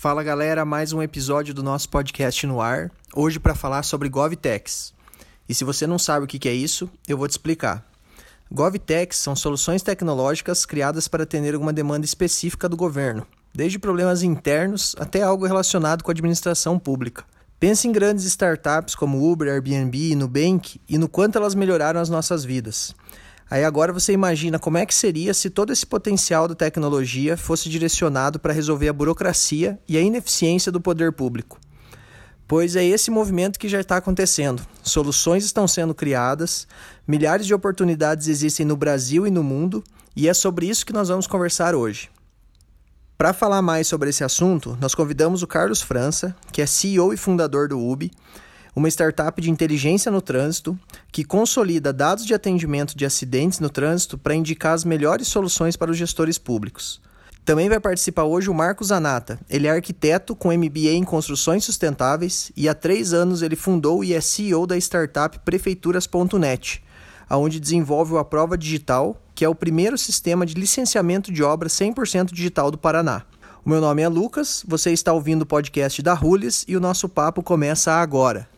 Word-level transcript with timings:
Fala 0.00 0.22
galera, 0.22 0.64
mais 0.64 0.94
um 0.94 1.02
episódio 1.02 1.52
do 1.52 1.62
nosso 1.62 1.86
podcast 1.90 2.46
no 2.46 2.58
ar. 2.58 2.90
Hoje 3.14 3.38
para 3.38 3.54
falar 3.54 3.82
sobre 3.82 4.08
GovTechs. 4.08 4.94
E 5.46 5.54
se 5.54 5.62
você 5.62 5.86
não 5.86 5.98
sabe 5.98 6.24
o 6.24 6.26
que 6.26 6.48
é 6.48 6.54
isso, 6.54 6.88
eu 7.06 7.18
vou 7.18 7.28
te 7.28 7.32
explicar. 7.32 7.86
GovTechs 8.50 9.18
são 9.18 9.36
soluções 9.36 9.82
tecnológicas 9.82 10.64
criadas 10.64 11.06
para 11.06 11.24
atender 11.24 11.52
alguma 11.52 11.70
demanda 11.70 12.06
específica 12.06 12.66
do 12.66 12.78
governo, 12.78 13.26
desde 13.54 13.78
problemas 13.78 14.22
internos 14.22 14.96
até 14.98 15.20
algo 15.20 15.44
relacionado 15.44 16.02
com 16.02 16.10
a 16.10 16.14
administração 16.14 16.78
pública. 16.78 17.22
Pense 17.58 17.86
em 17.86 17.92
grandes 17.92 18.24
startups 18.24 18.94
como 18.94 19.30
Uber, 19.30 19.52
Airbnb 19.52 20.12
e 20.12 20.16
Nubank 20.16 20.80
e 20.88 20.96
no 20.96 21.10
quanto 21.10 21.36
elas 21.36 21.54
melhoraram 21.54 22.00
as 22.00 22.08
nossas 22.08 22.42
vidas. 22.42 22.94
Aí 23.50 23.64
agora 23.64 23.92
você 23.92 24.12
imagina 24.12 24.60
como 24.60 24.78
é 24.78 24.86
que 24.86 24.94
seria 24.94 25.34
se 25.34 25.50
todo 25.50 25.72
esse 25.72 25.84
potencial 25.84 26.46
da 26.46 26.54
tecnologia 26.54 27.36
fosse 27.36 27.68
direcionado 27.68 28.38
para 28.38 28.52
resolver 28.52 28.88
a 28.88 28.92
burocracia 28.92 29.76
e 29.88 29.98
a 29.98 30.00
ineficiência 30.00 30.70
do 30.70 30.80
poder 30.80 31.10
público. 31.12 31.58
Pois 32.46 32.76
é 32.76 32.84
esse 32.84 33.10
movimento 33.10 33.58
que 33.58 33.68
já 33.68 33.80
está 33.80 33.96
acontecendo. 33.96 34.64
Soluções 34.84 35.44
estão 35.44 35.66
sendo 35.66 35.94
criadas, 35.94 36.66
milhares 37.06 37.44
de 37.44 37.52
oportunidades 37.52 38.28
existem 38.28 38.64
no 38.64 38.76
Brasil 38.76 39.26
e 39.26 39.30
no 39.30 39.42
mundo, 39.42 39.82
e 40.14 40.28
é 40.28 40.34
sobre 40.34 40.66
isso 40.66 40.86
que 40.86 40.92
nós 40.92 41.08
vamos 41.08 41.26
conversar 41.26 41.74
hoje. 41.74 42.08
Para 43.18 43.32
falar 43.32 43.62
mais 43.62 43.86
sobre 43.86 44.10
esse 44.10 44.24
assunto, 44.24 44.78
nós 44.80 44.94
convidamos 44.94 45.42
o 45.42 45.46
Carlos 45.46 45.82
França, 45.82 46.34
que 46.52 46.62
é 46.62 46.66
CEO 46.66 47.12
e 47.12 47.16
fundador 47.16 47.68
do 47.68 47.78
UBI, 47.78 48.10
uma 48.80 48.88
startup 48.88 49.40
de 49.42 49.50
inteligência 49.50 50.10
no 50.10 50.22
trânsito 50.22 50.78
que 51.12 51.22
consolida 51.22 51.92
dados 51.92 52.24
de 52.24 52.32
atendimento 52.32 52.96
de 52.96 53.04
acidentes 53.04 53.60
no 53.60 53.68
trânsito 53.68 54.16
para 54.16 54.34
indicar 54.34 54.72
as 54.72 54.84
melhores 54.84 55.28
soluções 55.28 55.76
para 55.76 55.90
os 55.90 55.98
gestores 55.98 56.38
públicos. 56.38 56.98
Também 57.44 57.68
vai 57.68 57.78
participar 57.78 58.24
hoje 58.24 58.48
o 58.48 58.54
Marcos 58.54 58.90
Anata. 58.90 59.38
Ele 59.50 59.66
é 59.66 59.70
arquiteto 59.70 60.34
com 60.34 60.50
MBA 60.50 60.92
em 60.92 61.04
construções 61.04 61.62
sustentáveis 61.62 62.50
e 62.56 62.70
há 62.70 62.74
três 62.74 63.12
anos 63.12 63.42
ele 63.42 63.54
fundou 63.54 64.02
e 64.02 64.14
é 64.14 64.20
CEO 64.20 64.66
da 64.66 64.78
startup 64.78 65.38
Prefeituras.net, 65.40 66.82
onde 67.30 67.60
desenvolve 67.60 68.16
A 68.16 68.24
Prova 68.24 68.56
Digital, 68.56 69.20
que 69.34 69.44
é 69.44 69.48
o 69.48 69.54
primeiro 69.54 69.98
sistema 69.98 70.46
de 70.46 70.54
licenciamento 70.54 71.30
de 71.30 71.42
obra 71.42 71.68
100% 71.68 72.32
digital 72.32 72.70
do 72.70 72.78
Paraná. 72.78 73.24
O 73.62 73.68
meu 73.68 73.80
nome 73.80 74.00
é 74.00 74.08
Lucas, 74.08 74.64
você 74.66 74.90
está 74.90 75.12
ouvindo 75.12 75.42
o 75.42 75.46
podcast 75.46 76.00
da 76.00 76.14
Rules 76.14 76.64
e 76.66 76.78
o 76.78 76.80
nosso 76.80 77.10
papo 77.10 77.42
começa 77.42 77.92
agora. 77.92 78.48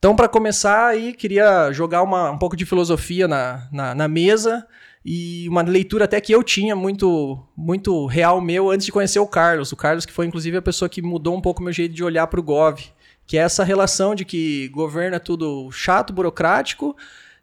Então, 0.00 0.16
para 0.16 0.30
começar 0.30 0.86
aí, 0.86 1.12
queria 1.12 1.70
jogar 1.72 2.02
uma, 2.02 2.30
um 2.30 2.38
pouco 2.38 2.56
de 2.56 2.64
filosofia 2.64 3.28
na, 3.28 3.68
na, 3.70 3.94
na, 3.94 4.08
mesa 4.08 4.66
e 5.04 5.46
uma 5.46 5.60
leitura 5.60 6.06
até 6.06 6.18
que 6.22 6.34
eu 6.34 6.42
tinha 6.42 6.74
muito 6.74 7.38
muito 7.54 8.06
real 8.06 8.40
meu 8.40 8.70
antes 8.70 8.86
de 8.86 8.92
conhecer 8.92 9.18
o 9.18 9.26
Carlos. 9.26 9.72
O 9.72 9.76
Carlos 9.76 10.06
que 10.06 10.12
foi 10.12 10.24
inclusive 10.24 10.56
a 10.56 10.62
pessoa 10.62 10.88
que 10.88 11.02
mudou 11.02 11.36
um 11.36 11.40
pouco 11.42 11.60
o 11.60 11.64
meu 11.64 11.72
jeito 11.72 11.94
de 11.94 12.02
olhar 12.02 12.26
para 12.28 12.40
o 12.40 12.42
Gov, 12.42 12.80
que 13.26 13.36
é 13.36 13.42
essa 13.42 13.62
relação 13.62 14.14
de 14.14 14.24
que 14.24 14.68
governo 14.68 15.16
é 15.16 15.18
tudo 15.18 15.70
chato, 15.70 16.14
burocrático, 16.14 16.96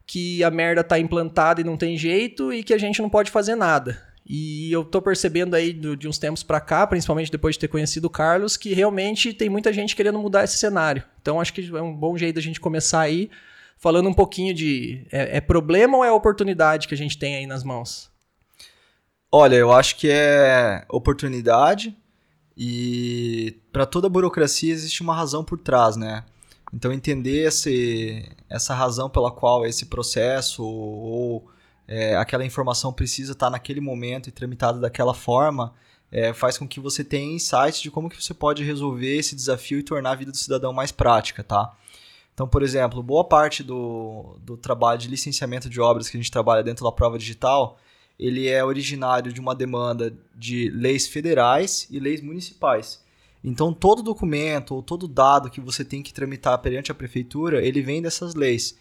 que 0.07 0.43
a 0.43 0.49
merda 0.49 0.83
tá 0.83 0.97
implantada 0.97 1.61
e 1.61 1.63
não 1.63 1.77
tem 1.77 1.95
jeito 1.95 2.51
e 2.51 2.63
que 2.63 2.73
a 2.73 2.77
gente 2.79 3.03
não 3.03 3.09
pode 3.09 3.29
fazer 3.29 3.53
nada. 3.53 4.06
E 4.29 4.69
eu 4.73 4.83
tô 4.83 5.01
percebendo 5.01 5.55
aí 5.55 5.71
de 5.71 6.05
uns 6.05 6.17
tempos 6.17 6.43
para 6.43 6.59
cá, 6.59 6.85
principalmente 6.85 7.31
depois 7.31 7.55
de 7.55 7.59
ter 7.59 7.69
conhecido 7.69 8.05
o 8.05 8.09
Carlos, 8.09 8.57
que 8.57 8.73
realmente 8.73 9.33
tem 9.33 9.47
muita 9.47 9.71
gente 9.71 9.95
querendo 9.95 10.19
mudar 10.19 10.43
esse 10.43 10.57
cenário. 10.57 11.01
Então 11.21 11.39
acho 11.39 11.53
que 11.53 11.69
é 11.73 11.81
um 11.81 11.95
bom 11.95 12.17
jeito 12.17 12.35
da 12.35 12.41
gente 12.41 12.59
começar 12.59 12.99
aí 12.99 13.29
falando 13.77 14.09
um 14.09 14.13
pouquinho 14.13 14.53
de 14.53 15.07
é, 15.11 15.37
é 15.37 15.41
problema 15.41 15.97
ou 15.97 16.03
é 16.03 16.11
oportunidade 16.11 16.89
que 16.89 16.93
a 16.93 16.97
gente 16.97 17.17
tem 17.17 17.37
aí 17.37 17.47
nas 17.47 17.63
mãos? 17.63 18.11
Olha, 19.31 19.55
eu 19.55 19.71
acho 19.71 19.95
que 19.95 20.09
é 20.09 20.83
oportunidade 20.89 21.95
e 22.57 23.61
para 23.71 23.85
toda 23.85 24.09
burocracia 24.09 24.73
existe 24.73 25.01
uma 25.01 25.15
razão 25.15 25.43
por 25.43 25.59
trás, 25.59 25.95
né? 25.95 26.25
Então 26.73 26.91
entender 26.91 27.47
esse, 27.47 28.29
essa 28.49 28.73
razão 28.73 29.09
pela 29.09 29.31
qual 29.31 29.65
esse 29.65 29.85
processo 29.85 30.65
ou 30.65 31.47
é, 31.87 32.15
aquela 32.15 32.45
informação 32.45 32.91
precisa 32.91 33.31
estar 33.31 33.49
naquele 33.49 33.79
momento 33.79 34.27
e 34.27 34.31
tramitada 34.31 34.79
daquela 34.79 35.13
forma, 35.13 35.73
é, 36.11 36.33
faz 36.33 36.57
com 36.57 36.67
que 36.67 36.79
você 36.79 37.03
tenha 37.03 37.35
insights 37.35 37.81
de 37.81 37.91
como 37.91 38.09
que 38.09 38.21
você 38.21 38.33
pode 38.33 38.63
resolver 38.63 39.17
esse 39.17 39.35
desafio 39.35 39.79
e 39.79 39.83
tornar 39.83 40.11
a 40.11 40.15
vida 40.15 40.31
do 40.31 40.37
cidadão 40.37 40.73
mais 40.73 40.91
prática, 40.91 41.43
tá? 41.43 41.75
Então, 42.33 42.47
por 42.47 42.61
exemplo, 42.61 43.01
boa 43.01 43.23
parte 43.23 43.63
do, 43.63 44.37
do 44.43 44.55
trabalho 44.55 44.99
de 44.99 45.07
licenciamento 45.07 45.69
de 45.69 45.81
obras 45.81 46.07
que 46.07 46.17
a 46.17 46.19
gente 46.19 46.31
trabalha 46.31 46.63
dentro 46.63 46.85
da 46.85 46.91
prova 46.91 47.17
digital, 47.17 47.79
ele 48.19 48.47
é 48.47 48.63
originário 48.63 49.33
de 49.33 49.39
uma 49.39 49.55
demanda 49.55 50.13
de 50.35 50.69
leis 50.69 51.07
federais 51.07 51.87
e 51.89 51.99
leis 51.99 52.21
municipais. 52.21 53.01
Então, 53.43 53.73
todo 53.73 54.03
documento 54.03 54.75
ou 54.75 54.83
todo 54.83 55.07
dado 55.07 55.49
que 55.49 55.61
você 55.61 55.83
tem 55.83 56.01
que 56.01 56.13
tramitar 56.13 56.57
perante 56.59 56.91
a 56.91 56.95
prefeitura, 56.95 57.65
ele 57.65 57.81
vem 57.81 58.01
dessas 58.01 58.35
leis. 58.35 58.77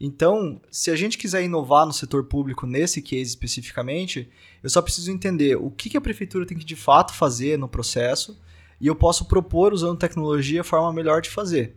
Então, 0.00 0.60
se 0.70 0.90
a 0.90 0.96
gente 0.96 1.16
quiser 1.16 1.42
inovar 1.44 1.86
no 1.86 1.92
setor 1.92 2.24
público 2.24 2.66
nesse 2.66 3.00
case 3.00 3.30
especificamente, 3.30 4.28
eu 4.62 4.68
só 4.68 4.82
preciso 4.82 5.10
entender 5.10 5.56
o 5.56 5.70
que 5.70 5.96
a 5.96 6.00
prefeitura 6.00 6.44
tem 6.44 6.58
que 6.58 6.64
de 6.64 6.76
fato 6.76 7.14
fazer 7.14 7.58
no 7.58 7.68
processo 7.68 8.38
e 8.80 8.86
eu 8.86 8.96
posso 8.96 9.26
propor, 9.26 9.72
usando 9.72 9.98
tecnologia, 9.98 10.62
a 10.62 10.64
forma 10.64 10.92
melhor 10.92 11.22
de 11.22 11.30
fazer. 11.30 11.76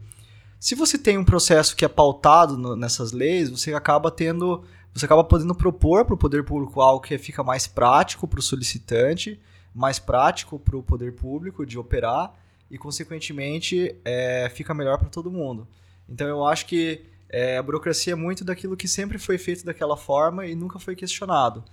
Se 0.59 0.73
você 0.73 0.97
tem 0.97 1.17
um 1.17 1.23
processo 1.23 1.75
que 1.75 1.85
é 1.85 1.87
pautado 1.87 2.57
no, 2.57 2.75
nessas 2.75 3.11
leis, 3.11 3.49
você 3.49 3.73
acaba 3.73 4.09
tendo, 4.09 4.63
você 4.91 5.05
acaba 5.05 5.23
podendo 5.23 5.53
propor 5.53 6.03
para 6.03 6.15
o 6.15 6.17
poder 6.17 6.43
público 6.43 6.81
algo 6.81 6.99
que 6.99 7.17
fica 7.19 7.43
mais 7.43 7.67
prático 7.67 8.27
para 8.27 8.39
o 8.39 8.43
solicitante, 8.43 9.39
mais 9.73 9.99
prático 9.99 10.57
para 10.57 10.75
o 10.75 10.81
poder 10.81 11.13
público 11.13 11.65
de 11.65 11.77
operar 11.77 12.33
e, 12.71 12.77
consequentemente, 12.77 13.95
é, 14.03 14.51
fica 14.53 14.73
melhor 14.73 14.97
para 14.97 15.09
todo 15.09 15.29
mundo. 15.29 15.67
Então, 16.09 16.27
eu 16.27 16.43
acho 16.43 16.65
que 16.65 17.05
é, 17.29 17.57
a 17.57 17.63
burocracia 17.63 18.13
é 18.13 18.15
muito 18.15 18.43
daquilo 18.43 18.77
que 18.77 18.87
sempre 18.87 19.17
foi 19.17 19.37
feito 19.37 19.65
daquela 19.65 19.97
forma 19.97 20.45
e 20.45 20.55
nunca 20.55 20.79
foi 20.79 20.95
questionado. 20.95 21.63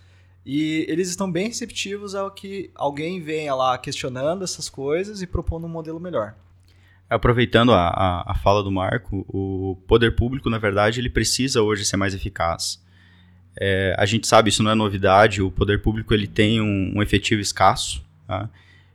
E 0.44 0.84
eles 0.88 1.08
estão 1.08 1.30
bem 1.30 1.48
receptivos 1.48 2.14
ao 2.14 2.30
que 2.30 2.70
alguém 2.74 3.20
venha 3.20 3.54
lá 3.54 3.78
questionando 3.78 4.44
essas 4.44 4.68
coisas 4.68 5.22
e 5.22 5.26
propondo 5.26 5.66
um 5.66 5.70
modelo 5.70 5.98
melhor. 5.98 6.34
Aproveitando 7.08 7.72
a, 7.72 7.88
a, 7.88 8.32
a, 8.32 8.34
fala 8.34 8.62
do 8.62 8.70
Marco, 8.70 9.24
o 9.28 9.76
poder 9.86 10.16
público, 10.16 10.50
na 10.50 10.58
verdade, 10.58 11.00
ele 11.00 11.08
precisa 11.08 11.62
hoje 11.62 11.84
ser 11.84 11.96
mais 11.96 12.14
eficaz. 12.14 12.82
É, 13.58 13.94
a 13.96 14.04
gente 14.04 14.26
sabe, 14.26 14.48
isso 14.48 14.62
não 14.62 14.70
é 14.70 14.74
novidade, 14.74 15.40
o 15.40 15.50
poder 15.50 15.80
público 15.80 16.12
ele 16.12 16.26
tem 16.26 16.60
um, 16.60 16.92
um 16.96 17.02
efetivo 17.02 17.40
escasso, 17.40 18.04
tá? 18.26 18.50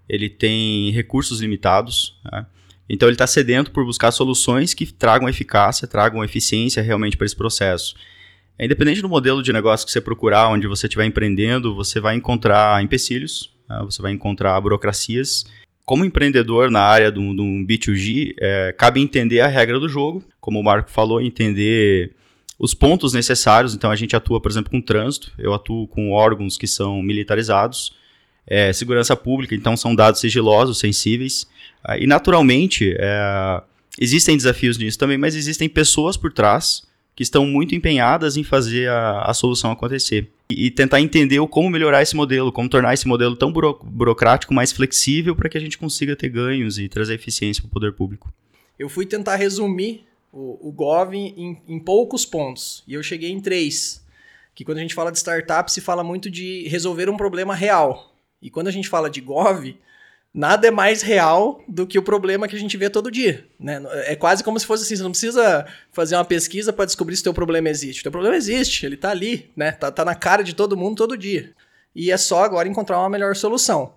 ele 0.08 0.30
tem 0.30 0.92
recursos 0.92 1.40
limitados, 1.40 2.20
tá? 2.24 2.46
Então 2.90 3.08
ele 3.08 3.14
está 3.14 3.28
sedento 3.28 3.72
por 3.72 3.86
buscar 3.86 4.12
soluções 4.12 4.74
que 4.74 4.92
tragam 4.92 5.30
eficácia, 5.30 5.88
tragam 5.88 6.24
eficiência 6.24 6.82
realmente 6.82 7.16
para 7.16 7.26
esse 7.26 7.36
processo. 7.36 7.96
É, 8.58 8.66
independente 8.66 9.02
do 9.02 9.08
modelo 9.08 9.44
de 9.44 9.54
negócio 9.54 9.86
que 9.86 9.92
você 9.92 10.02
procurar, 10.02 10.50
onde 10.50 10.68
você 10.68 10.88
estiver 10.88 11.06
empreendendo, 11.06 11.76
você 11.76 12.00
vai 12.00 12.16
encontrar 12.16 12.84
empecilhos, 12.84 13.54
né? 13.70 13.80
você 13.86 14.02
vai 14.02 14.12
encontrar 14.12 14.60
burocracias. 14.60 15.46
Como 15.86 16.04
empreendedor 16.04 16.70
na 16.70 16.82
área 16.82 17.12
do, 17.12 17.34
do 17.34 17.44
B2G, 17.44 18.36
é, 18.40 18.74
cabe 18.78 19.00
entender 19.00 19.40
a 19.40 19.48
regra 19.48 19.80
do 19.80 19.88
jogo, 19.88 20.24
como 20.42 20.60
o 20.60 20.64
Marco 20.64 20.92
falou, 20.92 21.22
entender 21.22 22.14
os 22.60 22.74
pontos 22.74 23.14
necessários. 23.14 23.74
Então 23.74 23.90
a 23.90 23.96
gente 23.96 24.16
atua, 24.16 24.42
por 24.42 24.52
exemplo, 24.52 24.70
com 24.70 24.82
trânsito, 24.82 25.32
eu 25.38 25.54
atuo 25.54 25.88
com 25.88 26.12
órgãos 26.12 26.58
que 26.58 26.68
são 26.68 27.02
militarizados, 27.02 27.94
é, 28.50 28.74
segurança 28.74 29.16
pública, 29.16 29.54
então 29.54 29.78
são 29.78 29.94
dados 29.94 30.20
sigilosos, 30.20 30.80
sensíveis. 30.80 31.48
Ah, 31.84 31.98
e 31.98 32.08
naturalmente, 32.08 32.96
é, 32.98 33.62
existem 34.00 34.36
desafios 34.36 34.78
nisso 34.78 34.98
também, 34.98 35.18
mas 35.18 35.36
existem 35.36 35.70
pessoas 35.70 36.18
por 36.18 36.34
trás 36.34 36.82
que 37.16 37.24
estão 37.24 37.46
muito 37.46 37.76
empenhadas 37.76 38.38
em 38.38 38.44
fazer 38.44 38.90
a, 38.90 39.22
a 39.24 39.34
solução 39.34 39.72
acontecer. 39.72 40.32
E, 40.50 40.66
e, 40.68 40.72
tentar 40.72 41.00
entender 41.00 41.46
como 41.48 41.70
melhorar 41.70 42.02
esse 42.02 42.16
modelo, 42.16 42.52
como 42.52 42.68
tornar 42.68 42.94
esse 42.94 43.08
modelo 43.08 43.36
tão 43.36 43.52
buro, 43.52 43.80
burocrático 43.84 44.54
mais 44.54 44.72
flexível 44.72 45.36
para 45.36 45.48
que 45.48 45.58
a 45.58 45.62
gente 45.62 45.78
consiga 45.78 46.16
ter 46.16 46.30
ganhos 46.30 46.80
e 46.80 46.90
trazer 46.90 47.16
eficiência 47.16 47.62
para 47.62 47.68
o 47.68 47.72
poder 47.72 47.94
público. 47.94 48.34
Eu 48.80 48.90
fui 48.90 49.06
tentar 49.06 49.36
resumir 49.36 50.06
o, 50.32 50.70
o 50.70 50.72
Gov 50.72 51.14
em, 51.14 51.62
em 51.68 51.80
poucos 51.80 52.26
pontos, 52.26 52.84
e 52.88 52.94
eu 52.94 53.04
cheguei 53.04 53.30
em 53.30 53.42
três. 53.42 54.04
Que 54.56 54.66
quando 54.66 54.80
a 54.80 54.82
gente 54.82 54.96
fala 54.96 55.12
de 55.12 55.18
startup, 55.18 55.72
se 55.72 55.82
fala 55.82 56.04
muito 56.04 56.30
de 56.32 56.68
resolver 56.68 57.10
um 57.10 57.18
problema 57.18 57.54
real. 57.54 58.10
E 58.42 58.50
quando 58.50 58.68
a 58.68 58.72
gente 58.72 58.90
fala 58.90 59.10
de 59.10 59.22
Gov, 59.22 59.78
nada 60.34 60.68
é 60.68 60.72
mais 60.72 61.02
real 61.02 61.62
do 61.68 61.88
que 61.88 61.98
o 61.98 62.04
problema 62.04 62.48
que 62.48 62.56
a 62.56 62.60
gente 62.60 62.78
vê 62.78 62.90
todo 62.90 63.12
dia. 63.12 63.46
Né? 63.60 63.82
É 64.06 64.16
quase 64.16 64.44
como 64.44 64.60
se 64.60 64.66
fosse 64.66 64.84
assim, 64.84 64.96
você 64.96 65.04
não 65.04 65.12
precisa 65.12 65.66
fazer 65.92 66.16
uma 66.16 66.26
pesquisa 66.26 66.72
para 66.72 66.86
descobrir 66.86 67.16
se 67.16 67.22
o 67.22 67.26
teu 67.26 67.34
problema 67.34 67.70
existe. 67.70 68.00
O 68.00 68.04
teu 68.04 68.12
problema 68.12 68.36
existe, 68.36 68.86
ele 68.86 68.96
está 68.96 69.10
ali, 69.10 69.52
né? 69.56 69.72
Tá, 69.72 69.92
tá 69.92 70.06
na 70.06 70.16
cara 70.16 70.44
de 70.44 70.54
todo 70.54 70.78
mundo 70.78 70.98
todo 70.98 71.18
dia. 71.18 71.54
E 71.96 72.12
é 72.12 72.18
só 72.18 72.44
agora 72.44 72.68
encontrar 72.68 73.00
uma 73.00 73.10
melhor 73.10 73.36
solução. 73.36 73.94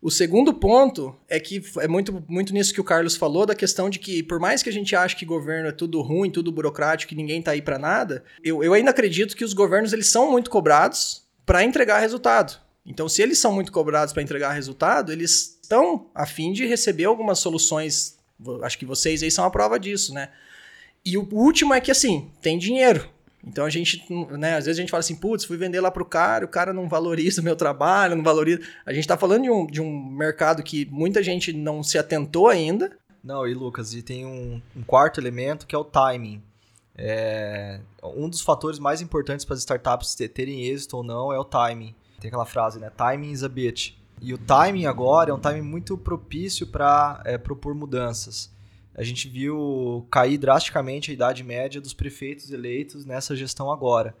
O 0.00 0.10
segundo 0.10 0.52
ponto 0.52 1.14
é 1.28 1.38
que 1.38 1.62
é 1.78 1.86
muito, 1.86 2.24
muito 2.26 2.52
nisso 2.52 2.74
que 2.74 2.80
o 2.80 2.84
Carlos 2.84 3.14
falou, 3.14 3.46
da 3.46 3.54
questão 3.54 3.88
de 3.88 4.00
que, 4.00 4.20
por 4.20 4.40
mais 4.40 4.60
que 4.60 4.68
a 4.68 4.72
gente 4.72 4.96
ache 4.96 5.14
que 5.14 5.24
governo 5.24 5.68
é 5.68 5.72
tudo 5.72 6.02
ruim, 6.02 6.28
tudo 6.28 6.50
burocrático, 6.50 7.10
que 7.10 7.14
ninguém 7.14 7.40
tá 7.40 7.52
aí 7.52 7.62
para 7.62 7.78
nada, 7.78 8.24
eu, 8.42 8.64
eu 8.64 8.74
ainda 8.74 8.90
acredito 8.90 9.36
que 9.36 9.44
os 9.44 9.52
governos 9.52 9.92
eles 9.92 10.08
são 10.08 10.28
muito 10.28 10.50
cobrados 10.50 11.22
para 11.46 11.62
entregar 11.62 12.00
resultado. 12.00 12.60
Então, 12.84 13.08
se 13.08 13.22
eles 13.22 13.38
são 13.38 13.52
muito 13.52 13.70
cobrados 13.70 14.12
para 14.12 14.22
entregar 14.22 14.52
resultado, 14.52 15.12
eles 15.12 15.58
estão 15.62 16.10
a 16.14 16.26
fim 16.26 16.52
de 16.52 16.66
receber 16.66 17.04
algumas 17.04 17.38
soluções. 17.38 18.18
Acho 18.62 18.78
que 18.78 18.84
vocês 18.84 19.22
aí 19.22 19.30
são 19.30 19.44
a 19.44 19.50
prova 19.50 19.78
disso, 19.78 20.12
né? 20.12 20.30
E 21.04 21.16
o 21.16 21.28
último 21.32 21.74
é 21.74 21.80
que, 21.80 21.90
assim, 21.90 22.30
tem 22.40 22.58
dinheiro. 22.58 23.08
Então 23.44 23.64
a 23.64 23.70
gente, 23.70 24.04
né, 24.38 24.56
às 24.56 24.66
vezes 24.66 24.78
a 24.78 24.82
gente 24.82 24.90
fala 24.90 25.00
assim, 25.00 25.16
putz, 25.16 25.44
fui 25.44 25.56
vender 25.56 25.80
lá 25.80 25.90
pro 25.90 26.04
cara, 26.04 26.44
o 26.44 26.48
cara 26.48 26.72
não 26.72 26.88
valoriza 26.88 27.40
o 27.40 27.44
meu 27.44 27.56
trabalho, 27.56 28.14
não 28.14 28.22
valoriza. 28.22 28.60
A 28.86 28.92
gente 28.92 29.06
tá 29.06 29.16
falando 29.16 29.42
de 29.42 29.50
um, 29.50 29.66
de 29.66 29.80
um 29.80 30.06
mercado 30.06 30.62
que 30.62 30.86
muita 30.90 31.22
gente 31.22 31.52
não 31.52 31.82
se 31.82 31.98
atentou 31.98 32.48
ainda. 32.48 32.96
Não, 33.22 33.46
e 33.46 33.54
Lucas, 33.54 33.94
e 33.94 34.02
tem 34.02 34.24
um, 34.24 34.60
um 34.76 34.82
quarto 34.82 35.20
elemento 35.20 35.66
que 35.66 35.74
é 35.74 35.78
o 35.78 35.84
timing. 35.84 36.42
É, 36.96 37.80
um 38.02 38.28
dos 38.28 38.42
fatores 38.42 38.78
mais 38.78 39.00
importantes 39.00 39.44
para 39.44 39.54
as 39.54 39.60
startups 39.60 40.14
terem 40.14 40.66
êxito 40.66 40.96
ou 40.96 41.02
não 41.02 41.32
é 41.32 41.38
o 41.38 41.44
timing. 41.44 41.94
Tem 42.22 42.28
aquela 42.28 42.46
frase, 42.46 42.78
né? 42.78 42.90
Timing 42.90 43.32
is 43.32 43.42
a 43.42 43.48
bitch. 43.48 43.94
E 44.20 44.32
o 44.32 44.38
timing 44.38 44.86
agora 44.86 45.30
é 45.30 45.34
um 45.34 45.40
timing 45.40 45.62
muito 45.62 45.98
propício 45.98 46.66
para 46.66 47.20
é, 47.24 47.36
propor 47.36 47.74
mudanças 47.74 48.52
a 48.94 49.02
gente 49.02 49.28
viu 49.28 50.06
cair 50.10 50.36
drasticamente 50.36 51.10
a 51.10 51.14
idade 51.14 51.42
média 51.42 51.80
dos 51.80 51.94
prefeitos 51.94 52.50
eleitos 52.50 53.04
nessa 53.04 53.34
gestão 53.34 53.70
agora. 53.70 54.14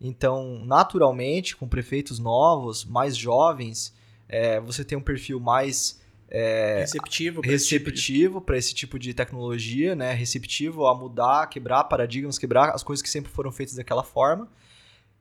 Então, 0.00 0.62
naturalmente, 0.64 1.56
com 1.56 1.66
prefeitos 1.66 2.18
novos, 2.18 2.84
mais 2.84 3.16
jovens, 3.16 3.94
é, 4.28 4.60
você 4.60 4.84
tem 4.84 4.96
um 4.96 5.02
perfil 5.02 5.40
mais 5.40 6.00
é, 6.30 6.80
receptivo 6.80 7.40
para 7.40 8.56
esse, 8.56 8.68
esse 8.68 8.74
tipo 8.74 8.98
de 8.98 9.14
tecnologia, 9.14 9.96
né? 9.96 10.12
receptivo 10.12 10.86
a 10.86 10.94
mudar, 10.94 11.48
quebrar 11.48 11.84
paradigmas, 11.84 12.38
quebrar 12.38 12.70
as 12.70 12.82
coisas 12.82 13.02
que 13.02 13.08
sempre 13.08 13.32
foram 13.32 13.50
feitas 13.50 13.74
daquela 13.74 14.04
forma. 14.04 14.46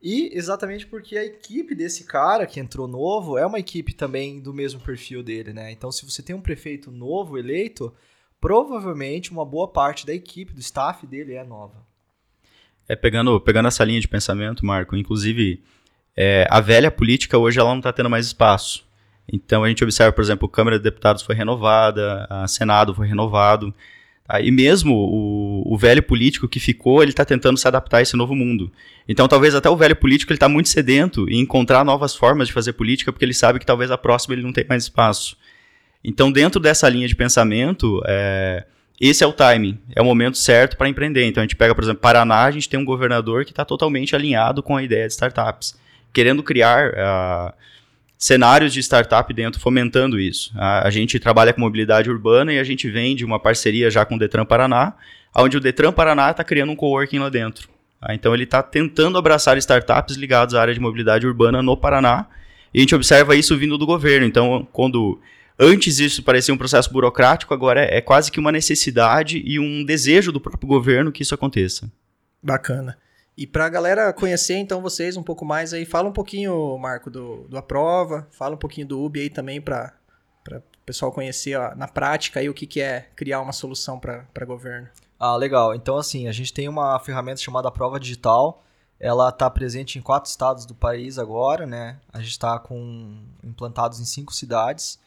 E 0.01 0.29
exatamente 0.33 0.85
porque 0.85 1.17
a 1.17 1.25
equipe 1.25 1.73
desse 1.73 2.03
cara 2.03 2.45
que 2.45 2.59
entrou 2.59 2.87
novo 2.87 3.37
é 3.37 3.45
uma 3.45 3.59
equipe 3.59 3.93
também 3.93 4.39
do 4.39 4.53
mesmo 4.53 4.79
perfil 4.79 5.23
dele, 5.23 5.53
né? 5.53 5.71
Então, 5.71 5.91
se 5.91 6.05
você 6.05 6.21
tem 6.21 6.35
um 6.35 6.41
prefeito 6.41 6.91
novo 6.91 7.37
eleito, 7.37 7.93
provavelmente 8.39 9.31
uma 9.31 9.43
boa 9.45 9.67
parte 9.67 10.05
da 10.05 10.13
equipe, 10.13 10.53
do 10.53 10.59
staff 10.59 11.05
dele 11.07 11.33
é 11.33 11.43
nova. 11.43 11.85
É, 12.87 12.95
pegando, 12.95 13.39
pegando 13.41 13.67
essa 13.67 13.83
linha 13.83 13.99
de 13.99 14.07
pensamento, 14.07 14.65
Marco, 14.65 14.95
inclusive, 14.95 15.63
é, 16.15 16.47
a 16.49 16.61
velha 16.61 16.91
política 16.91 17.37
hoje 17.37 17.59
ela 17.59 17.69
não 17.69 17.79
está 17.79 17.91
tendo 17.91 18.09
mais 18.09 18.27
espaço. 18.27 18.87
Então 19.31 19.63
a 19.63 19.67
gente 19.67 19.83
observa, 19.83 20.13
por 20.13 20.21
exemplo, 20.21 20.47
a 20.47 20.51
Câmara 20.51 20.77
de 20.77 20.83
Deputados 20.83 21.21
foi 21.21 21.35
renovada, 21.35 22.25
a 22.29 22.47
Senado 22.47 22.93
foi 22.93 23.07
renovado? 23.07 23.73
E 24.41 24.51
mesmo 24.51 24.93
o, 24.93 25.73
o, 25.73 25.77
velho 25.77 26.03
político 26.03 26.47
que 26.47 26.59
ficou, 26.59 27.01
ele 27.01 27.11
está 27.11 27.23
tentando 27.23 27.57
se 27.57 27.67
adaptar 27.67 27.97
a 27.97 28.01
esse 28.01 28.17
novo 28.17 28.35
mundo. 28.35 28.71
Então 29.07 29.27
talvez 29.27 29.55
até 29.55 29.69
o 29.69 29.77
velho 29.77 29.95
político 29.95 30.31
ele 30.31 30.37
está 30.37 30.49
muito 30.49 30.67
sedento 30.67 31.29
em 31.29 31.39
encontrar 31.39 31.85
novas 31.85 32.13
formas 32.13 32.47
de 32.47 32.53
fazer 32.53 32.73
política, 32.73 33.11
porque 33.11 33.23
ele 33.23 33.33
sabe 33.33 33.59
que 33.59 33.65
talvez 33.65 33.89
a 33.89 33.97
próxima 33.97 34.35
ele 34.35 34.43
não 34.43 34.51
tem 34.51 34.65
mais 34.67 34.83
espaço. 34.83 35.37
Então, 36.03 36.31
dentro 36.31 36.59
dessa 36.59 36.87
linha 36.87 37.07
de 37.07 37.15
pensamento, 37.15 38.01
é, 38.07 38.65
esse 38.99 39.23
é 39.23 39.27
o 39.27 39.33
timing, 39.33 39.77
é 39.95 40.01
o 40.01 40.05
momento 40.05 40.37
certo 40.37 40.77
para 40.77 40.87
empreender. 40.87 41.25
Então, 41.25 41.41
a 41.41 41.45
gente 41.45 41.55
pega, 41.55 41.75
por 41.75 41.83
exemplo, 41.83 42.01
Paraná, 42.01 42.45
a 42.45 42.51
gente 42.51 42.69
tem 42.69 42.79
um 42.79 42.85
governador 42.85 43.43
que 43.43 43.51
está 43.51 43.65
totalmente 43.65 44.15
alinhado 44.15 44.63
com 44.63 44.77
a 44.77 44.83
ideia 44.83 45.05
de 45.05 45.13
startups, 45.13 45.77
querendo 46.13 46.41
criar 46.41 46.91
uh, 46.91 47.53
cenários 48.17 48.73
de 48.73 48.79
startup 48.81 49.31
dentro, 49.33 49.59
fomentando 49.59 50.19
isso. 50.19 50.51
Uh, 50.55 50.85
a 50.85 50.89
gente 50.89 51.19
trabalha 51.19 51.53
com 51.53 51.61
mobilidade 51.61 52.09
urbana 52.09 52.51
e 52.51 52.59
a 52.59 52.63
gente 52.63 52.89
vem 52.89 53.15
de 53.15 53.23
uma 53.23 53.39
parceria 53.39 53.91
já 53.91 54.05
com 54.05 54.15
o 54.15 54.19
Detran 54.19 54.45
Paraná, 54.45 54.93
onde 55.35 55.57
o 55.57 55.59
Detran 55.59 55.91
Paraná 55.91 56.31
está 56.31 56.43
criando 56.43 56.71
um 56.71 56.75
coworking 56.75 57.19
lá 57.19 57.29
dentro. 57.29 57.69
Uh, 58.01 58.13
então, 58.13 58.33
ele 58.33 58.43
está 58.43 58.63
tentando 58.63 59.17
abraçar 59.17 59.57
startups 59.57 60.15
ligadas 60.15 60.55
à 60.55 60.61
área 60.61 60.73
de 60.73 60.79
mobilidade 60.79 61.27
urbana 61.27 61.61
no 61.61 61.77
Paraná, 61.77 62.27
e 62.73 62.79
a 62.79 62.81
gente 62.81 62.95
observa 62.95 63.35
isso 63.35 63.55
vindo 63.55 63.77
do 63.77 63.85
governo. 63.85 64.25
Então, 64.25 64.67
quando 64.71 65.19
Antes 65.59 65.97
isso 65.97 66.21
parecia 66.21 66.53
um 66.53 66.57
processo 66.57 66.93
burocrático, 66.93 67.51
agora 67.51 67.83
é, 67.83 67.97
é 67.97 68.01
quase 68.01 68.31
que 68.31 68.39
uma 68.39 68.51
necessidade 68.51 69.41
e 69.43 69.59
um 69.59 69.83
desejo 69.83 70.31
do 70.31 70.39
próprio 70.39 70.67
governo 70.67 71.11
que 71.11 71.23
isso 71.23 71.33
aconteça. 71.33 71.91
Bacana. 72.43 72.95
E 73.37 73.45
para 73.45 73.67
a 73.67 73.69
galera 73.69 74.11
conhecer, 74.11 74.55
então, 74.57 74.81
vocês 74.81 75.15
um 75.15 75.21
pouco 75.21 75.45
mais 75.45 75.71
aí, 75.71 75.85
fala 75.85 76.09
um 76.09 76.11
pouquinho, 76.11 76.75
Marco, 76.79 77.11
do, 77.11 77.47
do 77.47 77.55
Aprova, 77.55 78.27
fala 78.31 78.55
um 78.55 78.57
pouquinho 78.57 78.87
do 78.87 79.03
UB 79.03 79.19
aí 79.19 79.29
também 79.29 79.61
para 79.61 79.93
o 80.51 80.61
pessoal 80.83 81.11
conhecer 81.11 81.55
ó, 81.55 81.75
na 81.75 81.87
prática 81.87 82.39
aí 82.39 82.49
o 82.49 82.53
que, 82.53 82.65
que 82.65 82.81
é 82.81 83.01
criar 83.15 83.39
uma 83.39 83.53
solução 83.53 83.99
para 83.99 84.45
governo. 84.45 84.89
Ah, 85.19 85.35
legal. 85.35 85.75
Então, 85.75 85.97
assim, 85.97 86.27
a 86.27 86.31
gente 86.31 86.51
tem 86.51 86.67
uma 86.67 86.97
ferramenta 86.99 87.39
chamada 87.39 87.69
Prova 87.69 87.99
Digital, 87.99 88.63
ela 88.99 89.29
está 89.29 89.47
presente 89.49 89.99
em 89.99 90.01
quatro 90.01 90.29
estados 90.29 90.65
do 90.65 90.73
país 90.73 91.19
agora, 91.19 91.67
né? 91.67 91.99
A 92.11 92.17
gente 92.17 92.31
está 92.31 92.57
com 92.57 93.23
implantados 93.43 93.99
em 93.99 94.05
cinco 94.05 94.33
cidades. 94.33 94.99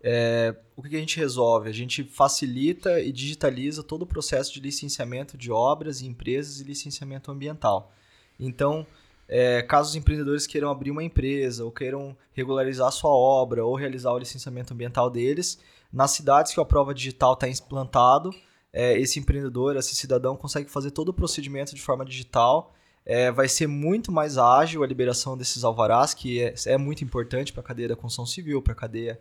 É, 0.00 0.54
o 0.76 0.82
que 0.82 0.94
a 0.94 1.00
gente 1.00 1.18
resolve? 1.18 1.68
A 1.68 1.72
gente 1.72 2.04
facilita 2.04 3.00
e 3.00 3.12
digitaliza 3.12 3.82
todo 3.82 4.02
o 4.02 4.06
processo 4.06 4.52
de 4.52 4.60
licenciamento 4.60 5.36
de 5.36 5.50
obras 5.50 6.02
empresas 6.02 6.60
e 6.60 6.64
licenciamento 6.64 7.30
ambiental. 7.30 7.92
Então, 8.38 8.86
é, 9.28 9.60
caso 9.62 9.90
os 9.90 9.96
empreendedores 9.96 10.46
queiram 10.46 10.70
abrir 10.70 10.90
uma 10.90 11.02
empresa 11.02 11.64
ou 11.64 11.70
queiram 11.70 12.16
regularizar 12.32 12.90
sua 12.92 13.10
obra 13.10 13.64
ou 13.64 13.74
realizar 13.74 14.12
o 14.12 14.18
licenciamento 14.18 14.72
ambiental 14.72 15.10
deles, 15.10 15.58
nas 15.92 16.12
cidades 16.12 16.52
que 16.54 16.60
a 16.60 16.64
prova 16.64 16.94
digital 16.94 17.34
está 17.34 17.48
implantado, 17.48 18.30
é, 18.72 18.98
esse 18.98 19.18
empreendedor, 19.18 19.76
esse 19.76 19.94
cidadão 19.94 20.36
consegue 20.36 20.70
fazer 20.70 20.90
todo 20.90 21.08
o 21.08 21.14
procedimento 21.14 21.74
de 21.74 21.82
forma 21.82 22.04
digital. 22.04 22.74
É, 23.04 23.32
vai 23.32 23.48
ser 23.48 23.66
muito 23.66 24.12
mais 24.12 24.36
ágil 24.36 24.82
a 24.82 24.86
liberação 24.86 25.36
desses 25.36 25.64
alvarás, 25.64 26.12
que 26.12 26.42
é, 26.42 26.54
é 26.66 26.76
muito 26.76 27.02
importante 27.02 27.52
para 27.52 27.62
a 27.62 27.64
cadeia 27.64 27.88
da 27.88 27.96
construção 27.96 28.26
civil, 28.26 28.60
para 28.60 28.74
a 28.74 28.76
cadeia 28.76 29.18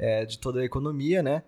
é, 0.00 0.24
de 0.24 0.38
toda 0.38 0.60
a 0.60 0.64
economia, 0.64 1.22
né? 1.22 1.42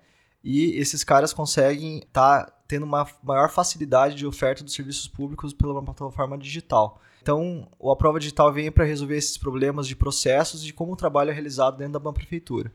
E 0.44 0.76
esses 0.76 1.02
caras 1.02 1.32
conseguem 1.32 1.99
estar 1.99 2.44
tá 2.44 2.52
tendo 2.69 2.84
uma 2.84 3.08
maior 3.22 3.50
facilidade 3.50 4.14
de 4.14 4.26
oferta 4.26 4.62
dos 4.62 4.75
serviços 4.75 5.08
públicos 5.08 5.54
pela 5.54 5.82
plataforma 5.82 6.37
digital. 6.37 7.00
Então, 7.22 7.69
a 7.81 7.96
prova 7.96 8.19
digital 8.19 8.52
vem 8.52 8.70
para 8.70 8.84
resolver 8.84 9.16
esses 9.16 9.38
problemas 9.38 9.87
de 9.87 9.96
processos 9.96 10.62
e 10.62 10.66
de 10.66 10.72
como 10.72 10.93
o 10.93 10.96
trabalho 10.96 11.31
é 11.31 11.32
realizado 11.32 11.78
dentro 11.78 11.99
da 11.99 12.12
Prefeitura. 12.12 12.70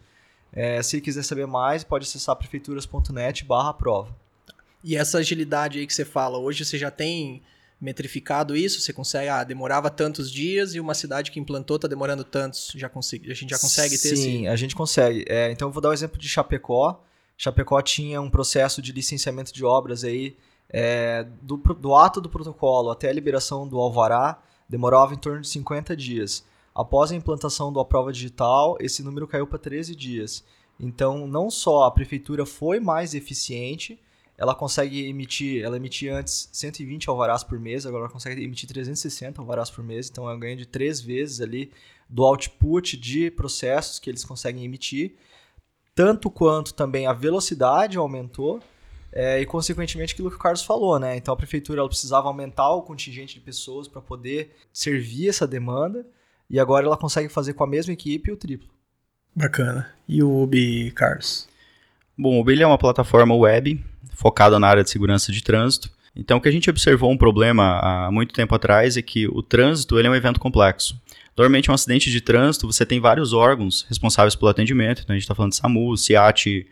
É, 0.52 0.82
se 0.82 1.02
quiser 1.02 1.24
saber 1.24 1.46
mais, 1.46 1.84
pode 1.84 2.06
acessar 2.06 2.36
prefeituras.net 2.36 3.44
barra 3.44 3.74
prova. 3.74 4.16
E 4.84 4.96
essa 4.96 5.18
agilidade 5.18 5.78
aí 5.78 5.86
que 5.86 5.94
você 5.94 6.06
fala, 6.06 6.38
hoje 6.38 6.64
você 6.64 6.78
já 6.78 6.90
tem 6.90 7.44
metrificado 7.80 8.56
isso? 8.56 8.82
Você 8.82 8.92
consegue, 8.92 9.30
ah, 9.30 9.44
demorava 9.44 9.90
tantos 9.90 10.32
dias 10.32 10.74
e 10.74 10.80
uma 10.80 10.94
cidade 10.94 11.32
que 11.32 11.40
implantou 11.40 11.76
está 11.76 11.88
demorando 11.88 12.24
tantos, 12.24 12.72
já 12.76 12.90
consegui, 12.90 13.32
a 13.32 13.36
gente 13.36 13.52
já 13.52 13.60
consegue 13.60 13.98
ter 13.98 14.16
Sim, 14.16 14.40
esse... 14.40 14.48
a 14.48 14.56
gente 14.56 14.76
consegue. 14.76 15.26
É, 15.28 15.52
então 15.52 15.68
eu 15.68 15.72
vou 15.72 15.82
dar 15.82 15.90
o 15.90 15.92
um 15.92 15.94
exemplo 15.94 16.20
de 16.20 16.28
Chapecó. 16.28 17.04
Chapecó 17.38 17.82
tinha 17.82 18.20
um 18.20 18.30
processo 18.30 18.82
de 18.82 18.92
licenciamento 18.92 19.54
de 19.54 19.64
obras 19.64 20.04
aí, 20.04 20.36
é, 20.70 21.26
do, 21.42 21.58
do 21.58 21.96
ato 21.96 22.20
do 22.20 22.30
protocolo 22.30 22.90
até 22.90 23.10
a 23.10 23.14
liberação 23.14 23.68
do 23.68 23.80
alvará, 23.80 24.42
demorava 24.68 25.14
em 25.14 25.18
torno 25.18 25.42
de 25.42 25.48
50 25.48 25.96
dias. 25.96 26.44
Após 26.74 27.12
a 27.12 27.16
implantação 27.16 27.72
do 27.72 27.84
prova 27.86 28.12
digital, 28.12 28.78
esse 28.80 29.02
número 29.02 29.28
caiu 29.28 29.48
para 29.48 29.58
13 29.58 29.96
dias. 29.96 30.44
Então, 30.80 31.28
não 31.28 31.50
só 31.50 31.84
a 31.84 31.92
prefeitura 31.92 32.46
foi 32.46 32.80
mais 32.80 33.16
eficiente, 33.16 34.00
ela 34.38 34.54
consegue 34.54 35.08
emitir, 35.08 35.64
ela 35.64 35.78
emitia 35.78 36.18
antes 36.18 36.50
120 36.54 37.10
alvarás 37.10 37.44
por 37.44 37.60
mês, 37.60 37.86
agora 37.86 38.04
ela 38.04 38.12
consegue 38.12 38.44
emitir 38.44 38.70
360 38.70 39.42
alvarás 39.42 39.72
por 39.72 39.84
mês, 39.84 40.10
então 40.10 40.30
é 40.30 40.36
um 40.36 40.40
ganho 40.40 40.56
de 40.56 40.66
três 40.66 41.02
vezes 41.02 41.42
ali 41.42 41.72
do 42.08 42.24
output 42.24 42.96
de 42.96 43.32
processos 43.32 43.98
que 43.98 44.10
eles 44.10 44.24
conseguem 44.24 44.64
emitir, 44.64 45.16
tanto 45.96 46.30
quanto 46.30 46.74
também 46.76 47.08
a 47.08 47.14
velocidade 47.14 47.98
aumentou, 47.98 48.62
é, 49.12 49.42
e 49.42 49.46
consequentemente 49.48 50.14
aquilo 50.14 50.30
que 50.30 50.36
o 50.36 50.40
Carlos 50.40 50.62
falou, 50.62 51.00
né? 51.00 51.18
Então 51.18 51.34
a 51.34 51.38
prefeitura 51.38 51.80
ela 51.80 51.90
precisava 51.90 52.28
aumentar 52.28 52.70
o 52.72 52.84
contingente 52.84 53.34
de 53.34 53.40
pessoas 53.40 53.88
para 53.88 54.02
poder 54.02 54.56
servir 54.72 55.30
essa 55.30 55.48
demanda, 55.48 56.06
e 56.48 56.60
agora 56.60 56.86
ela 56.86 56.96
consegue 56.96 57.28
fazer 57.28 57.54
com 57.54 57.64
a 57.64 57.68
mesma 57.68 57.92
equipe 57.92 58.32
o 58.32 58.38
triplo. 58.38 58.70
Bacana. 59.36 59.92
E 60.08 60.22
o 60.22 60.44
Ubi, 60.44 60.92
Carlos? 60.92 61.50
Bom, 62.18 62.38
o 62.38 62.42
Ubi 62.42 62.62
é 62.62 62.68
uma 62.68 62.78
plataforma 62.78 63.36
web 63.36 63.84
focada 64.14 64.60
na 64.60 64.68
área 64.68 64.84
de 64.84 64.90
segurança 64.90 65.32
de 65.32 65.44
trânsito. 65.44 65.90
Então, 66.16 66.38
o 66.38 66.42
que 66.42 66.50
a 66.50 66.52
gente 66.52 66.70
observou 66.70 67.12
um 67.12 67.18
problema 67.18 67.80
há 67.80 68.12
muito 68.12 68.34
tempo 68.34 68.54
atrás 68.56 68.98
é 68.98 69.02
que 69.02 69.28
o 69.28 69.44
trânsito 69.44 70.00
ele 70.00 70.08
é 70.08 70.12
um 70.12 70.16
evento 70.16 70.40
complexo. 70.40 71.00
Normalmente, 71.38 71.70
um 71.70 71.74
acidente 71.74 72.10
de 72.10 72.20
trânsito, 72.20 72.66
você 72.66 72.86
tem 72.86 73.00
vários 73.00 73.34
órgãos 73.34 73.86
responsáveis 73.88 74.36
pelo 74.36 74.50
atendimento. 74.50 75.04
Então, 75.04 75.14
a 75.14 75.18
gente 75.18 75.24
está 75.24 75.36
falando 75.36 75.52
de 75.52 75.58
SAMU, 75.58 75.96
SIAT, 75.96 76.66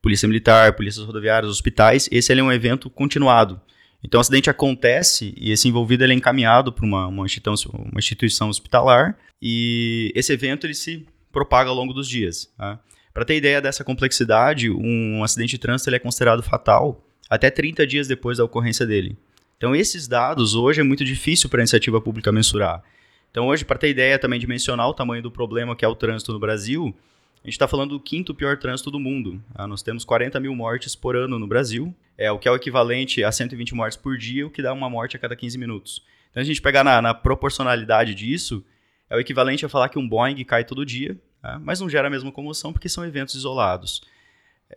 Polícia 0.00 0.28
Militar, 0.28 0.74
Polícias 0.74 1.04
Rodoviárias, 1.04 1.50
hospitais. 1.50 2.08
Esse 2.12 2.32
é 2.32 2.42
um 2.42 2.52
evento 2.52 2.88
continuado. 2.88 3.60
Então, 4.04 4.18
o 4.18 4.20
acidente 4.20 4.48
acontece 4.48 5.34
e 5.36 5.50
esse 5.50 5.68
envolvido 5.68 6.04
ele 6.04 6.12
é 6.12 6.16
encaminhado 6.16 6.72
para 6.72 6.84
uma, 6.84 7.06
uma, 7.08 7.26
instituição, 7.26 7.70
uma 7.72 7.98
instituição 7.98 8.48
hospitalar 8.48 9.16
e 9.40 10.12
esse 10.14 10.32
evento 10.32 10.66
ele 10.66 10.74
se 10.74 11.06
propaga 11.32 11.70
ao 11.70 11.76
longo 11.76 11.92
dos 11.92 12.08
dias. 12.08 12.52
Tá? 12.56 12.78
Para 13.12 13.24
ter 13.24 13.36
ideia 13.36 13.60
dessa 13.60 13.84
complexidade, 13.84 14.70
um 14.70 15.22
acidente 15.22 15.52
de 15.52 15.58
trânsito 15.58 15.90
ele 15.90 15.96
é 15.96 16.00
considerado 16.00 16.42
fatal 16.42 17.04
até 17.28 17.50
30 17.50 17.86
dias 17.86 18.08
depois 18.08 18.38
da 18.38 18.44
ocorrência 18.44 18.86
dele. 18.86 19.16
Então, 19.58 19.76
esses 19.76 20.08
dados 20.08 20.54
hoje 20.54 20.80
é 20.80 20.84
muito 20.84 21.04
difícil 21.04 21.48
para 21.48 21.60
a 21.60 21.62
iniciativa 21.62 22.00
pública 22.00 22.32
mensurar. 22.32 22.82
Então, 23.30 23.46
hoje, 23.46 23.64
para 23.64 23.78
ter 23.78 23.90
ideia 23.90 24.18
também 24.18 24.40
de 24.40 24.46
mencionar 24.46 24.88
o 24.88 24.94
tamanho 24.94 25.22
do 25.22 25.30
problema 25.30 25.76
que 25.76 25.84
é 25.84 25.88
o 25.88 25.94
trânsito 25.94 26.32
no 26.32 26.38
Brasil, 26.38 26.94
a 27.42 27.46
gente 27.46 27.54
está 27.54 27.68
falando 27.68 27.90
do 27.90 28.00
quinto 28.00 28.34
pior 28.34 28.56
trânsito 28.56 28.90
do 28.90 28.98
mundo. 28.98 29.42
Ah, 29.54 29.66
nós 29.66 29.82
temos 29.82 30.04
40 30.04 30.40
mil 30.40 30.54
mortes 30.54 30.96
por 30.96 31.14
ano 31.14 31.38
no 31.38 31.46
Brasil, 31.46 31.94
é 32.16 32.30
o 32.32 32.38
que 32.38 32.48
é 32.48 32.50
o 32.50 32.56
equivalente 32.56 33.22
a 33.22 33.30
120 33.30 33.74
mortes 33.74 33.96
por 33.96 34.16
dia, 34.16 34.46
o 34.46 34.50
que 34.50 34.62
dá 34.62 34.72
uma 34.72 34.88
morte 34.88 35.16
a 35.16 35.18
cada 35.18 35.36
15 35.36 35.58
minutos. 35.58 36.04
Então, 36.30 36.40
a 36.40 36.44
gente 36.44 36.60
pegar 36.60 36.82
na, 36.82 37.00
na 37.02 37.14
proporcionalidade 37.14 38.14
disso, 38.14 38.64
é 39.08 39.16
o 39.16 39.20
equivalente 39.20 39.64
a 39.64 39.68
falar 39.68 39.88
que 39.90 39.98
um 39.98 40.08
Boeing 40.08 40.42
cai 40.44 40.64
todo 40.64 40.84
dia, 40.86 41.16
tá? 41.42 41.58
mas 41.58 41.80
não 41.80 41.90
gera 41.90 42.08
a 42.08 42.10
mesma 42.10 42.32
comoção 42.32 42.72
porque 42.72 42.88
são 42.88 43.04
eventos 43.04 43.34
isolados. 43.34 44.02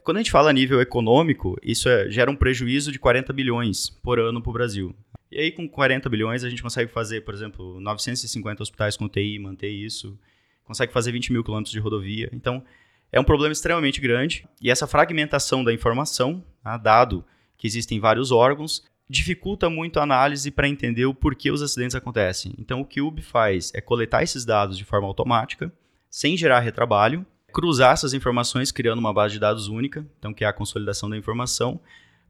Quando 0.03 0.17
a 0.17 0.19
gente 0.19 0.31
fala 0.31 0.49
a 0.49 0.53
nível 0.53 0.81
econômico, 0.81 1.55
isso 1.63 1.87
é, 1.87 2.09
gera 2.09 2.29
um 2.29 2.35
prejuízo 2.35 2.91
de 2.91 2.99
40 2.99 3.31
bilhões 3.31 3.89
por 3.89 4.19
ano 4.19 4.41
para 4.41 4.49
o 4.49 4.53
Brasil. 4.53 4.93
E 5.31 5.39
aí, 5.39 5.51
com 5.51 5.69
40 5.69 6.09
bilhões, 6.09 6.43
a 6.43 6.49
gente 6.49 6.61
consegue 6.61 6.91
fazer, 6.91 7.21
por 7.21 7.33
exemplo, 7.33 7.79
950 7.79 8.61
hospitais 8.61 8.97
com 8.97 9.07
TI, 9.07 9.39
manter 9.39 9.69
isso 9.69 10.17
consegue 10.65 10.91
fazer 10.91 11.11
20 11.11 11.31
mil 11.31 11.43
quilômetros 11.43 11.71
de 11.71 11.79
rodovia. 11.79 12.29
Então, 12.33 12.63
é 13.11 13.19
um 13.19 13.23
problema 13.23 13.53
extremamente 13.53 14.01
grande. 14.01 14.45
E 14.61 14.69
essa 14.69 14.87
fragmentação 14.87 15.63
da 15.63 15.71
informação, 15.71 16.43
tá, 16.61 16.75
dado 16.75 17.23
que 17.57 17.67
existem 17.67 17.99
vários 17.99 18.31
órgãos, 18.31 18.83
dificulta 19.07 19.69
muito 19.69 19.99
a 19.99 20.03
análise 20.03 20.51
para 20.51 20.67
entender 20.67 21.05
o 21.05 21.13
porquê 21.13 21.51
os 21.51 21.61
acidentes 21.61 21.95
acontecem. 21.95 22.53
Então, 22.57 22.81
o 22.81 22.85
que 22.85 22.99
o 22.99 23.07
UB 23.07 23.21
faz 23.21 23.71
é 23.73 23.79
coletar 23.79 24.23
esses 24.23 24.43
dados 24.43 24.77
de 24.77 24.83
forma 24.83 25.07
automática, 25.07 25.71
sem 26.15 26.37
gerar 26.37 26.61
retrabalho, 26.61 27.25
cruzar 27.51 27.91
essas 27.91 28.13
informações 28.13 28.71
criando 28.71 28.99
uma 28.99 29.13
base 29.13 29.33
de 29.33 29.39
dados 29.41 29.67
única, 29.67 30.07
então 30.17 30.33
que 30.33 30.45
é 30.45 30.47
a 30.47 30.53
consolidação 30.53 31.09
da 31.09 31.17
informação, 31.17 31.77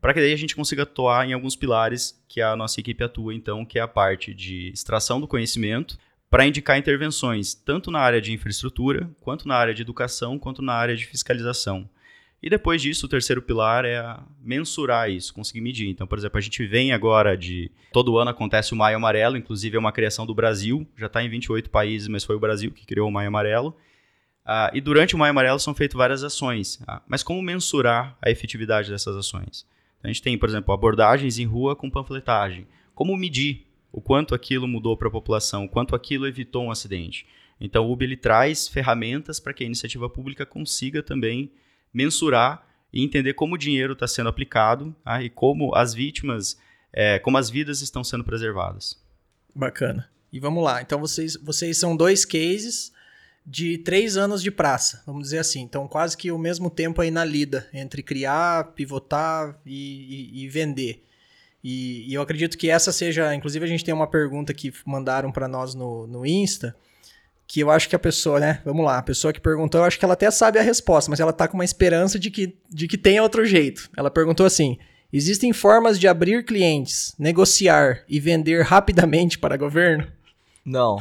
para 0.01 0.11
que 0.11 0.19
daí 0.19 0.33
a 0.33 0.35
gente 0.35 0.55
consiga 0.55 0.81
atuar 0.81 1.29
em 1.29 1.33
alguns 1.33 1.55
pilares 1.55 2.19
que 2.27 2.41
a 2.41 2.55
nossa 2.55 2.79
equipe 2.79 3.03
atua, 3.03 3.35
então, 3.35 3.63
que 3.63 3.77
é 3.77 3.83
a 3.83 3.87
parte 3.87 4.33
de 4.33 4.69
extração 4.69 5.21
do 5.21 5.27
conhecimento, 5.27 5.99
para 6.31 6.47
indicar 6.47 6.79
intervenções 6.79 7.53
tanto 7.53 7.91
na 7.91 7.99
área 7.99 8.19
de 8.19 8.33
infraestrutura, 8.33 9.07
quanto 9.21 9.47
na 9.47 9.55
área 9.55 9.73
de 9.75 9.83
educação, 9.83 10.39
quanto 10.39 10.63
na 10.63 10.73
área 10.73 10.95
de 10.95 11.05
fiscalização. 11.05 11.87
E 12.45 12.49
depois 12.49 12.79
disso, 12.79 13.07
o 13.07 13.09
terceiro 13.09 13.41
pilar 13.41 13.85
é 13.85 14.19
mensurar 14.39 15.09
isso, 15.09 15.33
conseguir 15.33 15.61
medir. 15.61 15.89
Então, 15.89 16.05
por 16.05 16.15
exemplo, 16.15 16.37
a 16.37 16.41
gente 16.41 16.63
vem 16.67 16.93
agora 16.93 17.35
de. 17.35 17.71
Todo 17.91 18.19
ano 18.19 18.29
acontece 18.29 18.71
o 18.71 18.75
Maio 18.75 18.97
Amarelo, 18.97 19.35
inclusive 19.35 19.75
é 19.75 19.79
uma 19.79 19.91
criação 19.91 20.27
do 20.27 20.35
Brasil, 20.35 20.87
já 20.95 21.07
está 21.07 21.23
em 21.23 21.27
28 21.27 21.71
países, 21.71 22.07
mas 22.07 22.23
foi 22.23 22.35
o 22.35 22.39
Brasil 22.39 22.71
que 22.71 22.85
criou 22.85 23.09
o 23.09 23.11
Maio 23.11 23.29
Amarelo. 23.29 23.75
Uh, 24.45 24.69
e 24.75 24.79
durante 24.79 25.15
o 25.15 25.17
Maio 25.17 25.31
Amarelo 25.31 25.59
são 25.59 25.73
feitas 25.73 25.97
várias 25.97 26.23
ações. 26.23 26.75
Uh, 26.81 27.01
mas 27.07 27.23
como 27.23 27.41
mensurar 27.41 28.15
a 28.21 28.29
efetividade 28.29 28.91
dessas 28.91 29.15
ações? 29.15 29.65
Então, 29.97 30.07
a 30.11 30.13
gente 30.13 30.21
tem, 30.21 30.37
por 30.37 30.47
exemplo, 30.47 30.71
abordagens 30.71 31.39
em 31.39 31.45
rua 31.45 31.75
com 31.75 31.89
panfletagem. 31.89 32.67
Como 32.93 33.17
medir 33.17 33.65
o 33.91 33.99
quanto 33.99 34.35
aquilo 34.35 34.67
mudou 34.67 34.95
para 34.95 35.07
a 35.07 35.11
população, 35.11 35.65
o 35.65 35.69
quanto 35.69 35.95
aquilo 35.95 36.27
evitou 36.27 36.65
um 36.65 36.71
acidente. 36.71 37.25
Então, 37.59 37.87
o 37.87 37.91
Uber 37.91 38.07
ele 38.07 38.15
traz 38.15 38.67
ferramentas 38.67 39.39
para 39.39 39.51
que 39.51 39.63
a 39.63 39.65
iniciativa 39.65 40.07
pública 40.07 40.45
consiga 40.45 41.01
também 41.01 41.49
mensurar 41.95 42.67
e 42.91 43.01
entender 43.01 43.33
como 43.33 43.55
o 43.55 43.57
dinheiro 43.57 43.93
está 43.93 44.07
sendo 44.07 44.27
aplicado 44.27 44.93
tá? 45.03 45.23
e 45.23 45.29
como 45.29 45.73
as 45.73 45.93
vítimas, 45.93 46.59
é, 46.91 47.17
como 47.19 47.37
as 47.37 47.49
vidas 47.49 47.81
estão 47.81 48.03
sendo 48.03 48.23
preservadas. 48.23 49.01
Bacana. 49.55 50.09
E 50.31 50.39
vamos 50.39 50.61
lá. 50.61 50.81
Então, 50.81 50.99
vocês, 50.99 51.37
vocês 51.37 51.77
são 51.77 51.95
dois 51.95 52.25
cases 52.25 52.91
de 53.45 53.77
três 53.77 54.17
anos 54.17 54.41
de 54.41 54.51
praça, 54.51 55.01
vamos 55.05 55.23
dizer 55.23 55.37
assim. 55.37 55.61
Então, 55.61 55.87
quase 55.87 56.17
que 56.17 56.31
o 56.31 56.37
mesmo 56.37 56.69
tempo 56.69 57.01
aí 57.01 57.09
na 57.09 57.23
lida, 57.23 57.69
entre 57.71 58.03
criar, 58.03 58.73
pivotar 58.73 59.57
e, 59.65 60.33
e, 60.33 60.43
e 60.43 60.49
vender. 60.49 61.03
E, 61.63 62.09
e, 62.09 62.13
eu 62.13 62.21
acredito 62.21 62.57
que 62.57 62.69
essa 62.69 62.91
seja. 62.91 63.33
Inclusive, 63.33 63.63
a 63.63 63.67
gente 63.67 63.85
tem 63.85 63.93
uma 63.93 64.07
pergunta 64.07 64.53
que 64.53 64.73
mandaram 64.85 65.31
para 65.31 65.47
nós 65.47 65.73
no, 65.73 66.05
no 66.05 66.25
Insta. 66.25 66.75
Que 67.47 67.59
eu 67.59 67.69
acho 67.69 67.87
que 67.87 67.95
a 67.95 67.99
pessoa, 67.99 68.39
né? 68.39 68.61
Vamos 68.65 68.85
lá, 68.85 68.97
a 68.97 69.03
pessoa 69.03 69.31
que 69.31 69.39
perguntou, 69.39 69.81
eu 69.81 69.85
acho 69.85 69.99
que 69.99 70.05
ela 70.05 70.13
até 70.13 70.29
sabe 70.31 70.57
a 70.57 70.63
resposta, 70.63 71.09
mas 71.09 71.19
ela 71.19 71.31
tá 71.31 71.47
com 71.47 71.55
uma 71.55 71.63
esperança 71.63 72.17
de 72.17 72.31
que, 72.31 72.57
de 72.69 72.87
que 72.87 72.97
tenha 72.97 73.21
outro 73.21 73.45
jeito. 73.45 73.89
Ela 73.95 74.09
perguntou 74.09 74.45
assim: 74.45 74.77
existem 75.13 75.53
formas 75.53 75.99
de 75.99 76.07
abrir 76.07 76.43
clientes, 76.43 77.13
negociar 77.19 78.03
e 78.09 78.19
vender 78.19 78.63
rapidamente 78.63 79.37
para 79.37 79.57
governo? 79.57 80.07
Não. 80.65 80.97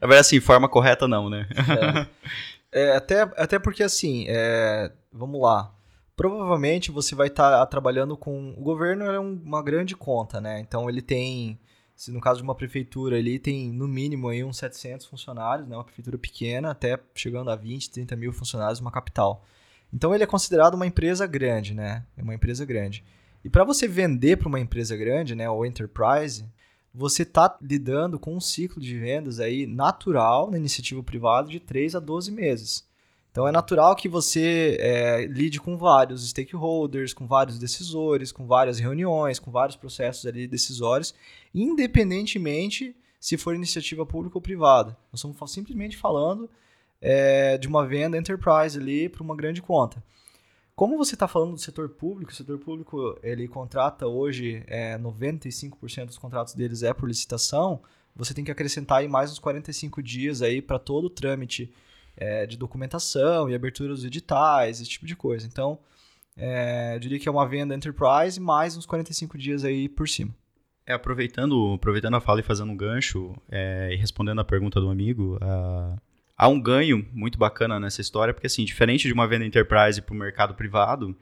Na 0.00 0.06
verdade, 0.06 0.20
assim, 0.20 0.40
forma 0.40 0.68
correta 0.68 1.08
não, 1.08 1.28
né? 1.28 1.48
é. 2.72 2.90
é 2.90 2.96
até, 2.96 3.22
até 3.22 3.58
porque, 3.58 3.82
assim, 3.82 4.26
é, 4.28 4.92
vamos 5.12 5.40
lá 5.40 5.72
provavelmente 6.16 6.90
você 6.90 7.14
vai 7.14 7.28
estar 7.28 7.50
tá 7.50 7.66
trabalhando 7.66 8.16
com. 8.16 8.54
O 8.56 8.62
governo 8.62 9.04
é 9.04 9.20
uma 9.20 9.62
grande 9.62 9.94
conta, 9.94 10.40
né? 10.40 10.58
Então 10.58 10.88
ele 10.88 11.02
tem. 11.02 11.60
Se 11.96 12.12
no 12.12 12.20
caso 12.20 12.38
de 12.38 12.44
uma 12.44 12.54
prefeitura 12.54 13.18
ele 13.18 13.38
tem 13.38 13.72
no 13.72 13.88
mínimo 13.88 14.28
aí 14.28 14.44
uns 14.44 14.58
700 14.58 15.06
funcionários, 15.06 15.66
né? 15.66 15.74
Uma 15.76 15.84
prefeitura 15.84 16.18
pequena, 16.18 16.70
até 16.70 17.00
chegando 17.14 17.50
a 17.50 17.56
20, 17.56 17.90
30 17.90 18.14
mil 18.14 18.32
funcionários 18.32 18.80
uma 18.80 18.92
capital. 18.92 19.44
Então 19.92 20.14
ele 20.14 20.22
é 20.22 20.26
considerado 20.26 20.74
uma 20.74 20.86
empresa 20.86 21.26
grande, 21.26 21.74
né? 21.74 22.04
É 22.16 22.22
uma 22.22 22.34
empresa 22.34 22.64
grande. 22.66 23.02
E 23.42 23.48
para 23.48 23.64
você 23.64 23.88
vender 23.88 24.36
para 24.36 24.48
uma 24.48 24.60
empresa 24.60 24.96
grande, 24.96 25.34
né, 25.34 25.48
ou 25.48 25.64
enterprise, 25.64 26.44
você 26.92 27.22
está 27.22 27.56
lidando 27.62 28.18
com 28.18 28.34
um 28.34 28.40
ciclo 28.40 28.82
de 28.82 28.98
vendas 28.98 29.38
aí 29.38 29.66
natural 29.66 30.50
na 30.50 30.58
iniciativa 30.58 31.02
privada 31.02 31.48
de 31.48 31.60
3 31.60 31.94
a 31.94 32.00
12 32.00 32.32
meses. 32.32 32.84
Então 33.30 33.46
é 33.46 33.52
natural 33.52 33.94
que 33.94 34.08
você 34.08 34.78
é, 34.80 35.26
lide 35.26 35.60
com 35.60 35.76
vários 35.76 36.26
stakeholders, 36.30 37.12
com 37.12 37.26
vários 37.26 37.58
decisores, 37.58 38.32
com 38.32 38.46
várias 38.46 38.78
reuniões, 38.78 39.38
com 39.38 39.50
vários 39.50 39.76
processos 39.76 40.24
ali 40.24 40.48
decisórios, 40.48 41.14
independentemente 41.56 42.94
se 43.18 43.38
for 43.38 43.54
iniciativa 43.54 44.04
pública 44.04 44.36
ou 44.36 44.42
privada. 44.42 44.96
Nós 45.10 45.24
estamos 45.24 45.50
simplesmente 45.50 45.96
falando 45.96 46.50
é, 47.00 47.56
de 47.56 47.66
uma 47.66 47.86
venda 47.86 48.18
enterprise 48.18 48.78
ali 48.78 49.08
para 49.08 49.22
uma 49.22 49.34
grande 49.34 49.62
conta. 49.62 50.02
Como 50.74 50.98
você 50.98 51.14
está 51.14 51.26
falando 51.26 51.52
do 51.52 51.58
setor 51.58 51.88
público, 51.88 52.30
o 52.30 52.34
setor 52.34 52.58
público 52.58 53.18
ele 53.22 53.48
contrata 53.48 54.06
hoje 54.06 54.62
é, 54.66 54.98
95% 54.98 56.04
dos 56.04 56.18
contratos 56.18 56.52
deles 56.52 56.82
é 56.82 56.92
por 56.92 57.08
licitação, 57.08 57.80
você 58.14 58.34
tem 58.34 58.44
que 58.44 58.50
acrescentar 58.50 58.98
aí 58.98 59.08
mais 59.08 59.32
uns 59.32 59.38
45 59.38 60.02
dias 60.02 60.42
aí 60.42 60.60
para 60.60 60.78
todo 60.78 61.06
o 61.06 61.10
trâmite 61.10 61.72
é, 62.16 62.46
de 62.46 62.58
documentação 62.58 63.48
e 63.48 63.54
abertura 63.54 63.88
dos 63.88 64.04
editais, 64.04 64.80
esse 64.80 64.90
tipo 64.90 65.06
de 65.06 65.16
coisa. 65.16 65.46
Então, 65.46 65.78
é, 66.36 66.94
eu 66.94 66.98
diria 66.98 67.18
que 67.18 67.28
é 67.28 67.32
uma 67.32 67.48
venda 67.48 67.74
enterprise 67.74 68.38
mais 68.38 68.76
uns 68.76 68.84
45 68.84 69.38
dias 69.38 69.64
aí 69.64 69.88
por 69.88 70.06
cima. 70.06 70.34
É, 70.86 70.92
aproveitando, 70.92 71.74
aproveitando 71.74 72.14
a 72.14 72.20
fala 72.20 72.40
e 72.40 72.42
fazendo 72.42 72.70
um 72.70 72.76
gancho 72.76 73.34
é, 73.50 73.90
e 73.92 73.96
respondendo 73.96 74.40
a 74.40 74.44
pergunta 74.44 74.80
do 74.80 74.88
amigo, 74.88 75.36
uh, 75.36 76.00
há 76.36 76.48
um 76.48 76.60
ganho 76.60 77.04
muito 77.12 77.36
bacana 77.36 77.80
nessa 77.80 78.00
história, 78.00 78.32
porque 78.32 78.46
assim, 78.46 78.64
diferente 78.64 79.08
de 79.08 79.12
uma 79.12 79.26
venda 79.26 79.44
enterprise 79.44 80.00
para 80.00 80.14
o 80.14 80.16
mercado 80.16 80.54
privado, 80.54 81.16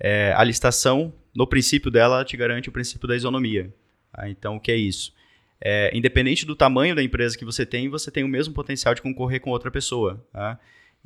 é, 0.00 0.34
a 0.36 0.42
licitação, 0.42 1.14
no 1.34 1.46
princípio 1.46 1.90
dela, 1.90 2.24
te 2.24 2.36
garante 2.36 2.68
o 2.68 2.72
princípio 2.72 3.06
da 3.06 3.14
isonomia. 3.14 3.72
Tá? 4.12 4.28
Então, 4.28 4.56
o 4.56 4.60
que 4.60 4.72
é 4.72 4.76
isso? 4.76 5.14
é, 5.60 5.90
independente 5.96 6.44
do 6.44 6.54
tamanho 6.54 6.94
da 6.94 7.02
empresa 7.02 7.36
que 7.36 7.44
você 7.44 7.64
tem, 7.64 7.88
você 7.88 8.10
tem 8.10 8.24
o 8.24 8.28
mesmo 8.28 8.52
potencial 8.52 8.94
de 8.94 9.02
concorrer 9.02 9.40
com 9.40 9.50
outra 9.50 9.70
pessoa. 9.70 10.24
Tá? 10.32 10.58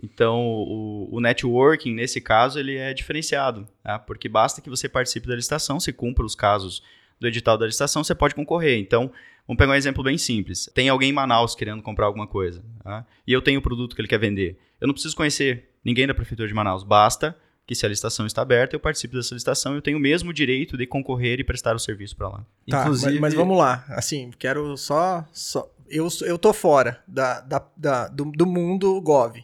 Então, 0.02 0.40
o, 0.40 1.08
o, 1.16 1.20
networking, 1.20 1.94
nesse 1.94 2.20
caso, 2.20 2.58
ele 2.58 2.76
é 2.76 2.92
diferenciado, 2.92 3.68
tá? 3.82 3.98
porque 3.98 4.28
basta 4.28 4.60
que 4.60 4.70
você 4.70 4.88
participe 4.88 5.28
da 5.28 5.36
licitação, 5.36 5.78
se 5.78 5.92
cumpra 5.92 6.24
os 6.24 6.34
casos 6.34 6.82
do 7.20 7.28
edital 7.28 7.58
da 7.58 7.66
licitação, 7.66 8.02
você 8.02 8.14
pode 8.14 8.34
concorrer. 8.34 8.78
Então, 8.78 9.12
vamos 9.46 9.58
pegar 9.58 9.72
um 9.72 9.76
exemplo 9.76 10.02
bem 10.02 10.16
simples. 10.16 10.70
Tem 10.74 10.88
alguém 10.88 11.10
em 11.10 11.12
Manaus 11.12 11.54
querendo 11.54 11.82
comprar 11.82 12.06
alguma 12.06 12.26
coisa, 12.26 12.64
tá? 12.82 13.06
e 13.26 13.32
eu 13.32 13.42
tenho 13.42 13.60
o 13.60 13.62
produto 13.62 13.94
que 13.94 14.00
ele 14.00 14.08
quer 14.08 14.18
vender. 14.18 14.58
Eu 14.80 14.86
não 14.86 14.94
preciso 14.94 15.14
conhecer 15.14 15.68
ninguém 15.84 16.06
da 16.06 16.14
Prefeitura 16.14 16.48
de 16.48 16.54
Manaus, 16.54 16.82
basta 16.82 17.36
que 17.70 17.74
se 17.76 17.86
a 17.86 17.88
licitação 17.88 18.26
está 18.26 18.42
aberta, 18.42 18.74
eu 18.74 18.80
participo 18.80 19.14
dessa 19.14 19.32
licitação, 19.32 19.76
eu 19.76 19.80
tenho 19.80 19.96
o 19.96 20.00
mesmo 20.00 20.32
direito 20.32 20.76
de 20.76 20.86
concorrer 20.88 21.38
e 21.38 21.44
prestar 21.44 21.76
o 21.76 21.78
serviço 21.78 22.16
para 22.16 22.28
lá. 22.28 22.46
Tá, 22.68 22.80
Inclusive... 22.80 23.12
mas, 23.12 23.20
mas, 23.20 23.34
vamos 23.34 23.56
lá, 23.56 23.84
assim, 23.90 24.32
quero 24.36 24.76
só... 24.76 25.24
só 25.32 25.70
eu, 25.88 26.08
eu 26.22 26.36
tô 26.36 26.52
fora 26.52 27.00
da, 27.06 27.40
da, 27.40 27.64
da 27.76 28.08
do, 28.08 28.24
do, 28.24 28.44
mundo 28.44 29.00
Gov. 29.00 29.36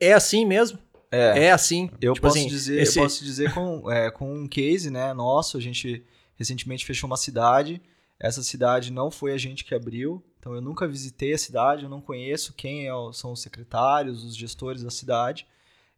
É 0.00 0.12
assim 0.12 0.44
mesmo? 0.44 0.78
É, 1.08 1.44
é 1.46 1.52
assim? 1.52 1.88
Eu, 2.00 2.14
tipo 2.14 2.26
posso, 2.26 2.38
assim, 2.38 2.48
dizer, 2.48 2.82
esse... 2.82 2.98
eu 2.98 3.04
posso 3.04 3.24
dizer 3.24 3.54
com, 3.54 3.88
é, 3.90 4.10
com 4.10 4.42
um 4.42 4.48
case, 4.48 4.90
né, 4.90 5.14
nosso, 5.14 5.56
a 5.56 5.60
gente 5.60 6.04
recentemente 6.38 6.86
fechou 6.86 7.06
uma 7.08 7.16
cidade, 7.16 7.82
essa 8.18 8.42
cidade 8.42 8.90
não 8.92 9.10
foi 9.10 9.32
a 9.32 9.36
gente 9.38 9.64
que 9.64 9.74
abriu, 9.74 10.22
então 10.38 10.54
eu 10.54 10.60
nunca 10.60 10.86
visitei 10.88 11.32
a 11.34 11.38
cidade, 11.38 11.84
eu 11.84 11.90
não 11.90 12.00
conheço 12.00 12.54
quem 12.54 12.88
é, 12.88 12.92
são 13.12 13.32
os 13.32 13.42
secretários, 13.42 14.24
os 14.24 14.36
gestores 14.36 14.82
da 14.82 14.90
cidade, 14.90 15.46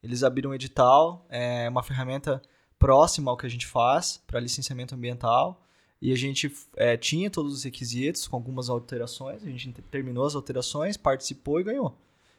eles 0.02 0.22
abriram 0.22 0.50
um 0.50 0.54
edital, 0.54 1.26
é 1.28 1.68
uma 1.68 1.82
ferramenta 1.82 2.40
próxima 2.78 3.30
ao 3.30 3.36
que 3.36 3.44
a 3.46 3.50
gente 3.50 3.66
faz 3.66 4.20
para 4.26 4.40
licenciamento 4.40 4.94
ambiental. 4.94 5.62
E 6.00 6.10
a 6.14 6.16
gente 6.16 6.50
é, 6.76 6.96
tinha 6.96 7.28
todos 7.28 7.52
os 7.52 7.64
requisitos 7.64 8.26
com 8.26 8.34
algumas 8.34 8.70
alterações. 8.70 9.42
A 9.44 9.50
gente 9.50 9.70
terminou 9.90 10.24
as 10.24 10.34
alterações, 10.34 10.96
participou 10.96 11.60
e 11.60 11.62
ganhou. 11.62 11.94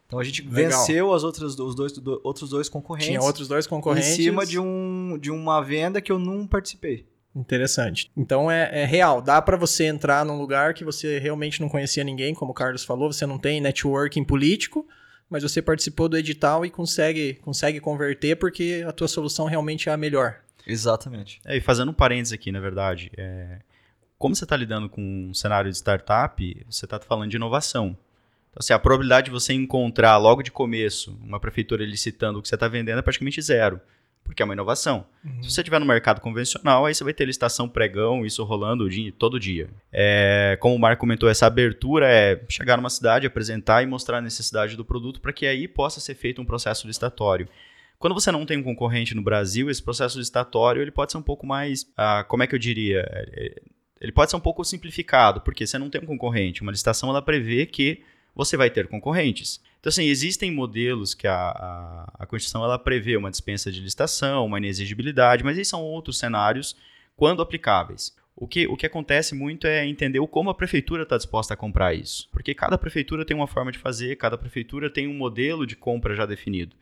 Então 0.08 0.18
a 0.18 0.24
gente 0.24 0.42
Legal. 0.42 0.56
venceu 0.80 1.14
as 1.14 1.24
outras, 1.24 1.60
os 1.60 1.76
dois, 1.76 1.92
do- 1.92 2.20
outros 2.24 2.50
dois 2.50 2.68
concorrentes 2.68 3.10
Tinha 3.10 3.22
outros 3.22 3.48
dois 3.48 3.68
concorrentes. 3.68 4.10
em 4.10 4.16
cima 4.16 4.44
de, 4.48 4.58
um, 4.58 5.16
de 5.22 5.30
uma 5.30 5.62
venda 5.62 6.02
que 6.02 6.12
eu 6.12 6.18
não 6.18 6.48
participei. 6.48 7.06
Interessante. 7.36 8.12
Então 8.16 8.52
é, 8.52 8.82
é 8.82 8.86
real. 8.86 9.22
Dá 9.22 9.42
pra 9.42 9.56
você 9.56 9.86
entrar 9.86 10.26
num 10.26 10.38
lugar 10.38 10.74
que 10.74 10.84
você 10.84 11.18
realmente 11.18 11.62
não 11.62 11.70
conhecia 11.70 12.04
ninguém, 12.04 12.34
como 12.34 12.52
o 12.52 12.56
Carlos 12.56 12.84
falou, 12.84 13.12
você 13.12 13.26
não 13.26 13.38
tem 13.38 13.62
networking 13.62 14.24
político, 14.24 14.86
mas 15.30 15.44
você 15.44 15.62
participou 15.62 16.10
do 16.10 16.18
edital 16.18 16.66
e 16.66 16.70
consegue, 16.70 17.36
consegue 17.36 17.80
converter 17.80 18.36
porque 18.36 18.84
a 18.86 18.92
tua 18.92 19.08
solução 19.08 19.46
realmente 19.46 19.88
é 19.88 19.94
a 19.94 19.98
melhor. 19.98 20.42
Exatamente. 20.68 21.40
É, 21.46 21.58
e 21.58 21.62
fazendo 21.62 21.92
um 21.92 21.94
parênteses 21.94 22.34
aqui, 22.34 22.52
na 22.52 22.60
verdade, 22.60 23.10
é, 23.18 23.60
como 24.18 24.36
você 24.36 24.44
está 24.44 24.56
lidando 24.56 24.90
com 24.90 25.02
um 25.02 25.34
cenário 25.34 25.72
de 25.72 25.78
startup, 25.78 26.66
você 26.70 26.86
está 26.86 27.00
falando 27.00 27.30
de 27.30 27.38
inovação. 27.38 27.98
Então, 28.50 28.60
assim, 28.60 28.74
a 28.74 28.80
probabilidade 28.80 29.26
de 29.26 29.32
você 29.32 29.54
encontrar 29.54 30.18
logo 30.18 30.44
de 30.44 30.52
começo 30.52 31.18
uma 31.24 31.40
prefeitura 31.40 31.86
licitando 31.86 32.40
o 32.40 32.42
que 32.42 32.50
você 32.50 32.56
está 32.56 32.68
vendendo 32.68 33.00
é 33.00 33.02
praticamente 33.02 33.42
zero, 33.42 33.80
porque 34.24 34.42
é 34.42 34.46
uma 34.46 34.54
inovação. 34.54 35.06
Se 35.42 35.52
você 35.52 35.62
estiver 35.62 35.80
no 35.80 35.86
mercado 35.86 36.22
convencional, 36.22 36.86
aí 36.86 36.96
você 36.96 37.04
vai 37.04 37.14
ter 37.14 37.26
licitação 37.26 37.68
pregão, 37.68 38.26
isso 38.26 38.44
rolando 38.44 38.86
o 38.86 38.90
dia- 38.90 39.14
todo 39.18 39.40
dia. 39.40 39.70
É, 39.92 40.58
como 40.62 40.76
o 40.76 40.80
Marco 40.80 41.02
comentou, 41.02 41.30
essa 41.30 41.46
abertura 41.48 42.08
é 42.10 42.42
chegar 42.50 42.78
numa 42.78 42.90
cidade, 42.90 43.28
apresentar 43.28 43.84
e 43.84 43.86
mostrar 43.86 44.18
a 44.20 44.22
necessidade 44.22 44.76
do 44.78 44.86
produto 44.86 45.20
para 45.20 45.34
que 45.34 45.46
aí 45.46 45.68
possa 45.68 46.00
ser 46.00 46.16
feito 46.16 46.42
um 46.42 46.46
processo 46.46 46.88
licitatório. 46.88 47.48
Quando 48.00 48.14
você 48.14 48.32
não 48.32 48.46
tem 48.46 48.58
um 48.58 48.64
concorrente 48.64 49.14
no 49.14 49.22
Brasil, 49.22 49.70
esse 49.70 49.84
processo 49.84 50.18
licitatório 50.18 50.82
ele 50.82 50.90
pode 50.92 51.12
ser 51.12 51.20
um 51.20 51.22
pouco 51.22 51.46
mais, 51.46 51.86
ah, 51.96 52.24
como 52.28 52.42
é 52.42 52.48
que 52.48 52.56
eu 52.56 52.60
diria? 52.60 53.06
É, 53.08 53.62
Ele 54.00 54.12
pode 54.12 54.32
ser 54.32 54.38
um 54.38 54.42
pouco 54.42 54.64
simplificado, 54.66 55.42
porque 55.42 55.68
você 55.68 55.78
não 55.78 55.88
tem 55.88 56.02
um 56.02 56.08
concorrente. 56.08 56.64
Uma 56.64 56.72
licitação 56.72 57.10
ela 57.10 57.22
prevê 57.22 57.68
que 57.68 58.02
você 58.34 58.58
vai 58.58 58.72
ter 58.72 58.88
concorrentes. 58.88 59.62
Então, 59.82 59.90
assim, 59.90 60.06
existem 60.06 60.52
modelos 60.52 61.16
que 61.16 61.28
a, 61.28 61.34
a, 61.36 62.14
a 62.20 62.26
Constituição 62.28 62.64
ela 62.64 62.78
prevê 62.78 63.18
uma 63.18 63.32
dispensa 63.32 63.72
de 63.72 63.82
licitação, 63.82 64.46
uma 64.46 64.60
inexigibilidade, 64.60 65.44
mas 65.44 65.58
esses 65.58 65.70
são 65.70 65.82
outros 65.82 66.20
cenários 66.20 66.78
quando 67.18 67.42
aplicáveis. 67.42 68.16
O 68.36 68.48
que, 68.48 68.68
o 68.68 68.78
que 68.78 68.86
acontece 68.86 69.34
muito 69.34 69.66
é 69.66 69.86
entender 69.86 70.26
como 70.28 70.52
a 70.52 70.54
prefeitura 70.54 71.02
está 71.02 71.18
disposta 71.18 71.56
a 71.56 71.58
comprar 71.58 71.96
isso. 71.96 72.30
Porque 72.32 72.54
cada 72.54 72.78
prefeitura 72.78 73.26
tem 73.26 73.36
uma 73.36 73.48
forma 73.48 73.72
de 73.72 73.80
fazer, 73.80 74.16
cada 74.18 74.38
prefeitura 74.38 74.88
tem 74.88 75.08
um 75.08 75.16
modelo 75.16 75.66
de 75.66 75.76
compra 75.76 76.16
já 76.16 76.28
definido. 76.28 76.76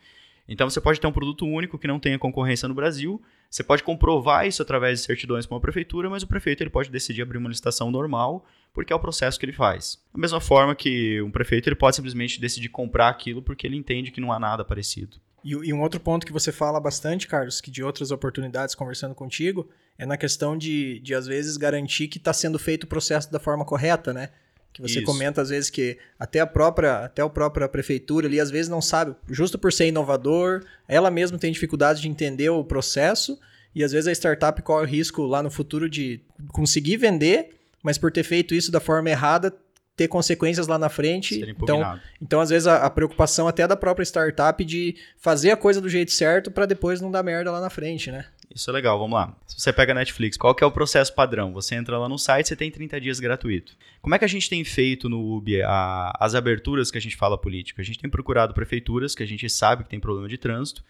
Então 0.46 0.70
você 0.70 0.82
pode 0.82 1.00
ter 1.00 1.08
um 1.08 1.12
produto 1.12 1.46
único 1.46 1.80
que 1.80 1.88
não 1.88 2.00
tenha 2.00 2.20
concorrência 2.20 2.68
no 2.68 2.74
Brasil, 2.74 3.22
você 3.50 3.64
pode 3.64 3.82
comprovar 3.82 4.46
isso 4.46 4.62
através 4.62 5.00
de 5.00 5.06
certidões 5.06 5.46
com 5.46 5.56
a 5.56 5.60
prefeitura, 5.60 6.10
mas 6.10 6.22
o 6.22 6.28
prefeito 6.28 6.62
ele 6.62 6.70
pode 6.70 6.90
decidir 6.90 7.22
abrir 7.22 7.38
uma 7.38 7.50
licitação 7.50 7.90
normal, 7.90 8.46
porque 8.74 8.94
é 8.94 8.96
o 8.96 9.00
processo 9.00 9.40
que 9.40 9.46
ele 9.46 9.54
faz. 9.54 10.00
Da 10.14 10.20
mesma 10.20 10.40
forma 10.40 10.76
que 10.76 11.22
um 11.22 11.32
prefeito 11.32 11.68
ele 11.68 11.76
pode 11.76 11.96
simplesmente 11.96 12.40
decidir 12.40 12.70
comprar 12.70 13.10
aquilo 13.10 13.42
porque 13.42 13.66
ele 13.66 13.76
entende 13.76 14.12
que 14.12 14.22
não 14.22 14.32
há 14.32 14.40
nada 14.40 14.64
parecido. 14.64 15.18
E, 15.44 15.52
e 15.52 15.74
um 15.74 15.82
outro 15.82 16.00
ponto 16.00 16.26
que 16.26 16.34
você 16.34 16.52
fala 16.52 16.80
bastante, 16.80 17.28
Carlos, 17.28 17.62
que 17.62 17.72
de 17.72 17.84
outras 17.84 18.12
oportunidades 18.12 18.76
conversando 18.76 19.16
contigo, 19.16 19.70
é 19.98 20.06
na 20.06 20.18
questão 20.18 20.58
de, 20.58 21.00
de 21.00 21.14
às 21.14 21.28
vezes, 21.28 21.58
garantir 21.58 22.08
que 22.08 22.18
está 22.18 22.34
sendo 22.34 22.58
feito 22.58 22.84
o 22.84 22.88
processo 22.88 23.32
da 23.32 23.40
forma 23.40 23.66
correta, 23.66 24.14
né? 24.14 24.30
Que 24.72 24.82
você 24.82 25.00
Isso. 25.00 25.06
comenta, 25.06 25.42
às 25.42 25.50
vezes, 25.50 25.70
que 25.70 25.98
até 26.18 26.40
a 26.40 26.48
própria, 26.48 27.06
até 27.06 27.22
a 27.22 27.30
própria 27.30 27.68
prefeitura 27.68 28.28
ali, 28.28 28.40
às 28.40 28.52
vezes, 28.52 28.70
não 28.70 28.82
sabe, 28.82 29.16
justo 29.30 29.58
por 29.58 29.74
ser 29.74 29.88
inovador, 29.88 30.64
ela 30.88 31.10
mesma 31.10 31.38
tem 31.38 31.52
dificuldade 31.52 32.02
de 32.02 32.08
entender 32.08 32.50
o 32.50 32.64
processo, 32.64 33.40
e 33.74 33.84
às 33.84 33.92
vezes 33.92 34.08
a 34.08 34.12
startup 34.12 34.62
corre 34.62 34.84
o 34.84 34.88
risco 34.88 35.24
lá 35.24 35.44
no 35.44 35.52
futuro 35.52 35.90
de 35.90 36.22
conseguir 36.50 36.98
vender, 36.98 37.59
mas 37.84 37.98
por 37.98 38.12
ter 38.12 38.24
feito 38.24 38.54
isso 38.54 38.72
da 38.72 38.80
forma 38.80 39.10
errada, 39.10 39.54
ter 39.96 40.08
consequências 40.08 40.66
lá 40.68 40.78
na 40.78 40.88
frente. 40.88 41.36
Então, 41.64 41.80
então, 42.22 42.40
às 42.42 42.50
vezes, 42.50 42.68
a, 42.68 42.86
a 42.86 42.90
preocupação 42.90 43.48
até 43.50 43.68
da 43.68 43.76
própria 43.76 44.04
startup 44.06 44.64
de 44.64 44.96
fazer 45.18 45.52
a 45.52 45.58
coisa 45.58 45.82
do 45.82 45.90
jeito 45.90 46.12
certo 46.14 46.50
para 46.50 46.66
depois 46.66 47.02
não 47.02 47.12
dar 47.12 47.22
merda 47.22 47.52
lá 47.52 47.60
na 47.60 47.70
frente, 47.70 48.10
né? 48.10 48.26
Isso 48.54 48.70
é 48.70 48.74
legal, 48.74 48.98
vamos 48.98 49.14
lá. 49.14 49.38
Se 49.46 49.60
você 49.62 49.72
pega 49.74 49.92
a 49.92 49.96
Netflix, 49.96 50.36
qual 50.38 50.56
que 50.56 50.64
é 50.64 50.68
o 50.68 50.72
processo 50.72 51.14
padrão? 51.14 51.52
Você 51.54 51.76
entra 51.76 52.00
lá 52.00 52.10
no 52.10 52.18
site, 52.18 52.48
você 52.48 52.56
tem 52.56 52.72
30 52.72 53.00
dias 53.00 53.20
gratuito. 53.20 53.76
Como 54.02 54.16
é 54.16 54.18
que 54.20 54.26
a 54.26 54.30
gente 54.30 54.50
tem 54.50 54.64
feito 54.64 55.08
no 55.10 55.36
UB 55.36 55.62
a- 55.62 56.14
as 56.20 56.34
aberturas 56.34 56.90
que 56.90 56.98
a 56.98 57.02
gente 57.02 57.16
fala 57.18 57.38
política? 57.38 57.82
A 57.82 57.86
gente 57.86 58.00
tem 58.00 58.10
procurado 58.10 58.54
prefeituras 58.54 59.14
que 59.14 59.22
a 59.22 59.28
gente 59.28 59.48
sabe 59.50 59.84
que 59.84 59.90
tem 59.90 60.00
problema 60.00 60.28
de 60.30 60.38
trânsito, 60.38 60.84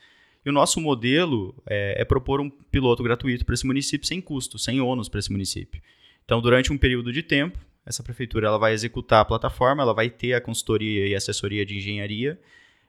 e 0.45 0.49
o 0.49 0.54
nosso 0.54 0.80
modelo 0.80 1.54
é, 1.67 2.02
é 2.02 2.06
propor 2.06 2.39
um 2.39 2.49
piloto 2.49 3.04
gratuito 3.04 3.43
para 3.43 3.56
esse 3.56 3.65
município 3.67 4.08
sem 4.08 4.21
custo, 4.21 4.58
sem 4.58 4.80
ônus 4.80 5.10
para 5.10 5.19
esse 5.19 5.32
município. 5.32 5.82
Então, 6.29 6.39
durante 6.39 6.71
um 6.71 6.77
período 6.77 7.11
de 7.11 7.23
tempo, 7.23 7.57
essa 7.83 8.03
prefeitura 8.03 8.45
ela 8.45 8.59
vai 8.59 8.71
executar 8.71 9.21
a 9.21 9.25
plataforma, 9.25 9.81
ela 9.81 9.95
vai 9.95 10.11
ter 10.11 10.35
a 10.35 10.39
consultoria 10.39 11.07
e 11.07 11.15
assessoria 11.15 11.65
de 11.65 11.75
engenharia, 11.75 12.39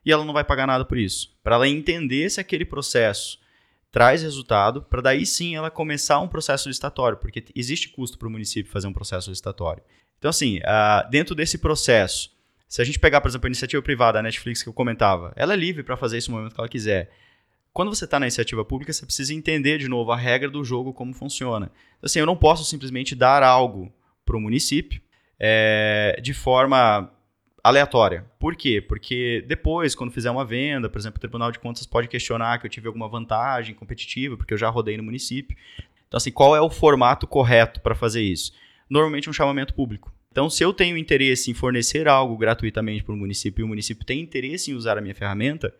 e 0.05 0.11
ela 0.11 0.23
não 0.23 0.31
vai 0.31 0.43
pagar 0.43 0.67
nada 0.67 0.85
por 0.85 0.95
isso. 0.95 1.35
Para 1.43 1.55
ela 1.55 1.67
entender 1.67 2.29
se 2.29 2.39
aquele 2.39 2.63
processo 2.63 3.39
traz 3.91 4.21
resultado, 4.21 4.83
para 4.83 5.01
daí 5.01 5.25
sim 5.25 5.55
ela 5.55 5.71
começar 5.71 6.19
um 6.19 6.27
processo 6.27 6.69
licitatório, 6.69 7.17
porque 7.17 7.43
existe 7.55 7.89
custo 7.89 8.15
para 8.15 8.27
o 8.27 8.31
município 8.31 8.71
fazer 8.71 8.85
um 8.85 8.93
processo 8.93 9.31
licitatório. 9.31 9.81
Então, 10.19 10.29
assim, 10.29 10.59
dentro 11.09 11.33
desse 11.33 11.57
processo, 11.57 12.29
se 12.67 12.79
a 12.79 12.85
gente 12.85 12.99
pegar, 12.99 13.21
por 13.21 13.29
exemplo, 13.29 13.47
a 13.47 13.49
iniciativa 13.49 13.81
privada, 13.81 14.19
a 14.19 14.21
Netflix 14.21 14.61
que 14.61 14.69
eu 14.69 14.73
comentava, 14.73 15.33
ela 15.35 15.53
é 15.53 15.57
livre 15.57 15.81
para 15.81 15.97
fazer 15.97 16.19
isso 16.19 16.29
no 16.29 16.37
momento 16.37 16.53
que 16.53 16.61
ela 16.61 16.69
quiser. 16.69 17.11
Quando 17.73 17.93
você 17.93 18.05
está 18.05 18.19
na 18.19 18.25
iniciativa 18.25 18.65
pública, 18.65 18.91
você 18.91 19.05
precisa 19.05 19.33
entender 19.33 19.77
de 19.77 19.87
novo 19.87 20.11
a 20.11 20.17
regra 20.17 20.49
do 20.49 20.63
jogo, 20.63 20.93
como 20.93 21.13
funciona. 21.13 21.71
Então, 21.97 22.05
assim, 22.05 22.19
eu 22.19 22.25
não 22.25 22.35
posso 22.35 22.65
simplesmente 22.65 23.15
dar 23.15 23.43
algo 23.43 23.91
para 24.25 24.35
o 24.35 24.41
município 24.41 25.01
eh, 25.39 26.19
de 26.21 26.33
forma 26.33 27.09
aleatória. 27.63 28.25
Por 28.39 28.55
quê? 28.55 28.81
Porque 28.81 29.45
depois, 29.47 29.95
quando 29.95 30.11
fizer 30.11 30.31
uma 30.31 30.43
venda, 30.43 30.89
por 30.89 30.99
exemplo, 30.99 31.17
o 31.17 31.21
Tribunal 31.21 31.51
de 31.51 31.59
Contas 31.59 31.85
pode 31.85 32.07
questionar 32.07 32.59
que 32.59 32.65
eu 32.65 32.69
tive 32.69 32.87
alguma 32.87 33.07
vantagem 33.07 33.73
competitiva, 33.73 34.35
porque 34.35 34.53
eu 34.53 34.57
já 34.57 34.69
rodei 34.69 34.97
no 34.97 35.03
município. 35.03 35.55
Então, 36.07 36.17
assim, 36.17 36.31
qual 36.31 36.55
é 36.55 36.61
o 36.61 36.69
formato 36.69 37.25
correto 37.25 37.79
para 37.79 37.95
fazer 37.95 38.21
isso? 38.21 38.51
Normalmente 38.89 39.29
um 39.29 39.33
chamamento 39.33 39.73
público. 39.73 40.13
Então, 40.31 40.49
se 40.49 40.63
eu 40.63 40.73
tenho 40.73 40.97
interesse 40.97 41.51
em 41.51 41.53
fornecer 41.53 42.07
algo 42.07 42.37
gratuitamente 42.37 43.03
para 43.03 43.13
o 43.13 43.17
município 43.17 43.61
e 43.61 43.65
o 43.65 43.67
município 43.67 44.05
tem 44.05 44.19
interesse 44.19 44.71
em 44.71 44.73
usar 44.73 44.97
a 44.97 45.01
minha 45.01 45.15
ferramenta, 45.15 45.73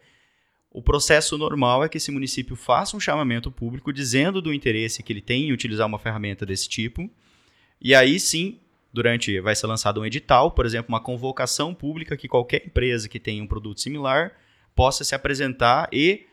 o 0.72 0.82
processo 0.82 1.38
normal 1.38 1.84
é 1.84 1.90
que 1.90 1.98
esse 1.98 2.12
município 2.12 2.56
faça 2.56 2.96
um 2.96 3.00
chamamento 3.00 3.52
público 3.52 3.92
dizendo 3.92 4.42
do 4.42 4.54
interesse 4.54 5.04
que 5.04 5.12
ele 5.12 5.22
tem 5.22 5.50
em 5.50 5.52
utilizar 5.52 5.86
uma 5.86 6.00
ferramenta 6.00 6.46
desse 6.46 6.70
tipo. 6.70 7.10
E 7.82 7.94
aí 7.94 8.20
sim, 8.20 8.58
durante 8.94 9.40
vai 9.42 9.54
ser 9.56 9.68
lançado 9.68 10.00
um 10.02 10.06
edital, 10.06 10.52
por 10.52 10.66
exemplo, 10.66 10.88
uma 10.90 11.02
convocação 11.02 11.74
pública 11.74 12.16
que 12.16 12.28
qualquer 12.28 12.66
empresa 12.66 13.10
que 13.10 13.20
tenha 13.20 13.44
um 13.44 13.48
produto 13.48 13.82
similar 13.82 14.32
possa 14.74 15.04
se 15.04 15.14
apresentar 15.14 15.90
e 15.92 16.26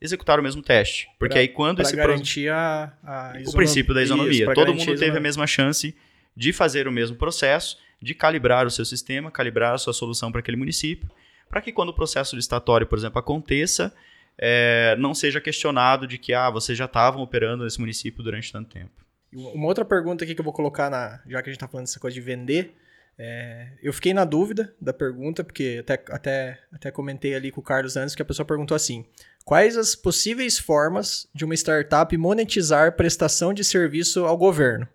executar 0.00 0.40
o 0.40 0.42
mesmo 0.42 0.62
teste. 0.62 1.06
Porque 1.18 1.34
Pra- 1.34 1.40
aí 1.42 1.48
quando 1.48 1.80
esse 1.82 1.92
pro- 1.92 2.06
garantir 2.06 2.48
a, 2.48 2.92
a 3.04 3.34
o 3.46 3.52
princípio 3.52 3.92
da 3.94 4.02
Isso, 4.02 4.12
isonomia. 4.14 4.46
pra 4.46 4.54
Todo 4.54 4.74
mundo 4.74 4.96
teve 4.98 5.16
a 5.16 5.20
mesma 5.20 5.46
chance 5.46 5.94
de 6.34 6.52
fazer 6.52 6.88
o 6.88 6.92
mesmo 6.92 7.16
processo, 7.16 7.76
de 8.00 8.14
calibrar 8.14 8.66
o 8.66 8.70
seu 8.70 8.84
sistema, 8.86 9.30
calibrar 9.30 9.74
a 9.74 9.78
sua 9.78 9.92
solução 9.92 10.32
para 10.32 10.40
aquele 10.40 10.56
município, 10.56 11.08
para 11.52 11.60
que 11.60 11.70
quando 11.70 11.90
o 11.90 11.94
processo 11.94 12.34
licitatório, 12.34 12.86
por 12.86 12.96
exemplo, 12.96 13.18
aconteça, 13.18 13.92
eh, 14.38 14.96
não 14.98 15.12
seja 15.12 15.38
questionado 15.38 16.06
de 16.06 16.16
que 16.16 16.32
ah, 16.32 16.48
vocês 16.48 16.78
já 16.78 16.86
estavam 16.86 17.22
operando 17.22 17.64
nesse 17.64 17.78
município 17.78 18.22
durante 18.22 18.50
tanto 18.50 18.70
tempo. 18.70 18.90
Uma 19.30 19.66
outra 19.66 19.84
pergunta 19.84 20.24
aqui 20.24 20.34
que 20.34 20.40
eu 20.40 20.44
vou 20.44 20.54
colocar, 20.54 20.88
na, 20.88 21.20
já 21.26 21.42
que 21.42 21.50
a 21.50 21.52
gente 21.52 21.60
tá 21.60 21.68
falando 21.68 21.84
dessa 21.84 22.00
coisa 22.00 22.14
de 22.14 22.22
vender, 22.22 22.74
é, 23.18 23.68
eu 23.82 23.92
fiquei 23.92 24.14
na 24.14 24.24
dúvida 24.24 24.74
da 24.80 24.94
pergunta, 24.94 25.44
porque 25.44 25.76
até, 25.80 26.02
até, 26.08 26.58
até 26.72 26.90
comentei 26.90 27.34
ali 27.34 27.50
com 27.50 27.60
o 27.60 27.64
Carlos 27.64 27.98
antes 27.98 28.14
que 28.14 28.22
a 28.22 28.24
pessoa 28.24 28.46
perguntou 28.46 28.74
assim: 28.74 29.04
quais 29.44 29.76
as 29.76 29.94
possíveis 29.94 30.58
formas 30.58 31.28
de 31.34 31.44
uma 31.44 31.54
startup 31.54 32.16
monetizar 32.16 32.96
prestação 32.96 33.52
de 33.52 33.62
serviço 33.62 34.24
ao 34.24 34.38
governo? 34.38 34.88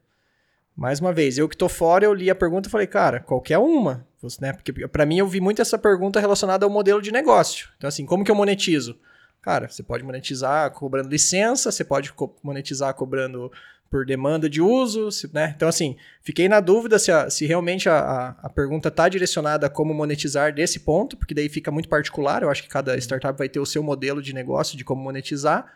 Mais 0.78 1.00
uma 1.00 1.12
vez, 1.12 1.40
eu 1.40 1.50
que 1.50 1.58
tô 1.58 1.68
fora, 1.68 2.06
eu 2.06 2.14
li 2.14 2.30
a 2.30 2.36
pergunta 2.36 2.70
e 2.70 2.72
falei, 2.72 2.86
cara, 2.86 3.20
qualquer 3.20 3.58
uma. 3.58 4.06
Né? 4.40 4.54
Porque 4.54 4.72
para 4.88 5.06
mim 5.08 5.18
eu 5.18 5.28
vi 5.28 5.42
muito 5.42 5.60
essa 5.62 5.78
pergunta 5.78 6.20
relacionada 6.20 6.66
ao 6.66 6.70
modelo 6.70 7.02
de 7.02 7.12
negócio. 7.12 7.70
Então, 7.78 7.88
assim, 7.88 8.06
como 8.06 8.24
que 8.24 8.30
eu 8.30 8.36
monetizo? 8.36 8.96
Cara, 9.42 9.68
você 9.68 9.82
pode 9.82 10.04
monetizar 10.04 10.70
cobrando 10.72 11.10
licença, 11.10 11.72
você 11.72 11.84
pode 11.84 12.14
co- 12.14 12.36
monetizar 12.44 12.94
cobrando 12.94 13.52
por 13.90 14.06
demanda 14.06 14.50
de 14.50 14.62
uso, 14.62 15.10
se- 15.12 15.30
né? 15.34 15.54
Então, 15.56 15.70
assim, 15.70 15.96
fiquei 16.22 16.50
na 16.50 16.60
dúvida 16.60 17.00
se, 17.00 17.12
a- 17.12 17.30
se 17.30 17.46
realmente 17.46 17.88
a, 17.90 17.98
a, 18.00 18.30
a 18.44 18.50
pergunta 18.50 18.90
está 18.90 19.08
direcionada 19.08 19.66
a 19.68 19.70
como 19.70 19.94
monetizar 19.94 20.54
desse 20.54 20.82
ponto, 20.82 21.16
porque 21.18 21.34
daí 21.34 21.48
fica 21.50 21.72
muito 21.72 21.88
particular. 21.90 22.44
Eu 22.44 22.50
acho 22.52 22.62
que 22.62 22.70
cada 22.70 22.96
startup 22.98 23.38
vai 23.38 23.48
ter 23.50 23.60
o 23.60 23.66
seu 23.66 23.82
modelo 23.82 24.22
de 24.22 24.34
negócio 24.34 24.78
de 24.78 24.84
como 24.84 25.02
monetizar. 25.02 25.72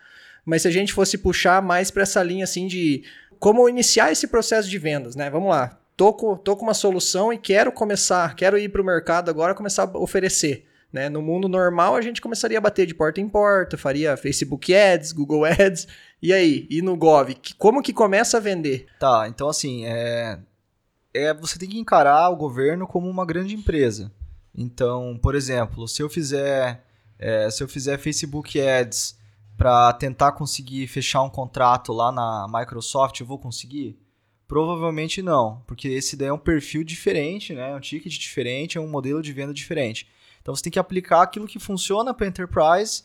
Mas 0.45 0.63
se 0.63 0.67
a 0.67 0.71
gente 0.71 0.91
fosse 0.93 1.17
puxar 1.17 1.61
mais 1.61 1.89
para 1.89 2.03
essa 2.03 2.21
linha 2.21 2.43
assim 2.43 2.67
de 2.67 3.03
como 3.41 3.67
iniciar 3.67 4.11
esse 4.11 4.27
processo 4.27 4.69
de 4.69 4.77
vendas, 4.77 5.15
né? 5.15 5.27
Vamos 5.27 5.49
lá. 5.49 5.79
Tô 5.97 6.13
com, 6.13 6.37
tô 6.37 6.55
com 6.55 6.61
uma 6.61 6.75
solução 6.75 7.33
e 7.33 7.39
quero 7.39 7.71
começar, 7.71 8.35
quero 8.35 8.55
ir 8.55 8.69
para 8.69 8.81
o 8.81 8.85
mercado 8.85 9.29
agora 9.29 9.55
começar 9.55 9.89
a 9.91 9.97
oferecer. 9.97 10.67
Né? 10.93 11.09
No 11.09 11.23
mundo 11.23 11.49
normal, 11.49 11.95
a 11.95 12.01
gente 12.01 12.21
começaria 12.21 12.59
a 12.59 12.61
bater 12.61 12.85
de 12.85 12.93
porta 12.93 13.19
em 13.19 13.27
porta, 13.27 13.79
faria 13.79 14.15
Facebook 14.15 14.71
Ads, 14.75 15.11
Google 15.11 15.45
Ads. 15.45 15.87
E 16.21 16.31
aí? 16.31 16.67
E 16.69 16.83
no 16.83 16.95
Gov? 16.95 17.35
Como 17.57 17.81
que 17.81 17.91
começa 17.91 18.37
a 18.37 18.39
vender? 18.39 18.85
Tá, 18.99 19.25
então 19.27 19.49
assim, 19.49 19.85
é, 19.87 20.37
é 21.11 21.33
você 21.33 21.57
tem 21.57 21.67
que 21.67 21.79
encarar 21.79 22.29
o 22.29 22.35
governo 22.35 22.85
como 22.85 23.09
uma 23.09 23.25
grande 23.25 23.55
empresa. 23.55 24.11
Então, 24.55 25.17
por 25.19 25.33
exemplo, 25.33 25.87
se 25.87 26.03
eu 26.03 26.09
fizer, 26.09 26.83
é, 27.17 27.49
se 27.49 27.63
eu 27.63 27.67
fizer 27.67 27.97
Facebook 27.97 28.61
Ads 28.61 29.19
para 29.61 29.93
tentar 29.93 30.31
conseguir 30.31 30.87
fechar 30.87 31.21
um 31.21 31.29
contrato 31.29 31.93
lá 31.93 32.11
na 32.11 32.47
Microsoft, 32.51 33.19
eu 33.19 33.27
vou 33.27 33.37
conseguir? 33.37 33.95
Provavelmente 34.47 35.21
não, 35.21 35.61
porque 35.67 35.87
esse 35.87 36.17
daí 36.17 36.29
é 36.29 36.33
um 36.33 36.37
perfil 36.39 36.83
diferente, 36.83 37.53
né? 37.53 37.69
É 37.69 37.75
um 37.75 37.79
ticket 37.79 38.11
diferente, 38.11 38.79
é 38.79 38.81
um 38.81 38.87
modelo 38.87 39.21
de 39.21 39.31
venda 39.31 39.53
diferente. 39.53 40.09
Então 40.41 40.55
você 40.55 40.63
tem 40.63 40.71
que 40.71 40.79
aplicar 40.79 41.21
aquilo 41.21 41.45
que 41.45 41.59
funciona 41.59 42.11
para 42.11 42.25
enterprise 42.25 43.03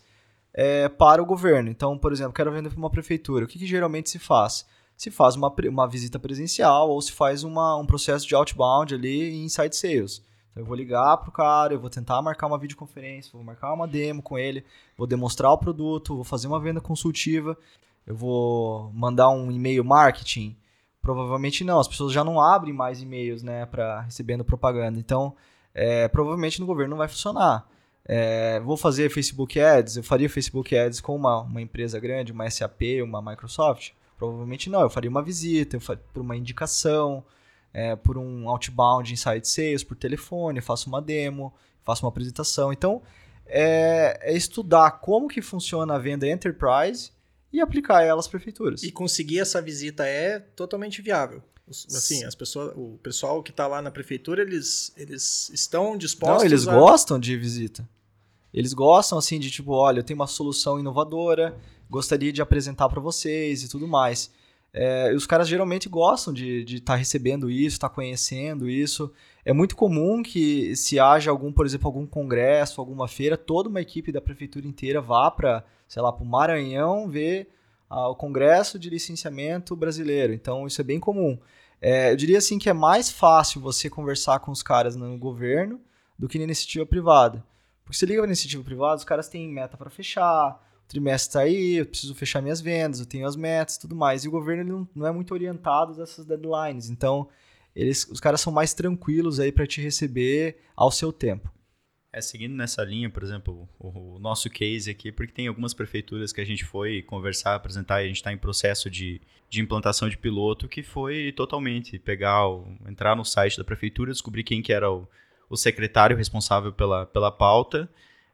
é, 0.54 0.88
para 0.88 1.22
o 1.22 1.26
governo. 1.26 1.68
Então, 1.68 1.98
por 1.98 2.10
exemplo, 2.10 2.32
quero 2.32 2.50
vender 2.50 2.70
para 2.70 2.78
uma 2.78 2.88
prefeitura. 2.88 3.44
O 3.44 3.48
que, 3.48 3.58
que, 3.58 3.66
geralmente 3.66 4.08
se 4.08 4.18
faz? 4.18 4.64
Se 4.96 5.10
faz 5.10 5.36
uma, 5.36 5.54
uma 5.68 5.86
visita 5.86 6.18
presencial 6.18 6.88
ou 6.88 7.02
se 7.02 7.12
faz 7.12 7.44
uma, 7.44 7.76
um 7.76 7.84
processo 7.84 8.26
de 8.26 8.34
outbound 8.34 8.94
ali 8.94 9.28
em 9.28 9.44
inside 9.44 9.76
sales. 9.76 10.22
Então, 10.56 10.62
eu 10.62 10.66
vou 10.66 10.76
ligar 10.76 11.18
para 11.18 11.28
o 11.28 11.32
cara, 11.32 11.74
eu 11.74 11.80
vou 11.80 11.90
tentar 11.90 12.22
marcar 12.22 12.46
uma 12.46 12.58
videoconferência, 12.58 13.30
vou 13.32 13.44
marcar 13.44 13.72
uma 13.74 13.86
demo 13.86 14.22
com 14.22 14.38
ele, 14.38 14.64
vou 14.96 15.06
demonstrar 15.06 15.52
o 15.52 15.58
produto, 15.58 16.14
vou 16.14 16.24
fazer 16.24 16.46
uma 16.46 16.58
venda 16.58 16.80
consultiva, 16.80 17.56
eu 18.06 18.16
vou 18.16 18.90
mandar 18.94 19.28
um 19.28 19.50
e-mail 19.50 19.84
marketing 19.84 20.56
Provavelmente 21.06 21.62
não, 21.62 21.78
as 21.78 21.86
pessoas 21.86 22.12
já 22.12 22.24
não 22.24 22.40
abrem 22.40 22.74
mais 22.74 23.00
e-mails, 23.00 23.40
né, 23.40 23.64
para 23.64 24.00
recebendo 24.00 24.44
propaganda. 24.44 24.98
Então, 24.98 25.36
é, 25.72 26.08
provavelmente 26.08 26.58
no 26.58 26.66
governo 26.66 26.90
não 26.90 26.96
vai 26.98 27.06
funcionar. 27.06 27.64
É, 28.04 28.58
vou 28.58 28.76
fazer 28.76 29.08
Facebook 29.08 29.60
Ads, 29.60 29.98
eu 29.98 30.02
faria 30.02 30.28
Facebook 30.28 30.76
Ads 30.76 31.00
com 31.00 31.14
uma, 31.14 31.42
uma 31.42 31.62
empresa 31.62 32.00
grande, 32.00 32.32
uma 32.32 32.50
SAP, 32.50 33.04
uma 33.04 33.22
Microsoft? 33.22 33.92
Provavelmente 34.18 34.68
não, 34.68 34.80
eu 34.80 34.90
faria 34.90 35.08
uma 35.08 35.22
visita, 35.22 35.76
eu 35.76 35.80
faria 35.80 36.02
por 36.12 36.22
uma 36.22 36.36
indicação, 36.36 37.22
é, 37.76 37.94
por 37.94 38.16
um 38.16 38.48
outbound 38.48 39.12
inside 39.12 39.46
sales, 39.46 39.84
por 39.84 39.98
telefone, 39.98 40.62
faço 40.62 40.88
uma 40.88 41.02
demo, 41.02 41.52
faço 41.84 42.06
uma 42.06 42.08
apresentação. 42.08 42.72
Então, 42.72 43.02
é, 43.44 44.18
é 44.22 44.34
estudar 44.34 44.92
como 44.92 45.28
que 45.28 45.42
funciona 45.42 45.94
a 45.94 45.98
venda 45.98 46.26
enterprise 46.26 47.10
e 47.52 47.60
aplicar 47.60 48.02
ela 48.02 48.18
às 48.18 48.26
prefeituras. 48.26 48.82
E 48.82 48.90
conseguir 48.90 49.40
essa 49.40 49.60
visita 49.60 50.06
é 50.06 50.38
totalmente 50.38 51.02
viável. 51.02 51.42
Assim, 51.68 52.24
as 52.24 52.34
pessoas, 52.34 52.72
o 52.74 52.98
pessoal 53.02 53.42
que 53.42 53.50
está 53.50 53.66
lá 53.66 53.82
na 53.82 53.90
prefeitura, 53.90 54.40
eles, 54.40 54.90
eles 54.96 55.50
estão 55.50 55.98
dispostos 55.98 56.38
Não, 56.38 56.46
eles 56.46 56.66
a... 56.66 56.74
gostam 56.74 57.20
de 57.20 57.36
visita. 57.36 57.86
Eles 58.54 58.72
gostam, 58.72 59.18
assim, 59.18 59.38
de 59.38 59.50
tipo, 59.50 59.72
olha, 59.72 59.98
eu 59.98 60.04
tenho 60.04 60.18
uma 60.18 60.26
solução 60.26 60.80
inovadora, 60.80 61.54
gostaria 61.90 62.32
de 62.32 62.40
apresentar 62.40 62.88
para 62.88 63.02
vocês 63.02 63.62
e 63.62 63.68
tudo 63.68 63.86
mais. 63.86 64.30
É, 64.78 65.10
os 65.14 65.26
caras 65.26 65.48
geralmente 65.48 65.88
gostam 65.88 66.34
de 66.34 66.62
estar 66.64 66.92
tá 66.92 66.96
recebendo 66.96 67.50
isso, 67.50 67.76
estar 67.76 67.88
tá 67.88 67.94
conhecendo 67.94 68.68
isso. 68.68 69.10
É 69.42 69.50
muito 69.50 69.74
comum 69.74 70.22
que 70.22 70.76
se 70.76 71.00
haja 71.00 71.30
algum, 71.30 71.50
por 71.50 71.64
exemplo, 71.64 71.86
algum 71.86 72.06
congresso, 72.06 72.78
alguma 72.78 73.08
feira, 73.08 73.38
toda 73.38 73.70
uma 73.70 73.80
equipe 73.80 74.12
da 74.12 74.20
prefeitura 74.20 74.66
inteira 74.66 75.00
vá 75.00 75.30
para, 75.30 75.64
sei 75.88 76.02
lá, 76.02 76.12
para 76.12 76.22
o 76.22 76.26
Maranhão 76.26 77.08
ver 77.08 77.48
ah, 77.88 78.08
o 78.08 78.14
congresso 78.14 78.78
de 78.78 78.90
licenciamento 78.90 79.74
brasileiro. 79.74 80.34
Então 80.34 80.66
isso 80.66 80.78
é 80.82 80.84
bem 80.84 81.00
comum. 81.00 81.38
É, 81.80 82.12
eu 82.12 82.16
diria 82.16 82.36
assim 82.36 82.58
que 82.58 82.68
é 82.68 82.74
mais 82.74 83.10
fácil 83.10 83.62
você 83.62 83.88
conversar 83.88 84.40
com 84.40 84.50
os 84.50 84.62
caras 84.62 84.94
no 84.94 85.16
governo 85.16 85.80
do 86.18 86.28
que 86.28 86.36
na 86.36 86.44
iniciativa 86.44 86.84
privada. 86.84 87.42
Porque 87.82 87.96
se 87.96 88.04
liga 88.04 88.20
na 88.20 88.26
iniciativa 88.26 88.62
privada, 88.62 88.96
os 88.96 89.04
caras 89.04 89.26
têm 89.26 89.48
meta 89.48 89.74
para 89.78 89.88
fechar, 89.88 90.60
trimestre 90.88 91.28
está 91.28 91.40
aí, 91.40 91.76
eu 91.76 91.86
preciso 91.86 92.14
fechar 92.14 92.40
minhas 92.40 92.60
vendas, 92.60 93.00
eu 93.00 93.06
tenho 93.06 93.26
as 93.26 93.36
metas 93.36 93.78
tudo 93.78 93.94
mais. 93.94 94.24
E 94.24 94.28
o 94.28 94.30
governo 94.30 94.62
ele 94.62 94.70
não, 94.70 94.88
não 94.94 95.06
é 95.06 95.12
muito 95.12 95.32
orientado 95.32 95.94
dessas 95.94 96.24
deadlines. 96.24 96.88
Então, 96.88 97.28
eles, 97.74 98.06
os 98.10 98.20
caras 98.20 98.40
são 98.40 98.52
mais 98.52 98.72
tranquilos 98.72 99.38
aí 99.38 99.52
para 99.52 99.66
te 99.66 99.80
receber 99.80 100.58
ao 100.74 100.90
seu 100.90 101.12
tempo. 101.12 101.52
É, 102.16 102.20
seguindo 102.22 102.54
nessa 102.54 102.82
linha, 102.82 103.10
por 103.10 103.22
exemplo, 103.22 103.68
o, 103.78 104.14
o, 104.14 104.18
nosso 104.18 104.48
case 104.48 104.90
aqui, 104.90 105.12
porque 105.12 105.34
tem 105.34 105.48
algumas 105.48 105.74
prefeituras 105.74 106.32
que 106.32 106.40
a 106.40 106.46
gente 106.46 106.64
foi 106.64 107.02
conversar, 107.02 107.54
apresentar, 107.54 108.00
e 108.00 108.04
a 108.04 108.06
gente 108.06 108.16
está 108.16 108.32
em 108.32 108.38
processo 108.38 108.88
de, 108.88 109.20
de 109.50 109.60
implantação 109.60 110.08
de 110.08 110.16
piloto, 110.16 110.66
que 110.66 110.82
foi 110.82 111.30
totalmente 111.32 111.98
pegar, 111.98 112.48
o, 112.48 112.66
entrar 112.88 113.14
no 113.14 113.22
site 113.22 113.58
da 113.58 113.64
prefeitura, 113.64 114.12
descobrir 114.12 114.44
quem 114.44 114.62
que 114.62 114.72
era 114.72 114.90
o, 114.90 115.06
o 115.50 115.58
secretário 115.58 116.16
responsável 116.16 116.72
pela, 116.72 117.04
pela 117.04 117.30
pauta, 117.30 117.86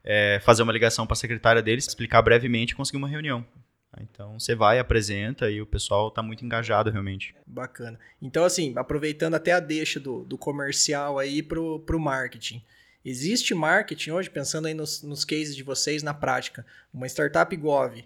é, 0.04 0.40
fazer 0.42 0.62
uma 0.62 0.72
ligação 0.72 1.06
para 1.06 1.14
a 1.14 1.16
secretária 1.16 1.62
deles, 1.62 1.86
explicar 1.86 2.22
brevemente 2.22 2.72
e 2.72 2.76
conseguir 2.76 2.98
uma 2.98 3.08
reunião. 3.08 3.44
Então 4.00 4.38
você 4.38 4.54
vai, 4.54 4.78
apresenta 4.78 5.50
e 5.50 5.60
o 5.60 5.66
pessoal 5.66 6.08
está 6.08 6.22
muito 6.22 6.44
engajado 6.44 6.90
realmente. 6.90 7.34
Bacana. 7.46 7.98
Então, 8.20 8.44
assim, 8.44 8.72
aproveitando 8.76 9.34
até 9.34 9.52
a 9.52 9.60
deixa 9.60 10.00
do, 10.00 10.24
do 10.24 10.38
comercial 10.38 11.18
aí 11.18 11.42
para 11.42 11.60
o 11.60 11.98
marketing. 11.98 12.62
Existe 13.04 13.54
marketing 13.54 14.12
hoje, 14.12 14.30
pensando 14.30 14.66
aí 14.66 14.74
nos, 14.74 15.02
nos 15.02 15.24
cases 15.24 15.54
de 15.56 15.62
vocês 15.62 16.02
na 16.02 16.14
prática. 16.14 16.64
Uma 16.94 17.06
startup 17.06 17.54
Gov, 17.56 18.04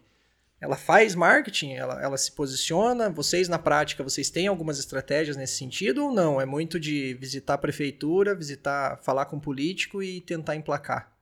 ela 0.58 0.76
faz 0.76 1.14
marketing, 1.14 1.74
ela, 1.74 2.02
ela 2.02 2.16
se 2.16 2.32
posiciona. 2.32 3.10
Vocês 3.10 3.46
na 3.46 3.58
prática, 3.58 4.02
vocês 4.02 4.30
têm 4.30 4.46
algumas 4.46 4.78
estratégias 4.78 5.36
nesse 5.36 5.58
sentido 5.58 6.06
ou 6.06 6.12
não? 6.12 6.40
É 6.40 6.46
muito 6.46 6.80
de 6.80 7.14
visitar 7.14 7.54
a 7.54 7.58
prefeitura, 7.58 8.34
visitar, 8.34 8.96
falar 9.02 9.26
com 9.26 9.38
político 9.38 10.02
e 10.02 10.20
tentar 10.22 10.56
emplacar. 10.56 11.15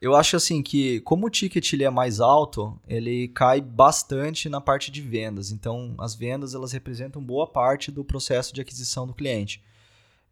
Eu 0.00 0.16
acho 0.16 0.34
assim 0.34 0.62
que, 0.62 1.00
como 1.00 1.26
o 1.26 1.30
ticket 1.30 1.74
ele 1.74 1.84
é 1.84 1.90
mais 1.90 2.20
alto, 2.20 2.78
ele 2.88 3.28
cai 3.28 3.60
bastante 3.60 4.48
na 4.48 4.60
parte 4.60 4.90
de 4.90 5.02
vendas. 5.02 5.50
Então, 5.50 5.94
as 5.98 6.14
vendas 6.14 6.54
elas 6.54 6.72
representam 6.72 7.22
boa 7.22 7.46
parte 7.46 7.90
do 7.90 8.02
processo 8.02 8.54
de 8.54 8.62
aquisição 8.62 9.06
do 9.06 9.12
cliente. 9.12 9.62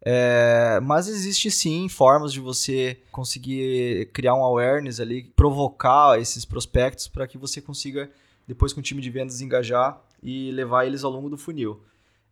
É, 0.01 0.79
mas 0.81 1.07
existe 1.07 1.51
sim 1.51 1.87
formas 1.87 2.33
de 2.33 2.39
você 2.39 2.99
conseguir 3.11 4.09
criar 4.11 4.33
um 4.33 4.43
awareness 4.43 4.99
ali, 4.99 5.23
provocar 5.35 6.19
esses 6.19 6.45
prospectos 6.45 7.07
para 7.07 7.27
que 7.27 7.37
você 7.37 7.61
consiga, 7.61 8.09
depois 8.47 8.73
com 8.73 8.79
o 8.79 8.83
time 8.83 9.01
de 9.01 9.09
vendas, 9.09 9.41
engajar 9.41 10.01
e 10.23 10.51
levar 10.51 10.85
eles 10.85 11.03
ao 11.03 11.11
longo 11.11 11.29
do 11.29 11.37
funil. 11.37 11.83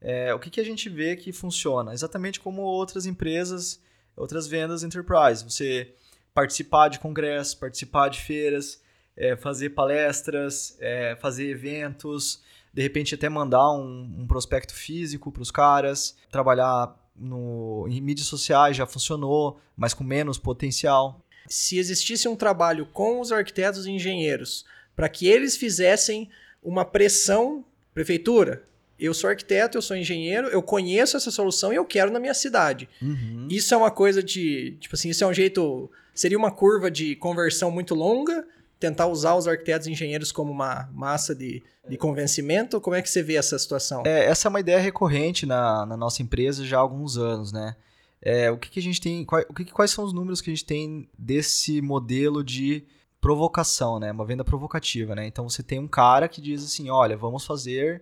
É, 0.02 0.34
o 0.34 0.39
que, 0.39 0.50
que 0.50 0.62
a 0.62 0.65
gente 0.65 0.89
vê 0.89 1.15
que 1.15 1.32
funciona? 1.32 1.93
Exatamente 1.93 2.39
como 2.39 2.62
outras 2.62 3.06
empresas, 3.06 3.80
outras 4.15 4.47
vendas 4.47 4.82
enterprise. 4.82 5.43
Você 5.43 5.93
participar 6.38 6.88
de 6.88 7.00
congressos, 7.00 7.56
participar 7.56 8.10
de 8.10 8.21
feiras, 8.21 8.80
é, 9.15 9.36
fazer 9.36 9.71
palestras, 9.71 10.78
é, 10.80 11.17
fazer 11.19 11.50
eventos, 11.50 12.43
de 12.71 12.84
repente 12.84 13.15
até 13.15 13.28
mandar 13.28 13.71
um, 13.71 14.17
um 14.19 14.28
prospecto 14.28 14.71
físico 14.71 15.32
para 15.32 15.41
os 15.41 15.50
caras, 15.50 16.15
trabalhar 16.30 16.95
no, 17.15 17.88
em 17.89 18.00
mídias 18.00 18.28
sociais 18.28 18.78
já 18.78 18.86
funcionou, 18.86 19.60
mas 19.76 19.95
com 19.95 20.04
menos 20.04 20.38
potencial. 20.38 21.19
Se 21.50 21.80
existisse 21.80 22.28
um 22.28 22.36
trabalho 22.36 22.86
com 22.86 23.19
os 23.19 23.32
arquitetos 23.32 23.88
e 23.88 23.91
engenheiros 23.91 24.63
para 24.95 25.10
que 25.10 25.28
eles 25.28 25.58
fizessem 25.58 26.30
uma 26.62 26.86
pressão, 26.86 27.65
prefeitura, 27.95 28.63
eu 28.99 29.13
sou 29.13 29.29
arquiteto, 29.29 29.77
eu 29.77 29.81
sou 29.81 29.95
engenheiro, 29.95 30.47
eu 30.47 30.62
conheço 30.62 31.15
essa 31.17 31.29
solução 31.29 31.71
e 31.71 31.75
eu 31.75 31.86
quero 31.86 32.12
na 32.12 32.19
minha 32.19 32.33
cidade. 32.33 32.89
Uhum. 33.01 33.47
Isso 33.49 33.73
é 33.73 33.77
uma 33.77 33.91
coisa 33.91 34.23
de. 34.23 34.77
Tipo 34.79 34.95
assim, 34.95 35.10
isso 35.10 35.23
é 35.23 35.27
um 35.27 35.33
jeito. 35.33 35.89
Seria 36.15 36.38
uma 36.38 36.51
curva 36.51 36.89
de 36.89 37.15
conversão 37.15 37.69
muito 37.69 37.93
longa, 37.93 38.45
tentar 38.79 39.05
usar 39.05 39.36
os 39.36 39.47
arquitetos 39.47 39.88
e 39.88 39.91
engenheiros 39.91 40.31
como 40.31 40.51
uma 40.51 40.89
massa 40.91 41.36
de, 41.36 41.62
de 41.88 41.95
convencimento. 41.95 42.81
Como 42.81 42.95
é 42.95 43.01
que 43.01 43.10
você 43.10 43.21
vê 43.21 43.36
essa 43.36 43.57
situação? 43.60 44.01
É, 44.05 44.25
essa 44.25 44.47
é 44.47 44.49
uma 44.49 44.60
ideia 44.60 44.79
recorrente 44.79 45.45
na, 45.45 45.86
na 45.86 45.95
nossa 45.95 46.23
empresa 46.23 46.65
já 46.65 46.77
há 46.77 46.81
alguns 46.81 47.17
anos, 47.17 47.51
né? 47.51 47.75
É, 48.19 48.49
o 48.49 48.57
que, 48.57 48.69
que 48.71 48.79
a 48.79 48.83
gente 48.83 48.99
tem. 48.99 49.23
Qual, 49.23 49.43
o 49.47 49.53
que, 49.53 49.65
quais 49.65 49.91
são 49.91 50.03
os 50.03 50.12
números 50.12 50.41
que 50.41 50.49
a 50.49 50.53
gente 50.53 50.65
tem 50.65 51.07
desse 51.17 51.81
modelo 51.83 52.43
de 52.43 52.83
provocação, 53.21 53.99
né? 53.99 54.12
Uma 54.12 54.25
venda 54.25 54.43
provocativa, 54.43 55.13
né? 55.13 55.27
Então 55.27 55.47
você 55.47 55.62
tem 55.62 55.77
um 55.77 55.88
cara 55.88 56.27
que 56.27 56.41
diz 56.41 56.63
assim: 56.63 56.89
olha, 56.89 57.15
vamos 57.15 57.45
fazer 57.45 58.01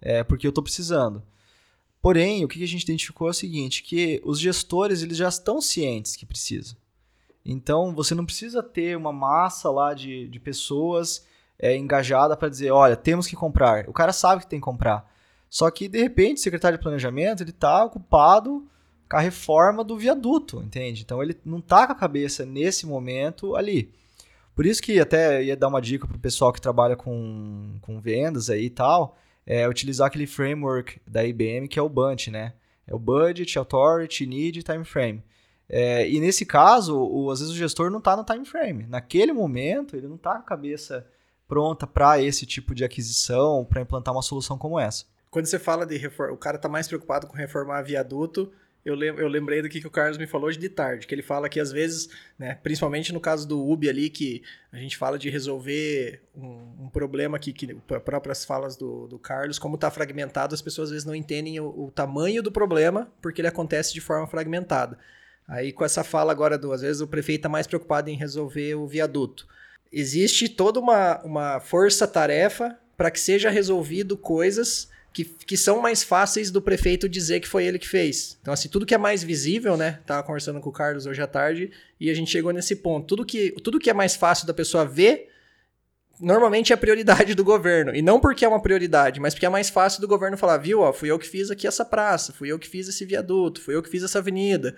é, 0.00 0.24
porque 0.24 0.46
eu 0.46 0.50
estou 0.50 0.64
precisando. 0.64 1.22
Porém, 2.00 2.44
o 2.44 2.48
que 2.48 2.62
a 2.62 2.66
gente 2.66 2.82
identificou 2.82 3.28
é 3.28 3.30
o 3.30 3.34
seguinte, 3.34 3.82
que 3.82 4.20
os 4.24 4.40
gestores 4.40 5.02
eles 5.02 5.18
já 5.18 5.28
estão 5.28 5.60
cientes 5.60 6.16
que 6.16 6.24
precisa. 6.24 6.76
Então, 7.44 7.94
você 7.94 8.14
não 8.14 8.24
precisa 8.24 8.62
ter 8.62 8.96
uma 8.96 9.12
massa 9.12 9.70
lá 9.70 9.92
de, 9.92 10.28
de 10.28 10.40
pessoas 10.40 11.26
é, 11.58 11.76
engajada 11.76 12.36
para 12.36 12.48
dizer, 12.48 12.70
olha, 12.70 12.96
temos 12.96 13.26
que 13.26 13.36
comprar. 13.36 13.88
O 13.88 13.92
cara 13.92 14.12
sabe 14.12 14.42
que 14.42 14.48
tem 14.48 14.58
que 14.58 14.64
comprar. 14.64 15.10
Só 15.48 15.70
que, 15.70 15.88
de 15.88 16.00
repente, 16.00 16.38
o 16.38 16.40
secretário 16.40 16.78
de 16.78 16.82
planejamento 16.82 17.42
ele 17.42 17.50
está 17.50 17.84
ocupado 17.84 18.66
com 19.10 19.16
a 19.16 19.20
reforma 19.20 19.82
do 19.82 19.98
viaduto, 19.98 20.62
entende? 20.62 21.02
Então, 21.02 21.22
ele 21.22 21.36
não 21.44 21.58
está 21.58 21.86
com 21.86 21.92
a 21.92 21.96
cabeça, 21.96 22.46
nesse 22.46 22.86
momento, 22.86 23.56
ali. 23.56 23.92
Por 24.54 24.64
isso 24.64 24.80
que 24.80 25.00
até 25.00 25.42
ia 25.42 25.56
dar 25.56 25.68
uma 25.68 25.80
dica 25.80 26.06
para 26.06 26.16
o 26.16 26.20
pessoal 26.20 26.52
que 26.52 26.60
trabalha 26.60 26.94
com, 26.94 27.78
com 27.80 28.00
vendas 28.00 28.48
aí 28.48 28.66
e 28.66 28.70
tal, 28.70 29.16
é 29.46 29.68
utilizar 29.68 30.06
aquele 30.06 30.26
framework 30.26 31.00
da 31.06 31.24
IBM 31.24 31.68
que 31.68 31.78
é 31.78 31.82
o 31.82 31.88
BUNT, 31.88 32.28
né? 32.30 32.54
É 32.86 32.94
o 32.94 32.98
Budget, 32.98 33.58
Authority, 33.58 34.26
Need 34.26 34.58
e 34.58 34.62
Time 34.62 34.84
Frame. 34.84 35.22
É, 35.72 36.08
e 36.10 36.18
nesse 36.18 36.44
caso, 36.44 36.98
o, 36.98 37.30
às 37.30 37.38
vezes 37.38 37.54
o 37.54 37.56
gestor 37.56 37.90
não 37.90 38.00
está 38.00 38.16
no 38.16 38.24
time 38.24 38.44
frame. 38.44 38.86
Naquele 38.88 39.32
momento, 39.32 39.94
ele 39.94 40.08
não 40.08 40.16
está 40.16 40.32
com 40.32 40.40
a 40.40 40.42
cabeça 40.42 41.06
pronta 41.46 41.86
para 41.86 42.20
esse 42.20 42.44
tipo 42.44 42.74
de 42.74 42.84
aquisição, 42.84 43.64
para 43.64 43.80
implantar 43.80 44.12
uma 44.12 44.22
solução 44.22 44.58
como 44.58 44.80
essa. 44.80 45.04
Quando 45.30 45.46
você 45.46 45.60
fala 45.60 45.86
de 45.86 45.96
reforma, 45.96 46.34
o 46.34 46.36
cara 46.36 46.56
está 46.56 46.68
mais 46.68 46.88
preocupado 46.88 47.28
com 47.28 47.36
reformar 47.36 47.82
viaduto, 47.82 48.52
eu, 48.84 48.94
lem 48.94 49.08
eu 49.10 49.28
lembrei 49.28 49.60
do 49.60 49.68
que, 49.68 49.80
que 49.80 49.86
o 49.86 49.90
Carlos 49.90 50.16
me 50.16 50.26
falou 50.26 50.48
hoje 50.48 50.58
de 50.58 50.68
tarde, 50.68 51.06
que 51.06 51.14
ele 51.14 51.22
fala 51.22 51.48
que 51.48 51.60
às 51.60 51.70
vezes, 51.70 52.08
né, 52.38 52.58
principalmente 52.62 53.12
no 53.12 53.20
caso 53.20 53.46
do 53.46 53.68
UB 53.68 53.88
ali, 53.88 54.08
que 54.08 54.42
a 54.72 54.76
gente 54.78 54.96
fala 54.96 55.18
de 55.18 55.28
resolver 55.28 56.22
um, 56.34 56.84
um 56.84 56.88
problema 56.88 57.38
que, 57.38 57.52
que 57.52 57.74
próprias 58.04 58.44
falas 58.44 58.76
do, 58.76 59.06
do 59.06 59.18
Carlos, 59.18 59.58
como 59.58 59.74
está 59.74 59.90
fragmentado, 59.90 60.54
as 60.54 60.62
pessoas 60.62 60.88
às 60.88 60.92
vezes 60.92 61.06
não 61.06 61.14
entendem 61.14 61.60
o, 61.60 61.66
o, 61.66 61.90
tamanho 61.90 62.42
do 62.42 62.50
problema, 62.50 63.12
porque 63.20 63.40
ele 63.40 63.48
acontece 63.48 63.92
de 63.92 64.00
forma 64.00 64.26
fragmentada. 64.26 64.98
Aí 65.46 65.72
com 65.72 65.84
essa 65.84 66.02
fala 66.02 66.32
agora 66.32 66.56
do, 66.56 66.72
às 66.72 66.80
vezes 66.80 67.02
o 67.02 67.08
prefeito 67.08 67.40
está 67.40 67.48
mais 67.48 67.66
preocupado 67.66 68.08
em 68.08 68.16
resolver 68.16 68.74
o 68.76 68.86
viaduto. 68.86 69.46
Existe 69.92 70.48
toda 70.48 70.80
uma, 70.80 71.20
uma 71.22 71.60
força-tarefa 71.60 72.78
para 72.96 73.10
que 73.10 73.18
seja 73.18 73.50
resolvido 73.50 74.16
coisas 74.16 74.88
que, 75.12 75.24
que 75.24 75.56
são 75.56 75.80
mais 75.80 76.02
fáceis 76.02 76.50
do 76.50 76.62
prefeito 76.62 77.08
dizer 77.08 77.40
que 77.40 77.48
foi 77.48 77.64
ele 77.64 77.78
que 77.78 77.88
fez. 77.88 78.38
Então, 78.40 78.54
assim, 78.54 78.68
tudo 78.68 78.86
que 78.86 78.94
é 78.94 78.98
mais 78.98 79.22
visível, 79.22 79.76
né? 79.76 80.00
Tava 80.06 80.22
conversando 80.22 80.60
com 80.60 80.68
o 80.68 80.72
Carlos 80.72 81.06
hoje 81.06 81.20
à 81.20 81.26
tarde 81.26 81.70
e 81.98 82.08
a 82.10 82.14
gente 82.14 82.30
chegou 82.30 82.52
nesse 82.52 82.76
ponto. 82.76 83.06
Tudo 83.06 83.24
que, 83.24 83.50
tudo 83.62 83.78
que 83.78 83.90
é 83.90 83.94
mais 83.94 84.14
fácil 84.14 84.46
da 84.46 84.54
pessoa 84.54 84.84
ver, 84.84 85.28
normalmente 86.20 86.72
é 86.72 86.76
prioridade 86.76 87.34
do 87.34 87.42
governo. 87.42 87.94
E 87.94 88.02
não 88.02 88.20
porque 88.20 88.44
é 88.44 88.48
uma 88.48 88.62
prioridade, 88.62 89.18
mas 89.18 89.34
porque 89.34 89.46
é 89.46 89.50
mais 89.50 89.68
fácil 89.68 90.00
do 90.00 90.08
governo 90.08 90.36
falar, 90.36 90.58
viu, 90.58 90.80
ó, 90.80 90.92
fui 90.92 91.10
eu 91.10 91.18
que 91.18 91.26
fiz 91.26 91.50
aqui 91.50 91.66
essa 91.66 91.84
praça, 91.84 92.32
fui 92.32 92.52
eu 92.52 92.58
que 92.58 92.68
fiz 92.68 92.88
esse 92.88 93.04
viaduto, 93.04 93.60
fui 93.60 93.74
eu 93.74 93.82
que 93.82 93.90
fiz 93.90 94.04
essa 94.04 94.18
avenida. 94.18 94.76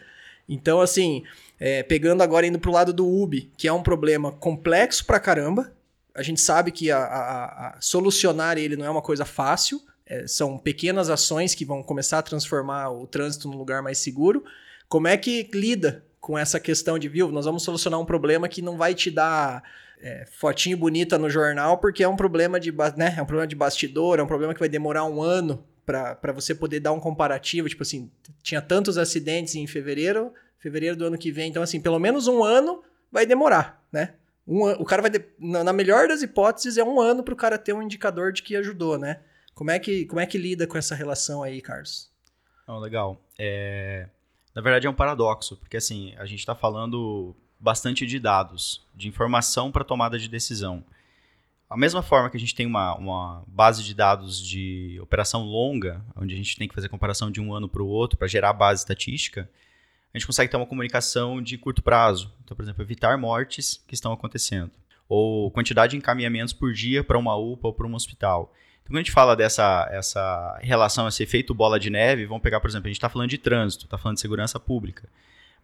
Então, 0.48 0.80
assim, 0.80 1.24
é, 1.60 1.82
pegando 1.82 2.22
agora 2.22 2.46
indo 2.46 2.58
pro 2.58 2.72
lado 2.72 2.92
do 2.92 3.06
UB, 3.06 3.50
que 3.56 3.68
é 3.68 3.72
um 3.72 3.82
problema 3.82 4.32
complexo 4.32 5.04
pra 5.04 5.20
caramba, 5.20 5.72
a 6.14 6.22
gente 6.22 6.40
sabe 6.40 6.70
que 6.70 6.90
a, 6.90 6.98
a, 6.98 7.68
a 7.68 7.80
solucionar 7.80 8.58
ele 8.58 8.76
não 8.76 8.84
é 8.84 8.90
uma 8.90 9.02
coisa 9.02 9.24
fácil, 9.24 9.80
é, 10.12 10.26
são 10.26 10.58
pequenas 10.58 11.08
ações 11.08 11.54
que 11.54 11.64
vão 11.64 11.82
começar 11.82 12.18
a 12.18 12.22
transformar 12.22 12.90
o 12.90 13.06
trânsito 13.06 13.48
num 13.48 13.56
lugar 13.56 13.80
mais 13.82 13.96
seguro. 13.96 14.44
Como 14.86 15.08
é 15.08 15.16
que 15.16 15.48
lida 15.54 16.04
com 16.20 16.36
essa 16.36 16.60
questão 16.60 16.98
de, 16.98 17.08
viu, 17.08 17.32
nós 17.32 17.46
vamos 17.46 17.62
solucionar 17.62 17.98
um 17.98 18.04
problema 18.04 18.46
que 18.46 18.60
não 18.60 18.76
vai 18.76 18.94
te 18.94 19.10
dar 19.10 19.62
é, 19.98 20.26
fotinho 20.38 20.76
bonita 20.76 21.16
no 21.16 21.30
jornal, 21.30 21.78
porque 21.78 22.04
é 22.04 22.08
um 22.08 22.14
problema 22.14 22.60
de, 22.60 22.70
né, 22.94 23.14
é 23.16 23.22
um 23.22 23.24
problema 23.24 23.46
de 23.46 23.56
bastidor, 23.56 24.18
é 24.18 24.22
um 24.22 24.26
problema 24.26 24.52
que 24.52 24.60
vai 24.60 24.68
demorar 24.68 25.04
um 25.04 25.22
ano 25.22 25.64
para 25.86 26.32
você 26.32 26.54
poder 26.54 26.80
dar 26.80 26.92
um 26.92 27.00
comparativo. 27.00 27.68
Tipo 27.68 27.82
assim, 27.82 28.10
tinha 28.42 28.60
tantos 28.60 28.98
acidentes 28.98 29.54
em 29.54 29.66
fevereiro, 29.66 30.30
fevereiro 30.58 30.94
do 30.94 31.06
ano 31.06 31.16
que 31.16 31.32
vem, 31.32 31.48
então 31.48 31.62
assim, 31.62 31.80
pelo 31.80 31.98
menos 31.98 32.28
um 32.28 32.44
ano 32.44 32.82
vai 33.10 33.24
demorar, 33.24 33.82
né? 33.90 34.12
Um, 34.46 34.68
o 34.72 34.84
cara 34.84 35.00
vai, 35.00 35.10
de, 35.10 35.24
na 35.38 35.72
melhor 35.72 36.06
das 36.06 36.20
hipóteses, 36.20 36.76
é 36.76 36.84
um 36.84 37.00
ano 37.00 37.22
para 37.22 37.32
o 37.32 37.36
cara 37.36 37.56
ter 37.56 37.72
um 37.72 37.82
indicador 37.82 38.30
de 38.30 38.42
que 38.42 38.54
ajudou, 38.56 38.98
né? 38.98 39.20
Como 39.54 39.70
é 39.70 39.78
que, 39.78 40.06
como 40.06 40.20
é 40.20 40.26
que 40.26 40.38
lida 40.38 40.66
com 40.66 40.78
essa 40.78 40.94
relação 40.94 41.42
aí, 41.42 41.60
Carlos? 41.60 42.10
Não, 42.66 42.78
legal. 42.78 43.20
É... 43.38 44.08
Na 44.54 44.60
verdade 44.60 44.86
é 44.86 44.90
um 44.90 44.94
paradoxo, 44.94 45.56
porque 45.56 45.76
assim, 45.76 46.14
a 46.16 46.26
gente 46.26 46.40
está 46.40 46.54
falando 46.54 47.34
bastante 47.58 48.06
de 48.06 48.18
dados, 48.18 48.84
de 48.94 49.08
informação 49.08 49.70
para 49.70 49.84
tomada 49.84 50.18
de 50.18 50.28
decisão. 50.28 50.84
A 51.70 51.76
mesma 51.76 52.02
forma 52.02 52.28
que 52.28 52.36
a 52.36 52.40
gente 52.40 52.54
tem 52.54 52.66
uma, 52.66 52.94
uma 52.96 53.44
base 53.46 53.82
de 53.82 53.94
dados 53.94 54.46
de 54.46 54.98
operação 55.00 55.42
longa, 55.42 56.04
onde 56.14 56.34
a 56.34 56.36
gente 56.36 56.56
tem 56.58 56.68
que 56.68 56.74
fazer 56.74 56.90
comparação 56.90 57.30
de 57.30 57.40
um 57.40 57.54
ano 57.54 57.66
para 57.66 57.82
o 57.82 57.88
outro 57.88 58.18
para 58.18 58.28
gerar 58.28 58.52
base 58.52 58.82
estatística, 58.82 59.48
a 60.12 60.18
gente 60.18 60.26
consegue 60.26 60.50
ter 60.50 60.58
uma 60.58 60.66
comunicação 60.66 61.40
de 61.40 61.56
curto 61.56 61.82
prazo. 61.82 62.30
Então, 62.44 62.54
por 62.54 62.62
exemplo, 62.62 62.82
evitar 62.82 63.16
mortes 63.16 63.82
que 63.86 63.94
estão 63.94 64.12
acontecendo. 64.12 64.70
Ou 65.08 65.50
quantidade 65.50 65.92
de 65.92 65.96
encaminhamentos 65.96 66.52
por 66.52 66.74
dia 66.74 67.02
para 67.02 67.16
uma 67.16 67.34
UPA 67.36 67.68
ou 67.68 67.72
para 67.72 67.86
um 67.86 67.94
hospital. 67.94 68.52
Então, 68.82 68.92
quando 68.92 68.96
a 68.96 69.00
gente 69.00 69.12
fala 69.12 69.34
dessa 69.36 69.88
essa 69.90 70.58
relação, 70.62 71.08
esse 71.08 71.22
efeito 71.22 71.54
bola 71.54 71.78
de 71.78 71.90
neve, 71.90 72.26
vamos 72.26 72.42
pegar, 72.42 72.60
por 72.60 72.68
exemplo, 72.68 72.86
a 72.86 72.90
gente 72.90 72.98
está 72.98 73.08
falando 73.08 73.30
de 73.30 73.38
trânsito, 73.38 73.84
está 73.84 73.96
falando 73.96 74.16
de 74.16 74.20
segurança 74.20 74.58
pública. 74.60 75.08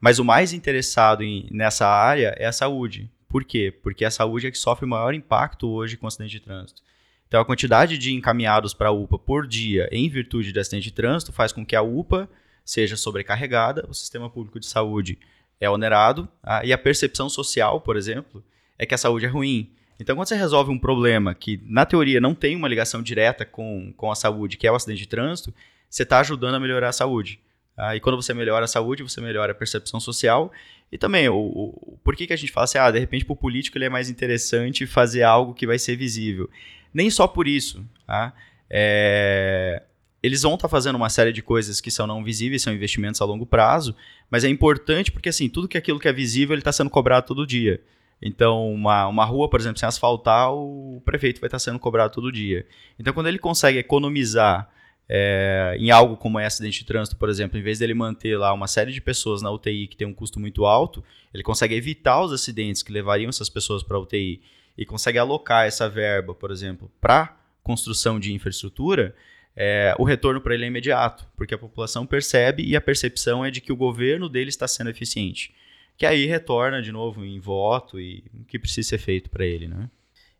Mas 0.01 0.19
o 0.19 0.25
mais 0.25 0.53
interessado 0.53 1.23
em, 1.23 1.49
nessa 1.51 1.87
área 1.87 2.35
é 2.39 2.47
a 2.47 2.53
saúde. 2.53 3.11
Por 3.29 3.45
quê? 3.45 3.75
Porque 3.83 4.05
a 4.05 4.11
saúde 4.11 4.47
é 4.47 4.51
que 4.51 4.59
sofre 4.59 4.87
o 4.87 4.89
maior 4.89 5.13
impacto 5.13 5.69
hoje 5.69 5.97
com 5.97 6.07
acidente 6.07 6.33
de 6.33 6.41
trânsito. 6.41 6.83
Então, 7.27 7.41
a 7.41 7.45
quantidade 7.45 7.99
de 7.99 8.15
encaminhados 8.15 8.73
para 8.73 8.89
a 8.89 8.93
UPA 8.93 9.19
por 9.19 9.47
dia 9.47 9.87
em 9.93 10.09
virtude 10.09 10.51
de 10.51 10.59
acidente 10.59 10.85
de 10.85 10.93
trânsito 10.93 11.31
faz 11.31 11.53
com 11.53 11.65
que 11.65 11.77
a 11.77 11.83
UPA 11.83 12.29
seja 12.65 12.97
sobrecarregada, 12.97 13.87
o 13.89 13.95
sistema 13.95 14.31
público 14.31 14.59
de 14.59 14.67
saúde 14.67 15.19
é 15.61 15.69
onerado, 15.69 16.29
ah, 16.43 16.65
e 16.65 16.73
a 16.73 16.79
percepção 16.79 17.29
social, 17.29 17.81
por 17.81 17.97
exemplo, 17.97 18.43
é 18.79 18.87
que 18.87 18.95
a 18.95 18.99
saúde 18.99 19.27
é 19.27 19.29
ruim. 19.29 19.71
Então, 20.01 20.15
quando 20.15 20.29
você 20.29 20.37
resolve 20.37 20.71
um 20.71 20.79
problema 20.79 21.35
que, 21.35 21.61
na 21.65 21.85
teoria, 21.85 22.21
não 22.21 22.35
tem 22.35 22.55
uma 22.55 22.69
ligação 22.69 23.03
direta 23.03 23.45
com, 23.45 23.93
com 23.97 24.11
a 24.11 24.15
saúde, 24.15 24.57
que 24.57 24.67
é 24.67 24.73
o 24.73 24.75
acidente 24.75 25.01
de 25.01 25.09
trânsito, 25.09 25.53
você 25.91 26.05
está 26.05 26.21
ajudando 26.21 26.55
a 26.55 26.61
melhorar 26.61 26.91
a 26.91 26.93
saúde. 26.93 27.41
Ah, 27.77 27.95
e 27.95 28.01
quando 28.01 28.17
você 28.17 28.35
melhora 28.35 28.65
a 28.65 28.69
saúde, 28.69 29.03
você 29.03 29.21
melhora 29.21 29.53
a 29.53 29.55
percepção 29.55 30.01
social. 30.01 30.53
E 30.91 30.99
também, 30.99 31.29
o, 31.29 31.37
o, 31.37 31.99
por 32.03 32.17
que, 32.17 32.27
que 32.27 32.33
a 32.33 32.37
gente 32.37 32.53
fala 32.53 32.65
assim, 32.65 32.79
ah, 32.79 32.91
de 32.91 32.99
repente, 32.99 33.25
para 33.25 33.33
o 33.33 33.37
político 33.37 33.79
ele 33.79 33.85
é 33.85 33.89
mais 33.89 34.11
interessante 34.11 34.87
fazer 34.87 35.23
algo 35.23 35.55
que 35.55 35.67
vai 35.67 35.79
ser 35.79 35.97
visível? 35.97 36.51
Nem 36.93 37.11
só 37.11 37.27
por 37.29 37.47
isso. 37.47 37.85
Tá? 38.07 38.33
É, 38.69 39.83
eles 40.23 40.43
vão 40.43 40.55
estar 40.55 40.67
tá 40.67 40.69
fazendo 40.69 40.97
uma 40.97 41.09
série 41.09 41.33
de 41.33 41.43
coisas 41.43 41.81
que 41.81 41.91
são 41.91 42.07
não 42.07 42.25
visíveis, 42.25 42.63
são 42.63 42.73
investimentos 42.73 43.21
a 43.21 43.25
longo 43.25 43.47
prazo, 43.47 43.95
mas 44.31 44.45
é 44.45 44.49
importante 44.49 45.13
porque, 45.13 45.29
assim, 45.29 45.49
tudo 45.49 45.69
que 45.69 45.79
aquilo 45.79 46.01
que 46.01 46.09
é 46.09 46.13
visível, 46.13 46.55
ele 46.55 46.61
está 46.61 46.73
sendo 46.73 46.91
cobrado 46.91 47.27
todo 47.27 47.47
dia. 47.47 47.81
Então, 48.21 48.73
uma, 48.73 49.07
uma 49.07 49.25
rua, 49.25 49.49
por 49.49 49.61
exemplo, 49.61 49.79
sem 49.79 49.87
asfaltar, 49.87 50.53
o 50.53 51.01
prefeito 51.05 51.41
vai 51.41 51.47
estar 51.47 51.59
sendo 51.59 51.79
cobrado 51.79 52.13
todo 52.13 52.33
dia. 52.33 52.67
Então, 52.99 53.13
quando 53.13 53.29
ele 53.29 53.39
consegue 53.39 53.79
economizar 53.79 54.69
é, 55.09 55.77
em 55.79 55.91
algo 55.91 56.17
como 56.17 56.39
é 56.39 56.45
acidente 56.45 56.81
de 56.81 56.85
trânsito, 56.85 57.17
por 57.17 57.29
exemplo, 57.29 57.59
em 57.59 57.63
vez 57.63 57.79
dele 57.79 57.95
manter 57.95 58.37
lá 58.37 58.53
uma 58.53 58.67
série 58.67 58.93
de 58.93 59.01
pessoas 59.01 59.41
na 59.41 59.51
UTI 59.51 59.87
que 59.87 59.97
tem 59.97 60.07
um 60.07 60.13
custo 60.13 60.39
muito 60.39 60.67
alto, 60.67 61.03
ele 61.33 61.43
consegue 61.43 61.75
evitar 61.75 62.21
os 62.21 62.33
acidentes 62.33 62.83
que 62.83 62.93
levariam 62.93 63.29
essas 63.29 63.49
pessoas 63.49 63.83
para 63.83 63.97
a 63.97 64.01
UTI 64.01 64.43
e 64.77 64.85
consegue 64.85 65.19
alocar 65.19 65.67
essa 65.67 65.89
verba, 65.89 66.35
por 66.35 66.51
exemplo, 66.51 66.91
para 67.01 67.37
construção 67.63 68.19
de 68.19 68.33
infraestrutura, 68.33 69.15
é, 69.57 69.95
o 69.99 70.05
retorno 70.05 70.41
para 70.41 70.55
ele 70.55 70.65
é 70.65 70.69
imediato, 70.69 71.27
porque 71.37 71.55
a 71.55 71.59
população 71.59 72.07
percebe 72.07 72.63
e 72.65 72.77
a 72.77 72.81
percepção 72.81 73.45
é 73.45 73.51
de 73.51 73.61
que 73.61 73.73
o 73.73 73.77
governo 73.77 74.29
dele 74.29 74.51
está 74.51 74.69
sendo 74.69 74.91
eficiente 74.91 75.53
que 75.99 76.07
aí 76.07 76.27
retorna 76.27 76.81
de 76.81 76.93
novo 76.93 77.25
em 77.25 77.41
voto 77.41 78.01
e 78.01 78.25
o 78.33 78.45
que 78.45 78.57
precisa 78.57 78.91
ser 78.91 78.99
feito 78.99 79.29
para 79.29 79.45
ele, 79.45 79.67
né? 79.67 79.91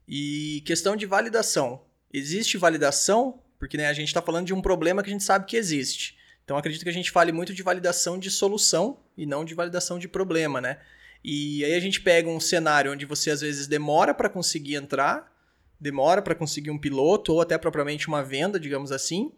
E 0.07 0.63
questão 0.65 0.95
de 0.95 1.05
validação. 1.05 1.83
Existe 2.13 2.57
validação? 2.57 3.43
Porque 3.59 3.77
né, 3.77 3.89
a 3.89 3.93
gente 3.93 4.07
está 4.07 4.23
falando 4.23 4.47
de 4.47 4.55
um 4.55 4.63
problema 4.63 5.03
que 5.03 5.11
a 5.11 5.13
gente 5.13 5.25
sabe 5.25 5.47
que 5.47 5.57
existe. 5.57 6.17
Então 6.45 6.57
acredito 6.57 6.85
que 6.85 6.89
a 6.89 6.93
gente 6.93 7.11
fale 7.11 7.33
muito 7.33 7.53
de 7.53 7.63
validação 7.65 8.21
de 8.21 8.31
solução 8.31 9.01
e 9.17 9.27
não 9.27 9.45
de 9.45 9.53
validação 9.53 9.99
de 9.99 10.07
problema, 10.07 10.61
né? 10.61 10.79
E 11.25 11.65
aí 11.65 11.75
a 11.75 11.81
gente 11.81 12.01
pega 12.01 12.31
um 12.31 12.39
cenário 12.39 12.93
onde 12.93 13.05
você 13.05 13.33
às 13.33 13.41
vezes 13.41 13.67
demora 13.67 14.15
para 14.15 14.29
conseguir 14.29 14.77
entrar, 14.77 15.37
demora 15.79 16.23
para 16.23 16.37
conseguir 16.37 16.71
um 16.71 16.79
piloto 16.79 17.33
ou 17.33 17.41
até 17.41 17.59
propriamente 17.59 18.07
uma 18.07 18.23
venda, 18.23 18.61
digamos 18.61 18.93
assim. 18.93 19.33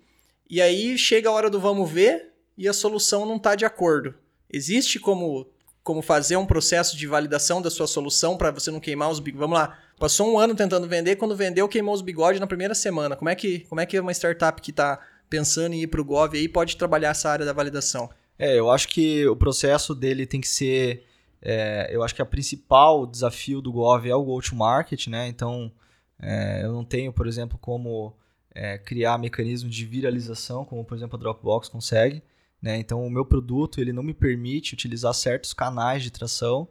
E 0.48 0.60
aí 0.60 0.98
chega 0.98 1.30
a 1.30 1.32
hora 1.32 1.48
do 1.48 1.58
vamos 1.58 1.90
ver 1.90 2.34
e 2.58 2.68
a 2.68 2.74
solução 2.74 3.24
não 3.24 3.36
está 3.36 3.54
de 3.54 3.64
acordo. 3.64 4.14
Existe 4.52 5.00
como 5.00 5.50
como 5.82 6.02
fazer 6.02 6.36
um 6.36 6.46
processo 6.46 6.96
de 6.96 7.06
validação 7.06 7.60
da 7.62 7.70
sua 7.70 7.86
solução 7.86 8.36
para 8.36 8.50
você 8.50 8.70
não 8.70 8.80
queimar 8.80 9.10
os 9.10 9.18
bigodes. 9.18 9.40
Vamos 9.40 9.58
lá, 9.58 9.78
passou 9.98 10.32
um 10.32 10.38
ano 10.38 10.54
tentando 10.54 10.86
vender, 10.86 11.16
quando 11.16 11.34
vendeu, 11.34 11.68
queimou 11.68 11.94
os 11.94 12.02
bigodes 12.02 12.40
na 12.40 12.46
primeira 12.46 12.74
semana. 12.74 13.16
Como 13.16 13.28
é 13.28 13.34
que, 13.34 13.60
como 13.60 13.80
é 13.80 13.86
que 13.86 13.98
uma 13.98 14.12
startup 14.12 14.60
que 14.60 14.70
está 14.70 15.00
pensando 15.28 15.72
em 15.74 15.82
ir 15.82 15.86
para 15.86 16.00
o 16.00 16.04
Gov 16.04 16.36
aí 16.36 16.48
pode 16.48 16.76
trabalhar 16.76 17.10
essa 17.10 17.30
área 17.30 17.46
da 17.46 17.52
validação? 17.52 18.10
É, 18.38 18.58
eu 18.58 18.70
acho 18.70 18.88
que 18.88 19.26
o 19.26 19.36
processo 19.36 19.94
dele 19.94 20.26
tem 20.26 20.40
que 20.40 20.48
ser. 20.48 21.04
É, 21.42 21.88
eu 21.90 22.02
acho 22.02 22.14
que 22.14 22.22
o 22.22 22.26
principal 22.26 23.06
desafio 23.06 23.60
do 23.60 23.72
Gov 23.72 24.06
é 24.06 24.14
o 24.14 24.24
go-to-market, 24.24 25.06
né? 25.06 25.28
Então, 25.28 25.70
é, 26.20 26.64
eu 26.64 26.72
não 26.72 26.84
tenho, 26.84 27.12
por 27.12 27.26
exemplo, 27.26 27.58
como 27.58 28.14
é, 28.54 28.78
criar 28.78 29.18
mecanismos 29.18 29.74
de 29.74 29.84
viralização, 29.84 30.64
como, 30.64 30.84
por 30.84 30.96
exemplo, 30.96 31.16
a 31.16 31.20
Dropbox 31.20 31.68
consegue. 31.68 32.22
Né? 32.60 32.78
Então, 32.78 33.04
o 33.04 33.10
meu 33.10 33.24
produto 33.24 33.80
ele 33.80 33.92
não 33.92 34.02
me 34.02 34.12
permite 34.12 34.74
utilizar 34.74 35.14
certos 35.14 35.52
canais 35.52 36.02
de 36.02 36.10
tração. 36.10 36.68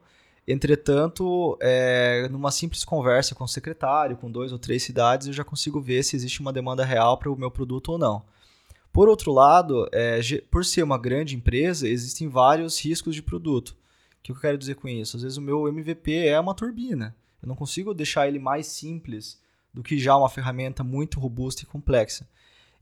Entretanto, 0.48 1.58
é, 1.62 2.28
numa 2.30 2.52
simples 2.52 2.84
conversa 2.84 3.36
com 3.36 3.44
o 3.44 3.48
secretário, 3.48 4.18
com 4.18 4.32
dois 4.32 4.52
ou 4.52 4.60
três 4.60 4.84
cidades, 4.84 5.28
eu 5.28 5.34
já 5.34 5.44
consigo 5.44 5.80
ver 5.82 6.04
se 6.04 6.16
existe 6.16 6.42
uma 6.42 6.54
demanda 6.54 6.86
real 6.86 7.18
para 7.18 7.32
o 7.32 7.36
meu 7.36 7.52
produto 7.52 7.92
ou 7.92 7.98
não. 7.98 8.24
Por 8.92 9.08
outro 9.08 9.32
lado, 9.32 9.88
é, 9.92 10.20
por 10.50 10.66
ser 10.66 10.84
uma 10.84 10.98
grande 10.98 11.36
empresa, 11.36 11.88
existem 11.88 12.28
vários 12.28 12.84
riscos 12.84 13.14
de 13.14 13.22
produto. 13.22 13.70
O 13.70 13.76
que 14.24 14.32
eu 14.32 14.36
quero 14.36 14.58
dizer 14.58 14.76
com 14.76 14.88
isso? 14.88 15.16
Às 15.16 15.24
vezes 15.24 15.38
o 15.38 15.42
meu 15.42 15.68
MVP 15.68 16.28
é 16.28 16.40
uma 16.40 16.56
turbina. 16.56 17.16
Eu 17.42 17.48
não 17.48 17.56
consigo 17.56 17.94
deixar 17.94 18.28
ele 18.28 18.40
mais 18.40 18.68
simples 18.68 19.40
do 19.74 19.84
que 19.84 19.98
já 19.98 20.16
uma 20.16 20.30
ferramenta 20.30 20.84
muito 20.84 21.20
robusta 21.20 21.64
e 21.64 21.66
complexa. 21.66 22.28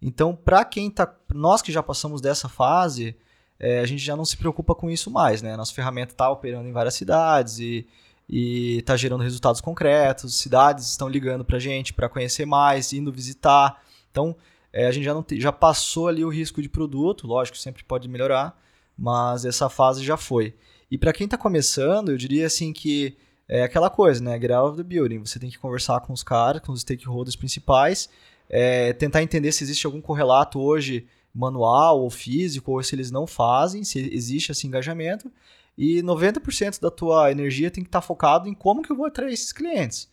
Então, 0.01 0.35
para 0.35 0.63
quem 0.63 0.89
tá, 0.91 1.11
nós 1.33 1.61
que 1.61 1.71
já 1.71 1.81
passamos 1.81 2.21
dessa 2.21 2.47
fase, 2.47 3.15
é, 3.59 3.79
a 3.79 3.85
gente 3.85 4.03
já 4.03 4.15
não 4.15 4.25
se 4.25 4.37
preocupa 4.37 4.75
com 4.75 4.89
isso 4.89 5.09
mais, 5.09 5.41
né? 5.41 5.55
Nossa 5.57 5.73
ferramenta 5.73 6.13
está 6.13 6.29
operando 6.29 6.67
em 6.67 6.71
várias 6.71 6.93
cidades 6.93 7.59
e 7.59 7.87
está 8.29 8.95
gerando 8.95 9.23
resultados 9.23 9.61
concretos. 9.61 10.35
Cidades 10.35 10.89
estão 10.89 11.09
ligando 11.09 11.43
para 11.43 11.57
a 11.57 11.59
gente 11.59 11.93
para 11.93 12.09
conhecer 12.09 12.45
mais, 12.45 12.93
indo 12.93 13.11
visitar. 13.11 13.81
Então, 14.11 14.35
é, 14.71 14.85
a 14.87 14.91
gente 14.91 15.05
já, 15.05 15.13
não 15.13 15.23
te, 15.23 15.39
já 15.39 15.51
passou 15.51 16.07
ali 16.07 16.23
o 16.23 16.29
risco 16.29 16.61
de 16.61 16.69
produto, 16.69 17.25
lógico, 17.25 17.57
sempre 17.57 17.83
pode 17.83 18.07
melhorar, 18.07 18.59
mas 18.97 19.45
essa 19.45 19.69
fase 19.69 20.03
já 20.03 20.17
foi. 20.17 20.53
E 20.91 20.97
para 20.97 21.13
quem 21.13 21.25
está 21.25 21.37
começando, 21.37 22.09
eu 22.09 22.17
diria 22.17 22.45
assim 22.45 22.71
que 22.71 23.17
é 23.47 23.63
aquela 23.63 23.89
coisa, 23.89 24.23
né? 24.23 24.39
Get 24.39 24.51
the 24.75 24.83
building. 24.83 25.19
Você 25.19 25.39
tem 25.39 25.49
que 25.49 25.57
conversar 25.57 26.01
com 26.01 26.13
os 26.13 26.21
caras, 26.21 26.61
com 26.61 26.71
os 26.71 26.81
stakeholders 26.81 27.35
principais, 27.35 28.09
é, 28.49 28.93
tentar 28.93 29.23
entender 29.23 29.51
se 29.51 29.63
existe 29.63 29.85
algum 29.85 30.01
correlato 30.01 30.59
hoje 30.59 31.07
manual 31.33 32.01
ou 32.01 32.09
físico, 32.09 32.71
ou 32.71 32.83
se 32.83 32.95
eles 32.95 33.11
não 33.11 33.27
fazem, 33.27 33.83
se 33.83 33.99
existe 34.13 34.51
esse 34.51 34.65
engajamento. 34.65 35.31
E 35.77 36.01
90% 36.01 36.79
da 36.81 36.89
tua 36.89 37.31
energia 37.31 37.69
tem 37.69 37.83
que 37.83 37.89
estar 37.89 38.01
tá 38.01 38.07
focado 38.07 38.49
em 38.49 38.53
como 38.53 38.81
que 38.81 38.91
eu 38.91 38.95
vou 38.95 39.05
atrair 39.05 39.33
esses 39.33 39.51
clientes. 39.51 40.09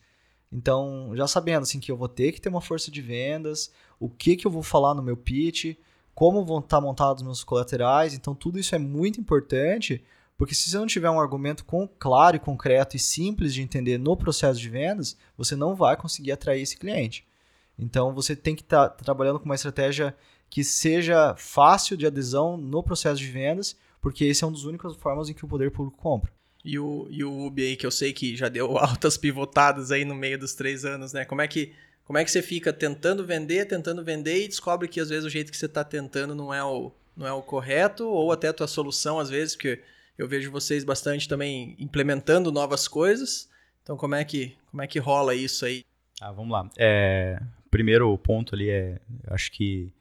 Então, 0.51 1.11
já 1.15 1.27
sabendo 1.27 1.63
assim 1.63 1.79
que 1.79 1.91
eu 1.91 1.97
vou 1.97 2.07
ter 2.07 2.31
que 2.31 2.39
ter 2.39 2.49
uma 2.49 2.61
força 2.61 2.91
de 2.91 3.01
vendas, 3.01 3.71
o 3.99 4.07
que 4.07 4.35
que 4.35 4.45
eu 4.45 4.51
vou 4.51 4.61
falar 4.61 4.93
no 4.93 5.01
meu 5.01 5.17
pitch, 5.17 5.75
como 6.13 6.45
vão 6.45 6.59
estar 6.59 6.77
tá 6.77 6.81
montados 6.81 7.23
meus 7.23 7.43
colaterais, 7.43 8.13
então 8.13 8.35
tudo 8.35 8.59
isso 8.59 8.75
é 8.75 8.77
muito 8.77 9.19
importante, 9.19 10.03
porque 10.37 10.53
se 10.53 10.69
você 10.69 10.77
não 10.77 10.85
tiver 10.85 11.09
um 11.09 11.19
argumento 11.19 11.65
com, 11.65 11.87
claro 11.87 12.35
e 12.35 12.39
concreto 12.39 12.95
e 12.95 12.99
simples 12.99 13.53
de 13.53 13.61
entender 13.61 13.97
no 13.97 14.15
processo 14.15 14.59
de 14.59 14.69
vendas, 14.69 15.17
você 15.37 15.55
não 15.55 15.75
vai 15.75 15.97
conseguir 15.97 16.31
atrair 16.31 16.61
esse 16.61 16.77
cliente. 16.77 17.25
Então, 17.77 18.13
você 18.13 18.35
tem 18.35 18.55
que 18.55 18.61
estar 18.61 18.89
tá 18.89 19.03
trabalhando 19.03 19.39
com 19.39 19.45
uma 19.45 19.55
estratégia 19.55 20.15
que 20.49 20.63
seja 20.63 21.35
fácil 21.37 21.97
de 21.97 22.05
adesão 22.05 22.55
no 22.57 22.81
processo 22.81 23.19
de 23.19 23.27
vendas, 23.27 23.75
porque 24.01 24.25
esse 24.25 24.43
é 24.43 24.47
uma 24.47 24.53
das 24.53 24.63
únicas 24.63 24.95
formas 24.95 25.29
em 25.29 25.33
que 25.33 25.43
o 25.43 25.47
poder 25.47 25.71
público 25.71 25.97
compra. 25.97 26.31
E 26.63 26.79
o, 26.79 27.07
e 27.09 27.23
o 27.23 27.45
Ubi 27.45 27.63
aí, 27.63 27.75
que 27.75 27.85
eu 27.85 27.91
sei 27.91 28.13
que 28.13 28.35
já 28.35 28.49
deu 28.49 28.77
altas 28.79 29.17
pivotadas 29.17 29.91
aí 29.91 30.05
no 30.05 30.15
meio 30.15 30.39
dos 30.39 30.53
três 30.53 30.85
anos, 30.85 31.13
né? 31.13 31.25
Como 31.25 31.41
é 31.41 31.47
que, 31.47 31.73
como 32.05 32.17
é 32.17 32.23
que 32.23 32.31
você 32.31 32.41
fica 32.41 32.71
tentando 32.71 33.25
vender, 33.25 33.65
tentando 33.65 34.03
vender 34.03 34.43
e 34.43 34.47
descobre 34.47 34.87
que 34.87 34.99
às 34.99 35.09
vezes 35.09 35.25
o 35.25 35.29
jeito 35.29 35.51
que 35.51 35.57
você 35.57 35.65
está 35.65 35.83
tentando 35.83 36.33
não 36.33 36.53
é 36.53 36.63
o, 36.63 36.91
não 37.15 37.27
é 37.27 37.33
o 37.33 37.41
correto, 37.41 38.07
ou 38.07 38.31
até 38.31 38.47
a 38.47 38.53
tua 38.53 38.67
solução, 38.67 39.19
às 39.19 39.29
vezes, 39.29 39.55
porque 39.55 39.81
eu 40.17 40.27
vejo 40.27 40.51
vocês 40.51 40.83
bastante 40.83 41.27
também 41.27 41.75
implementando 41.77 42.51
novas 42.51 42.87
coisas. 42.87 43.49
Então, 43.83 43.95
como 43.95 44.15
é 44.15 44.23
que, 44.23 44.55
como 44.71 44.81
é 44.81 44.87
que 44.87 44.97
rola 44.97 45.35
isso 45.35 45.65
aí? 45.65 45.83
Ah, 46.21 46.31
vamos 46.31 46.51
lá. 46.51 46.69
É, 46.77 47.39
primeiro 47.75 48.17
ponto 48.17 48.55
ali 48.55 48.69
é, 48.69 49.01
acho 49.27 49.51
que 49.51 49.91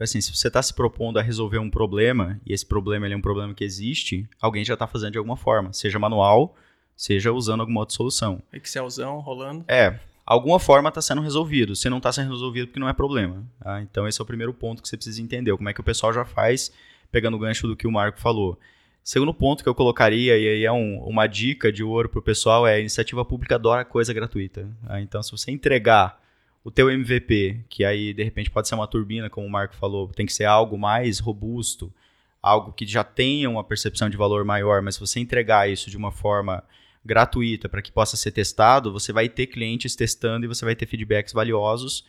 assim, 0.00 0.18
se 0.18 0.34
você 0.34 0.48
está 0.48 0.62
se 0.62 0.72
propondo 0.72 1.18
a 1.18 1.22
resolver 1.22 1.58
um 1.58 1.68
problema, 1.68 2.40
e 2.46 2.54
esse 2.54 2.64
problema 2.64 3.06
é 3.06 3.14
um 3.14 3.20
problema 3.20 3.52
que 3.52 3.62
existe, 3.62 4.26
alguém 4.40 4.64
já 4.64 4.72
está 4.72 4.86
fazendo 4.86 5.12
de 5.12 5.18
alguma 5.18 5.36
forma, 5.36 5.74
seja 5.74 5.98
manual, 5.98 6.56
seja 6.96 7.30
usando 7.30 7.60
alguma 7.60 7.80
outra 7.80 7.94
solução. 7.94 8.42
Excelzão 8.50 9.20
rolando. 9.20 9.64
É, 9.68 10.00
alguma 10.24 10.58
forma 10.58 10.88
está 10.88 11.02
sendo 11.02 11.20
resolvido. 11.20 11.76
Se 11.76 11.90
não 11.90 11.98
está 11.98 12.10
sendo 12.10 12.30
resolvido, 12.30 12.68
porque 12.68 12.80
não 12.80 12.88
é 12.88 12.94
problema. 12.94 13.44
Tá? 13.62 13.82
Então, 13.82 14.08
esse 14.08 14.20
é 14.20 14.22
o 14.22 14.26
primeiro 14.26 14.54
ponto 14.54 14.82
que 14.82 14.88
você 14.88 14.96
precisa 14.96 15.20
entender. 15.20 15.54
Como 15.54 15.68
é 15.68 15.74
que 15.74 15.80
o 15.80 15.84
pessoal 15.84 16.12
já 16.14 16.24
faz, 16.24 16.72
pegando 17.10 17.36
o 17.36 17.40
gancho 17.40 17.68
do 17.68 17.76
que 17.76 17.86
o 17.86 17.92
Marco 17.92 18.18
falou. 18.18 18.58
Segundo 19.04 19.34
ponto 19.34 19.62
que 19.62 19.68
eu 19.68 19.74
colocaria, 19.74 20.38
e 20.38 20.48
aí 20.48 20.64
é 20.64 20.72
um, 20.72 20.98
uma 21.04 21.26
dica 21.26 21.70
de 21.70 21.84
ouro 21.84 22.08
para 22.08 22.20
o 22.20 22.22
pessoal, 22.22 22.66
é 22.66 22.74
a 22.74 22.80
iniciativa 22.80 23.24
pública 23.24 23.56
adora 23.56 23.84
coisa 23.84 24.12
gratuita. 24.12 24.68
Tá? 24.86 25.00
Então, 25.00 25.22
se 25.22 25.30
você 25.30 25.50
entregar 25.50 26.21
o 26.64 26.70
teu 26.70 26.90
MVP, 26.90 27.64
que 27.68 27.84
aí 27.84 28.12
de 28.12 28.22
repente 28.22 28.50
pode 28.50 28.68
ser 28.68 28.74
uma 28.74 28.86
turbina, 28.86 29.28
como 29.28 29.46
o 29.46 29.50
Marco 29.50 29.74
falou, 29.74 30.08
tem 30.08 30.26
que 30.26 30.32
ser 30.32 30.44
algo 30.44 30.78
mais 30.78 31.18
robusto, 31.18 31.92
algo 32.40 32.72
que 32.72 32.86
já 32.86 33.02
tenha 33.02 33.50
uma 33.50 33.64
percepção 33.64 34.08
de 34.08 34.16
valor 34.16 34.44
maior, 34.44 34.80
mas 34.80 34.94
se 34.94 35.00
você 35.00 35.18
entregar 35.18 35.68
isso 35.68 35.90
de 35.90 35.96
uma 35.96 36.12
forma 36.12 36.62
gratuita 37.04 37.68
para 37.68 37.82
que 37.82 37.90
possa 37.90 38.16
ser 38.16 38.30
testado, 38.30 38.92
você 38.92 39.12
vai 39.12 39.28
ter 39.28 39.48
clientes 39.48 39.96
testando 39.96 40.44
e 40.44 40.48
você 40.48 40.64
vai 40.64 40.76
ter 40.76 40.86
feedbacks 40.86 41.32
valiosos, 41.32 42.04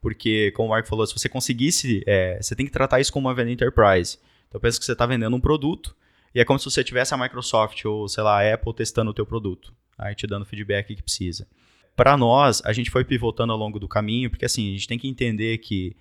porque, 0.00 0.52
como 0.52 0.68
o 0.68 0.70
Marco 0.70 0.88
falou, 0.88 1.04
se 1.04 1.12
você 1.12 1.28
conseguisse, 1.28 2.02
é, 2.06 2.40
você 2.40 2.54
tem 2.54 2.64
que 2.64 2.72
tratar 2.72 3.00
isso 3.00 3.12
como 3.12 3.26
uma 3.26 3.34
venda 3.34 3.50
enterprise. 3.50 4.18
Então, 4.48 4.60
pensa 4.60 4.78
que 4.78 4.84
você 4.84 4.92
está 4.92 5.04
vendendo 5.04 5.34
um 5.34 5.40
produto 5.40 5.96
e 6.32 6.38
é 6.38 6.44
como 6.44 6.60
se 6.60 6.66
você 6.66 6.84
tivesse 6.84 7.12
a 7.12 7.16
Microsoft 7.16 7.84
ou, 7.84 8.08
sei 8.08 8.22
lá, 8.22 8.40
a 8.40 8.54
Apple 8.54 8.72
testando 8.72 9.10
o 9.10 9.14
teu 9.14 9.26
produto, 9.26 9.74
aí 9.98 10.14
te 10.14 10.26
dando 10.26 10.42
o 10.42 10.46
feedback 10.46 10.94
que 10.94 11.02
precisa 11.02 11.48
para 11.96 12.16
nós, 12.16 12.62
a 12.64 12.72
gente 12.72 12.90
foi 12.90 13.04
pivotando 13.04 13.52
ao 13.52 13.58
longo 13.58 13.80
do 13.80 13.88
caminho, 13.88 14.28
porque 14.28 14.44
assim, 14.44 14.68
a 14.68 14.72
gente 14.72 14.86
tem 14.86 14.98
que 14.98 15.08
entender 15.08 15.58
que 15.58 15.96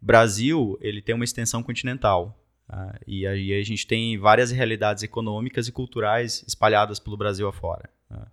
Brasil, 0.00 0.78
ele 0.80 1.02
tem 1.02 1.14
uma 1.14 1.24
extensão 1.24 1.62
continental. 1.62 2.38
Tá? 2.66 2.98
E 3.06 3.26
aí 3.26 3.52
a 3.52 3.62
gente 3.62 3.86
tem 3.86 4.18
várias 4.18 4.50
realidades 4.50 5.02
econômicas 5.02 5.68
e 5.68 5.72
culturais 5.72 6.42
espalhadas 6.48 6.98
pelo 6.98 7.16
Brasil 7.16 7.46
afora. 7.46 7.90
Tá? 8.08 8.26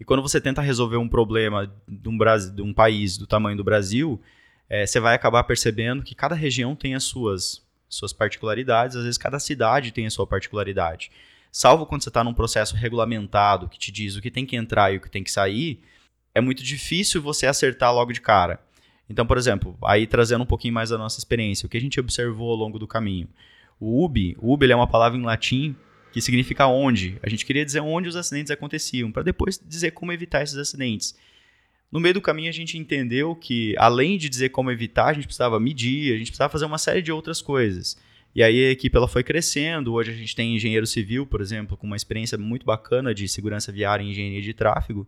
E 0.00 0.04
quando 0.04 0.22
você 0.22 0.40
tenta 0.40 0.60
resolver 0.60 0.96
um 0.96 1.08
problema 1.08 1.72
de 1.86 2.08
um, 2.08 2.16
Brasil, 2.16 2.54
de 2.54 2.62
um 2.62 2.72
país 2.72 3.16
do 3.16 3.26
tamanho 3.26 3.56
do 3.56 3.62
Brasil, 3.62 4.20
é, 4.68 4.86
você 4.86 4.98
vai 4.98 5.14
acabar 5.14 5.44
percebendo 5.44 6.02
que 6.02 6.14
cada 6.14 6.34
região 6.34 6.74
tem 6.74 6.94
as 6.94 7.04
suas, 7.04 7.62
suas 7.88 8.12
particularidades, 8.12 8.96
às 8.96 9.04
vezes 9.04 9.18
cada 9.18 9.38
cidade 9.38 9.92
tem 9.92 10.06
a 10.06 10.10
sua 10.10 10.26
particularidade. 10.26 11.10
Salvo 11.52 11.86
quando 11.86 12.02
você 12.02 12.08
está 12.08 12.24
num 12.24 12.34
processo 12.34 12.74
regulamentado 12.74 13.68
que 13.68 13.78
te 13.78 13.92
diz 13.92 14.16
o 14.16 14.20
que 14.20 14.30
tem 14.30 14.44
que 14.44 14.56
entrar 14.56 14.92
e 14.92 14.96
o 14.96 15.00
que 15.00 15.10
tem 15.10 15.22
que 15.22 15.30
sair, 15.30 15.80
é 16.34 16.40
muito 16.40 16.62
difícil 16.62 17.22
você 17.22 17.46
acertar 17.46 17.94
logo 17.94 18.12
de 18.12 18.20
cara. 18.20 18.60
Então, 19.08 19.26
por 19.26 19.36
exemplo, 19.36 19.76
aí 19.84 20.06
trazendo 20.06 20.42
um 20.42 20.46
pouquinho 20.46 20.74
mais 20.74 20.90
da 20.90 20.98
nossa 20.98 21.18
experiência, 21.18 21.66
o 21.66 21.68
que 21.68 21.76
a 21.76 21.80
gente 21.80 22.00
observou 22.00 22.50
ao 22.50 22.56
longo 22.56 22.78
do 22.78 22.86
caminho. 22.86 23.28
O 23.78 24.04
UBI, 24.04 24.36
UBI 24.40 24.72
é 24.72 24.76
uma 24.76 24.86
palavra 24.86 25.18
em 25.18 25.22
latim 25.22 25.76
que 26.12 26.20
significa 26.20 26.66
onde. 26.66 27.18
A 27.22 27.28
gente 27.28 27.44
queria 27.44 27.64
dizer 27.64 27.80
onde 27.80 28.08
os 28.08 28.16
acidentes 28.16 28.50
aconteciam, 28.50 29.10
para 29.10 29.22
depois 29.22 29.60
dizer 29.62 29.90
como 29.90 30.12
evitar 30.12 30.42
esses 30.42 30.56
acidentes. 30.56 31.14
No 31.90 32.00
meio 32.00 32.14
do 32.14 32.20
caminho, 32.20 32.48
a 32.48 32.52
gente 32.52 32.78
entendeu 32.78 33.34
que, 33.34 33.74
além 33.78 34.16
de 34.16 34.28
dizer 34.28 34.48
como 34.50 34.70
evitar, 34.70 35.06
a 35.06 35.12
gente 35.12 35.26
precisava 35.26 35.60
medir, 35.60 36.14
a 36.14 36.16
gente 36.16 36.28
precisava 36.28 36.50
fazer 36.50 36.64
uma 36.64 36.78
série 36.78 37.02
de 37.02 37.12
outras 37.12 37.42
coisas. 37.42 37.96
E 38.34 38.42
aí 38.42 38.64
a 38.64 38.70
equipe 38.70 38.96
ela 38.96 39.06
foi 39.06 39.22
crescendo. 39.22 39.92
Hoje 39.92 40.10
a 40.10 40.14
gente 40.14 40.34
tem 40.34 40.56
engenheiro 40.56 40.86
civil, 40.86 41.24
por 41.26 41.40
exemplo, 41.40 41.76
com 41.76 41.86
uma 41.86 41.94
experiência 41.94 42.36
muito 42.36 42.66
bacana 42.66 43.14
de 43.14 43.28
segurança 43.28 43.70
viária 43.70 44.02
e 44.02 44.10
engenharia 44.10 44.42
de 44.42 44.54
tráfego 44.54 45.06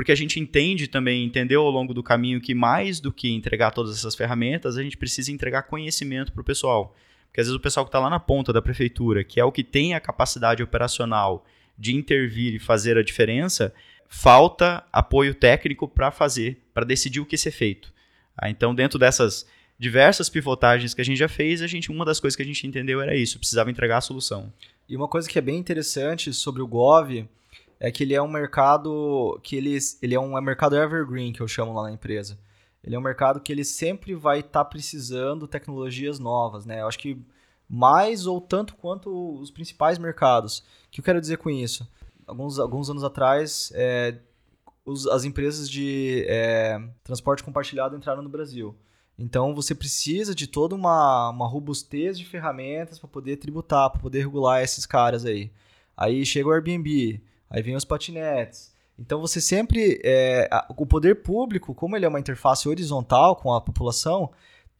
porque 0.00 0.12
a 0.12 0.16
gente 0.16 0.40
entende 0.40 0.88
também, 0.88 1.26
entendeu 1.26 1.60
ao 1.60 1.70
longo 1.70 1.92
do 1.92 2.02
caminho 2.02 2.40
que 2.40 2.54
mais 2.54 3.00
do 3.00 3.12
que 3.12 3.30
entregar 3.30 3.70
todas 3.70 3.94
essas 3.94 4.14
ferramentas, 4.14 4.78
a 4.78 4.82
gente 4.82 4.96
precisa 4.96 5.30
entregar 5.30 5.64
conhecimento 5.64 6.32
para 6.32 6.40
o 6.40 6.44
pessoal. 6.44 6.96
Porque 7.26 7.42
às 7.42 7.48
vezes 7.48 7.54
o 7.54 7.60
pessoal 7.60 7.84
que 7.84 7.90
está 7.90 7.98
lá 7.98 8.08
na 8.08 8.18
ponta 8.18 8.50
da 8.50 8.62
prefeitura, 8.62 9.22
que 9.22 9.38
é 9.38 9.44
o 9.44 9.52
que 9.52 9.62
tem 9.62 9.92
a 9.92 10.00
capacidade 10.00 10.62
operacional 10.62 11.44
de 11.76 11.94
intervir 11.94 12.54
e 12.54 12.58
fazer 12.58 12.96
a 12.96 13.02
diferença, 13.02 13.74
falta 14.08 14.82
apoio 14.90 15.34
técnico 15.34 15.86
para 15.86 16.10
fazer, 16.10 16.62
para 16.72 16.86
decidir 16.86 17.20
o 17.20 17.26
que 17.26 17.36
ser 17.36 17.50
feito. 17.50 17.92
Ah, 18.34 18.48
então, 18.48 18.74
dentro 18.74 18.98
dessas 18.98 19.46
diversas 19.78 20.30
pivotagens 20.30 20.94
que 20.94 21.02
a 21.02 21.04
gente 21.04 21.18
já 21.18 21.28
fez, 21.28 21.60
a 21.60 21.66
gente, 21.66 21.90
uma 21.90 22.06
das 22.06 22.18
coisas 22.18 22.34
que 22.34 22.42
a 22.42 22.46
gente 22.46 22.66
entendeu 22.66 23.02
era 23.02 23.14
isso, 23.14 23.38
precisava 23.38 23.70
entregar 23.70 23.98
a 23.98 24.00
solução. 24.00 24.50
E 24.88 24.96
uma 24.96 25.08
coisa 25.08 25.28
que 25.28 25.38
é 25.38 25.42
bem 25.42 25.58
interessante 25.58 26.32
sobre 26.32 26.62
o 26.62 26.66
Gov 26.66 27.28
é 27.80 27.90
que 27.90 28.04
ele 28.04 28.14
é 28.14 28.20
um 28.20 28.28
mercado 28.28 29.40
que 29.42 29.56
ele, 29.56 29.78
ele 30.02 30.14
é 30.14 30.20
um 30.20 30.36
é 30.36 30.40
mercado 30.40 30.76
evergreen 30.76 31.32
que 31.32 31.40
eu 31.40 31.48
chamo 31.48 31.72
lá 31.72 31.84
na 31.84 31.92
empresa. 31.92 32.38
Ele 32.84 32.94
é 32.94 32.98
um 32.98 33.02
mercado 33.02 33.40
que 33.40 33.50
ele 33.50 33.64
sempre 33.64 34.14
vai 34.14 34.40
estar 34.40 34.64
tá 34.64 34.64
precisando 34.64 35.48
tecnologias 35.48 36.18
novas, 36.18 36.66
né? 36.66 36.82
Eu 36.82 36.88
acho 36.88 36.98
que 36.98 37.18
mais 37.68 38.26
ou 38.26 38.40
tanto 38.40 38.76
quanto 38.76 39.40
os 39.40 39.50
principais 39.50 39.98
mercados. 39.98 40.58
O 40.58 40.90
que 40.90 41.00
eu 41.00 41.04
quero 41.04 41.20
dizer 41.20 41.38
com 41.38 41.48
isso? 41.48 41.88
Alguns, 42.26 42.58
alguns 42.58 42.90
anos 42.90 43.02
atrás, 43.02 43.72
é, 43.74 44.18
os, 44.84 45.06
as 45.06 45.24
empresas 45.24 45.68
de 45.68 46.24
é, 46.28 46.80
transporte 47.02 47.42
compartilhado 47.42 47.96
entraram 47.96 48.22
no 48.22 48.28
Brasil. 48.28 48.76
Então 49.18 49.54
você 49.54 49.74
precisa 49.74 50.34
de 50.34 50.46
toda 50.46 50.74
uma, 50.74 51.30
uma 51.30 51.46
robustez 51.46 52.18
de 52.18 52.24
ferramentas 52.24 52.98
para 52.98 53.08
poder 53.08 53.36
tributar, 53.36 53.90
para 53.90 54.00
poder 54.00 54.20
regular 54.20 54.62
esses 54.62 54.84
caras 54.84 55.24
aí. 55.24 55.50
Aí 55.96 56.24
chega 56.24 56.48
o 56.48 56.52
Airbnb, 56.52 57.22
aí 57.50 57.62
vem 57.62 57.76
os 57.76 57.84
patinetes. 57.84 58.72
Então 58.98 59.20
você 59.20 59.40
sempre. 59.40 60.00
É, 60.04 60.48
o 60.76 60.86
poder 60.86 61.22
público, 61.22 61.74
como 61.74 61.96
ele 61.96 62.04
é 62.04 62.08
uma 62.08 62.20
interface 62.20 62.68
horizontal 62.68 63.34
com 63.34 63.52
a 63.52 63.60
população, 63.60 64.30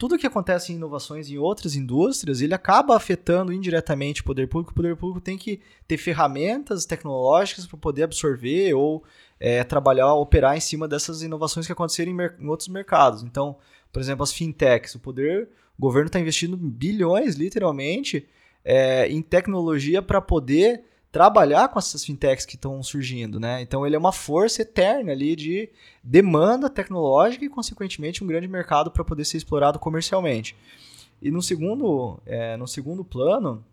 tudo 0.00 0.16
que 0.16 0.26
acontece 0.26 0.72
em 0.72 0.76
inovações 0.76 1.28
em 1.30 1.36
outras 1.36 1.74
indústrias, 1.74 2.40
ele 2.40 2.54
acaba 2.54 2.96
afetando 2.96 3.52
indiretamente 3.52 4.22
o 4.22 4.24
poder 4.24 4.46
público. 4.46 4.72
O 4.72 4.74
poder 4.74 4.96
público 4.96 5.20
tem 5.20 5.36
que 5.36 5.60
ter 5.86 5.98
ferramentas 5.98 6.86
tecnológicas 6.86 7.66
para 7.66 7.78
poder 7.78 8.04
absorver 8.04 8.74
ou 8.74 9.04
é, 9.38 9.64
trabalhar, 9.64 10.14
operar 10.14 10.56
em 10.56 10.60
cima 10.60 10.86
dessas 10.88 11.22
inovações 11.22 11.66
que 11.66 11.72
aconteceram 11.72 12.12
em, 12.12 12.44
em, 12.44 12.48
outros 12.48 12.68
mercados. 12.68 13.22
Então, 13.22 13.56
por 13.92 14.00
exemplo, 14.00 14.22
as 14.22 14.32
fintechs, 14.32 14.94
o 14.94 15.00
poder, 15.00 15.48
o 15.78 15.82
governo 15.82 16.06
está 16.06 16.18
investindo 16.18 16.56
bilhões, 16.56 17.36
literalmente, 17.36 18.26
é, 18.64 19.06
em 19.06 19.20
tecnologia 19.20 20.00
para 20.00 20.20
poder 20.20 20.84
trabalhar 21.12 21.68
com 21.68 21.78
essas 21.78 22.04
fintechs 22.04 22.46
que 22.46 22.54
estão 22.54 22.82
surgindo, 22.82 23.40
né? 23.40 23.60
Então 23.62 23.86
ele 23.86 23.96
é 23.96 23.98
uma 23.98 24.12
força 24.12 24.62
eterna 24.62 25.12
ali 25.12 25.34
de 25.34 25.68
demanda 26.02 26.70
tecnológica 26.70 27.44
e, 27.44 27.48
consequentemente, 27.48 28.22
um 28.22 28.26
grande 28.26 28.46
mercado 28.46 28.90
para 28.90 29.04
poder 29.04 29.24
ser 29.24 29.36
explorado 29.36 29.78
comercialmente. 29.78 30.56
E 31.20 31.30
no 31.30 31.42
segundo, 31.42 32.20
é, 32.24 32.56
no 32.56 32.66
segundo 32.66 33.04
plano, 33.04 33.64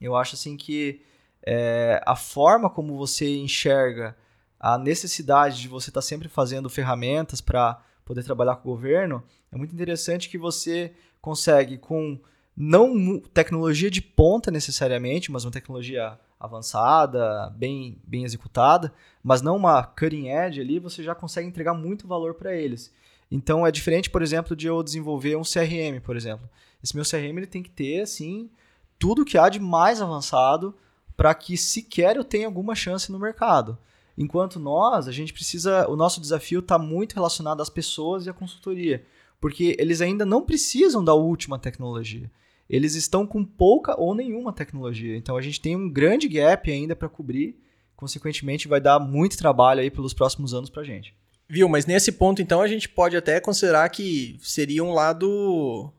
eu 0.00 0.14
acho 0.16 0.34
assim 0.34 0.56
que 0.56 1.02
é, 1.42 2.00
a 2.06 2.14
forma 2.14 2.70
como 2.70 2.96
você 2.96 3.36
enxerga 3.36 4.16
a 4.58 4.78
necessidade 4.78 5.60
de 5.60 5.68
você 5.68 5.90
estar 5.90 6.00
tá 6.00 6.06
sempre 6.06 6.28
fazendo 6.28 6.70
ferramentas 6.70 7.40
para 7.40 7.82
poder 8.04 8.22
trabalhar 8.22 8.56
com 8.56 8.68
o 8.68 8.72
governo 8.72 9.22
é 9.52 9.56
muito 9.56 9.74
interessante 9.74 10.28
que 10.28 10.38
você 10.38 10.92
consegue 11.20 11.78
com 11.78 12.18
não 12.56 13.18
tecnologia 13.18 13.90
de 13.90 14.02
ponta 14.02 14.50
necessariamente, 14.50 15.32
mas 15.32 15.44
uma 15.44 15.50
tecnologia 15.50 16.18
avançada, 16.40 17.52
bem, 17.54 17.98
bem 18.02 18.24
executada, 18.24 18.92
mas 19.22 19.42
não 19.42 19.56
uma 19.56 19.82
cutting 19.84 20.28
edge 20.28 20.60
ali, 20.60 20.78
você 20.78 21.02
já 21.02 21.14
consegue 21.14 21.46
entregar 21.46 21.74
muito 21.74 22.08
valor 22.08 22.34
para 22.34 22.54
eles. 22.54 22.90
Então 23.30 23.66
é 23.66 23.70
diferente, 23.70 24.08
por 24.08 24.22
exemplo, 24.22 24.56
de 24.56 24.66
eu 24.66 24.82
desenvolver 24.82 25.36
um 25.36 25.42
CRM, 25.42 26.00
por 26.02 26.16
exemplo. 26.16 26.48
Esse 26.82 26.96
meu 26.96 27.04
CRM 27.04 27.36
ele 27.36 27.46
tem 27.46 27.62
que 27.62 27.70
ter 27.70 28.00
assim 28.00 28.50
tudo 28.98 29.24
que 29.24 29.36
há 29.36 29.48
de 29.48 29.60
mais 29.60 30.00
avançado 30.00 30.74
para 31.16 31.34
que 31.34 31.56
sequer 31.56 32.16
eu 32.16 32.24
tenha 32.24 32.46
alguma 32.46 32.74
chance 32.74 33.12
no 33.12 33.18
mercado. 33.18 33.76
Enquanto 34.16 34.58
nós, 34.58 35.06
a 35.06 35.12
gente 35.12 35.32
precisa, 35.32 35.88
o 35.88 35.96
nosso 35.96 36.20
desafio 36.20 36.60
está 36.60 36.78
muito 36.78 37.14
relacionado 37.14 37.60
às 37.60 37.70
pessoas 37.70 38.26
e 38.26 38.30
à 38.30 38.32
consultoria, 38.32 39.04
porque 39.40 39.76
eles 39.78 40.00
ainda 40.00 40.26
não 40.26 40.42
precisam 40.42 41.04
da 41.04 41.14
última 41.14 41.58
tecnologia. 41.58 42.30
Eles 42.70 42.94
estão 42.94 43.26
com 43.26 43.44
pouca 43.44 44.00
ou 44.00 44.14
nenhuma 44.14 44.52
tecnologia. 44.52 45.16
Então 45.16 45.36
a 45.36 45.42
gente 45.42 45.60
tem 45.60 45.74
um 45.74 45.90
grande 45.90 46.28
gap 46.28 46.70
ainda 46.70 46.94
para 46.94 47.08
cobrir. 47.08 47.56
Consequentemente, 47.96 48.68
vai 48.68 48.80
dar 48.80 49.00
muito 49.00 49.36
trabalho 49.36 49.80
aí 49.80 49.90
pelos 49.90 50.14
próximos 50.14 50.54
anos 50.54 50.70
para 50.70 50.82
a 50.82 50.84
gente. 50.84 51.12
Viu, 51.48 51.68
mas 51.68 51.84
nesse 51.84 52.12
ponto, 52.12 52.40
então, 52.40 52.62
a 52.62 52.68
gente 52.68 52.88
pode 52.88 53.16
até 53.16 53.40
considerar 53.40 53.88
que 53.88 54.38
seria 54.40 54.84
um 54.84 54.92
lado. 54.92 55.92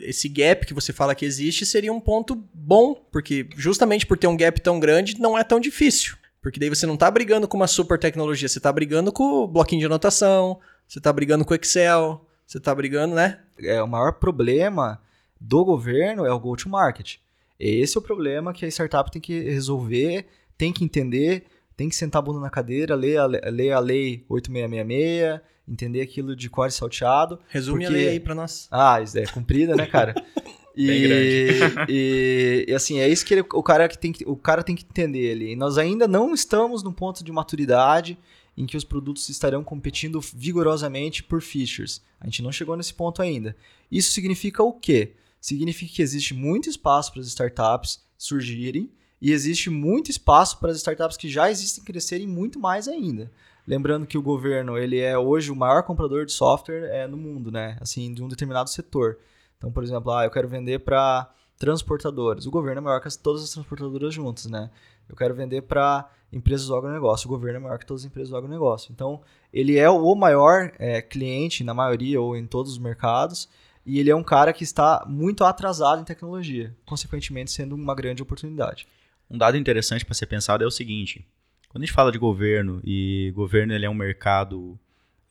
Esse 0.00 0.28
gap 0.28 0.66
que 0.66 0.74
você 0.74 0.92
fala 0.92 1.14
que 1.14 1.24
existe 1.24 1.64
seria 1.64 1.90
um 1.90 1.98
ponto 1.98 2.36
bom, 2.52 2.94
porque 3.10 3.48
justamente 3.56 4.06
por 4.06 4.18
ter 4.18 4.26
um 4.26 4.36
gap 4.36 4.60
tão 4.60 4.78
grande, 4.78 5.18
não 5.18 5.38
é 5.38 5.42
tão 5.42 5.58
difícil. 5.58 6.16
Porque 6.42 6.60
daí 6.60 6.68
você 6.68 6.86
não 6.86 6.94
está 6.94 7.10
brigando 7.10 7.48
com 7.48 7.56
uma 7.56 7.66
super 7.66 7.98
tecnologia, 7.98 8.46
você 8.46 8.58
está 8.58 8.70
brigando 8.70 9.10
com 9.10 9.24
o 9.24 9.48
bloquinho 9.48 9.80
de 9.80 9.86
anotação, 9.86 10.60
você 10.86 10.98
está 10.98 11.10
brigando 11.10 11.46
com 11.46 11.54
o 11.54 11.56
Excel, 11.56 12.26
você 12.46 12.58
está 12.58 12.74
brigando, 12.74 13.14
né? 13.14 13.40
É, 13.58 13.82
o 13.82 13.88
maior 13.88 14.12
problema 14.12 15.00
do 15.42 15.64
governo 15.64 16.24
é 16.24 16.32
o 16.32 16.38
go-to-market. 16.38 17.16
Esse 17.58 17.96
é 17.96 18.00
o 18.00 18.02
problema 18.02 18.52
que 18.52 18.64
a 18.64 18.68
startup 18.68 19.10
tem 19.10 19.20
que 19.20 19.40
resolver, 19.40 20.26
tem 20.56 20.72
que 20.72 20.84
entender 20.84 21.44
tem 21.76 21.88
que 21.88 21.96
sentar 21.96 22.20
a 22.20 22.22
bunda 22.22 22.40
na 22.40 22.50
cadeira, 22.50 22.94
ler 22.94 23.18
a, 23.18 23.26
ler 23.26 23.72
a 23.72 23.78
lei 23.78 24.24
8666, 24.28 25.40
entender 25.68 26.00
aquilo 26.00 26.36
de 26.36 26.48
core 26.50 26.70
salteado. 26.70 27.38
Resume 27.48 27.84
porque... 27.84 27.86
a 27.86 27.98
lei 27.98 28.08
aí 28.08 28.20
para 28.20 28.34
nós. 28.34 28.68
Ah, 28.70 29.00
isso 29.00 29.18
é 29.18 29.26
comprida, 29.26 29.74
né, 29.74 29.86
cara? 29.86 30.14
E, 30.74 31.50
e, 31.86 32.64
e, 32.66 32.74
assim, 32.74 32.98
é 32.98 33.06
isso 33.06 33.26
que 33.26 33.34
ele, 33.34 33.42
o, 33.42 33.62
cara 33.62 33.86
que 33.86 33.98
tem 33.98 34.10
que, 34.10 34.24
o 34.26 34.34
cara 34.34 34.62
tem 34.62 34.74
que 34.74 34.86
entender 34.86 35.30
ali. 35.30 35.54
nós 35.54 35.76
ainda 35.76 36.08
não 36.08 36.32
estamos 36.32 36.82
no 36.82 36.90
ponto 36.90 37.22
de 37.22 37.30
maturidade 37.30 38.16
em 38.56 38.64
que 38.64 38.74
os 38.74 38.82
produtos 38.82 39.28
estarão 39.28 39.62
competindo 39.62 40.18
vigorosamente 40.34 41.22
por 41.22 41.42
features. 41.42 42.00
A 42.18 42.24
gente 42.24 42.42
não 42.42 42.50
chegou 42.50 42.74
nesse 42.74 42.94
ponto 42.94 43.20
ainda. 43.20 43.54
Isso 43.90 44.12
significa 44.12 44.62
o 44.62 44.72
quê? 44.72 45.12
Significa 45.42 45.92
que 45.92 46.02
existe 46.02 46.34
muito 46.34 46.70
espaço 46.70 47.10
para 47.10 47.20
as 47.20 47.26
startups 47.26 48.00
surgirem 48.16 48.92
e 49.20 49.32
existe 49.32 49.68
muito 49.68 50.08
espaço 50.08 50.60
para 50.60 50.70
as 50.70 50.76
startups 50.76 51.16
que 51.16 51.28
já 51.28 51.50
existem 51.50 51.82
crescerem 51.82 52.28
muito 52.28 52.60
mais 52.60 52.86
ainda. 52.86 53.28
Lembrando 53.66 54.06
que 54.06 54.16
o 54.16 54.22
governo 54.22 54.78
ele 54.78 55.00
é 55.00 55.18
hoje 55.18 55.50
o 55.50 55.56
maior 55.56 55.82
comprador 55.82 56.24
de 56.24 56.30
software 56.32 56.84
é, 56.92 57.08
no 57.08 57.16
mundo, 57.16 57.50
né? 57.50 57.76
Assim, 57.80 58.14
de 58.14 58.22
um 58.22 58.28
determinado 58.28 58.70
setor. 58.70 59.18
Então, 59.58 59.72
por 59.72 59.82
exemplo, 59.82 60.12
ah, 60.12 60.24
eu 60.24 60.30
quero 60.30 60.46
vender 60.46 60.78
para 60.78 61.28
transportadoras. 61.58 62.46
O 62.46 62.50
governo 62.50 62.78
é 62.78 62.82
maior 62.82 63.00
que 63.00 63.18
todas 63.18 63.42
as 63.42 63.50
transportadoras 63.50 64.14
juntas, 64.14 64.46
né? 64.46 64.70
Eu 65.08 65.16
quero 65.16 65.34
vender 65.34 65.62
para 65.62 66.08
empresas 66.32 66.68
do 66.68 66.76
agronegócio. 66.76 67.26
O 67.26 67.30
governo 67.30 67.58
é 67.58 67.62
maior 67.62 67.78
que 67.78 67.86
todas 67.86 68.02
as 68.02 68.06
empresas 68.06 68.30
do 68.30 68.36
agronegócio. 68.36 68.92
Então, 68.92 69.20
ele 69.52 69.76
é 69.76 69.90
o 69.90 70.14
maior 70.14 70.72
é, 70.78 71.02
cliente 71.02 71.64
na 71.64 71.74
maioria 71.74 72.20
ou 72.20 72.36
em 72.36 72.46
todos 72.46 72.70
os 72.70 72.78
mercados. 72.78 73.48
E 73.84 73.98
ele 73.98 74.10
é 74.10 74.14
um 74.14 74.22
cara 74.22 74.52
que 74.52 74.62
está 74.62 75.04
muito 75.08 75.44
atrasado 75.44 76.00
em 76.00 76.04
tecnologia, 76.04 76.74
consequentemente 76.86 77.50
sendo 77.50 77.74
uma 77.74 77.94
grande 77.94 78.22
oportunidade. 78.22 78.86
Um 79.28 79.36
dado 79.36 79.56
interessante 79.56 80.04
para 80.04 80.14
ser 80.14 80.26
pensado 80.26 80.62
é 80.62 80.66
o 80.66 80.70
seguinte: 80.70 81.26
quando 81.68 81.82
a 81.82 81.86
gente 81.86 81.94
fala 81.94 82.12
de 82.12 82.18
governo, 82.18 82.80
e 82.84 83.32
governo 83.34 83.72
ele 83.72 83.86
é 83.86 83.90
um 83.90 83.94
mercado, 83.94 84.78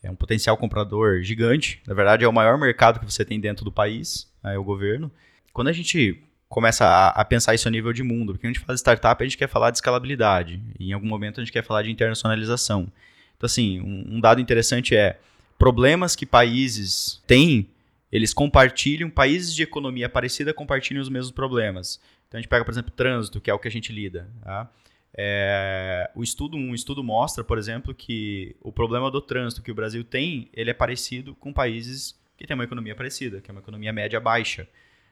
é 0.04 0.10
um 0.10 0.16
potencial 0.16 0.58
comprador 0.58 1.22
gigante, 1.22 1.82
na 1.88 1.94
verdade 1.94 2.26
é 2.26 2.28
o 2.28 2.34
maior 2.34 2.58
mercado 2.58 3.00
que 3.00 3.06
você 3.06 3.24
tem 3.24 3.40
dentro 3.40 3.64
do 3.64 3.72
país, 3.72 4.30
é 4.44 4.58
o 4.58 4.64
governo. 4.64 5.12
Quando 5.54 5.68
a 5.68 5.74
gente 5.74 6.22
começa 6.50 6.86
a, 6.86 7.10
a, 7.10 7.24
pensar 7.24 7.56
isso 7.56 7.68
a 7.68 7.72
nível 7.72 7.94
de 7.94 8.04
mundo, 8.04 8.34
porque 8.34 8.46
a 8.46 8.50
gente 8.50 8.60
fala 8.60 8.74
de 8.74 8.82
startup, 8.82 9.24
a 9.24 9.26
gente 9.26 9.38
quer 9.38 9.48
falar 9.48 9.72
de 9.72 9.78
escalabilidade, 9.78 10.62
e 10.78 10.90
em 10.90 10.94
algum 10.94 11.08
momento 11.08 11.40
a 11.40 11.44
gente 11.44 11.54
quer 11.54 11.64
falar 11.64 11.84
de 11.84 11.92
internacionalização. 11.92 12.92
Então, 13.38 13.46
assim, 13.46 13.80
um, 13.80 14.18
um 14.18 14.20
dado 14.20 14.42
interessante 14.42 14.96
é 14.96 15.18
problemas 15.58 16.16
que 16.16 16.26
países 16.26 17.22
têm, 17.26 17.70
eles 18.12 18.34
compartilham, 18.34 19.10
países 19.10 19.56
de 19.56 19.64
economia 19.64 20.10
parecida 20.10 20.54
compartilham 20.54 21.02
os 21.02 21.10
mesmos 21.10 21.32
problemas. 21.32 22.00
Então 22.28 22.38
a 22.38 22.42
gente 22.42 22.50
pega, 22.50 22.66
por 22.66 22.72
exemplo, 22.72 22.92
trânsito, 22.92 23.40
que 23.40 23.50
é 23.50 23.54
o 23.54 23.60
que 23.60 23.68
a 23.68 23.72
gente 23.72 23.92
lida. 23.92 24.30
Tá? 24.42 24.72
É, 25.14 26.10
o 26.16 26.24
estudo, 26.24 26.56
um 26.58 26.74
estudo 26.74 27.04
mostra, 27.04 27.44
por 27.44 27.58
exemplo, 27.58 27.94
que 27.94 28.56
o 28.62 28.72
problema 28.72 29.12
do 29.12 29.22
trânsito 29.22 29.62
que 29.62 29.72
o 29.72 29.76
Brasil 29.76 30.04
tem, 30.04 30.50
ele 30.54 30.70
é 30.70 30.74
parecido 30.74 31.36
com 31.36 31.52
países 31.52 32.20
que 32.38 32.48
têm 32.48 32.56
uma 32.56 32.64
economia 32.64 32.96
parecida, 32.96 33.42
que 33.42 33.52
é 33.52 33.54
uma 33.54 33.62
economia 33.62 33.94
média 33.94 34.20
baixa. 34.20 34.68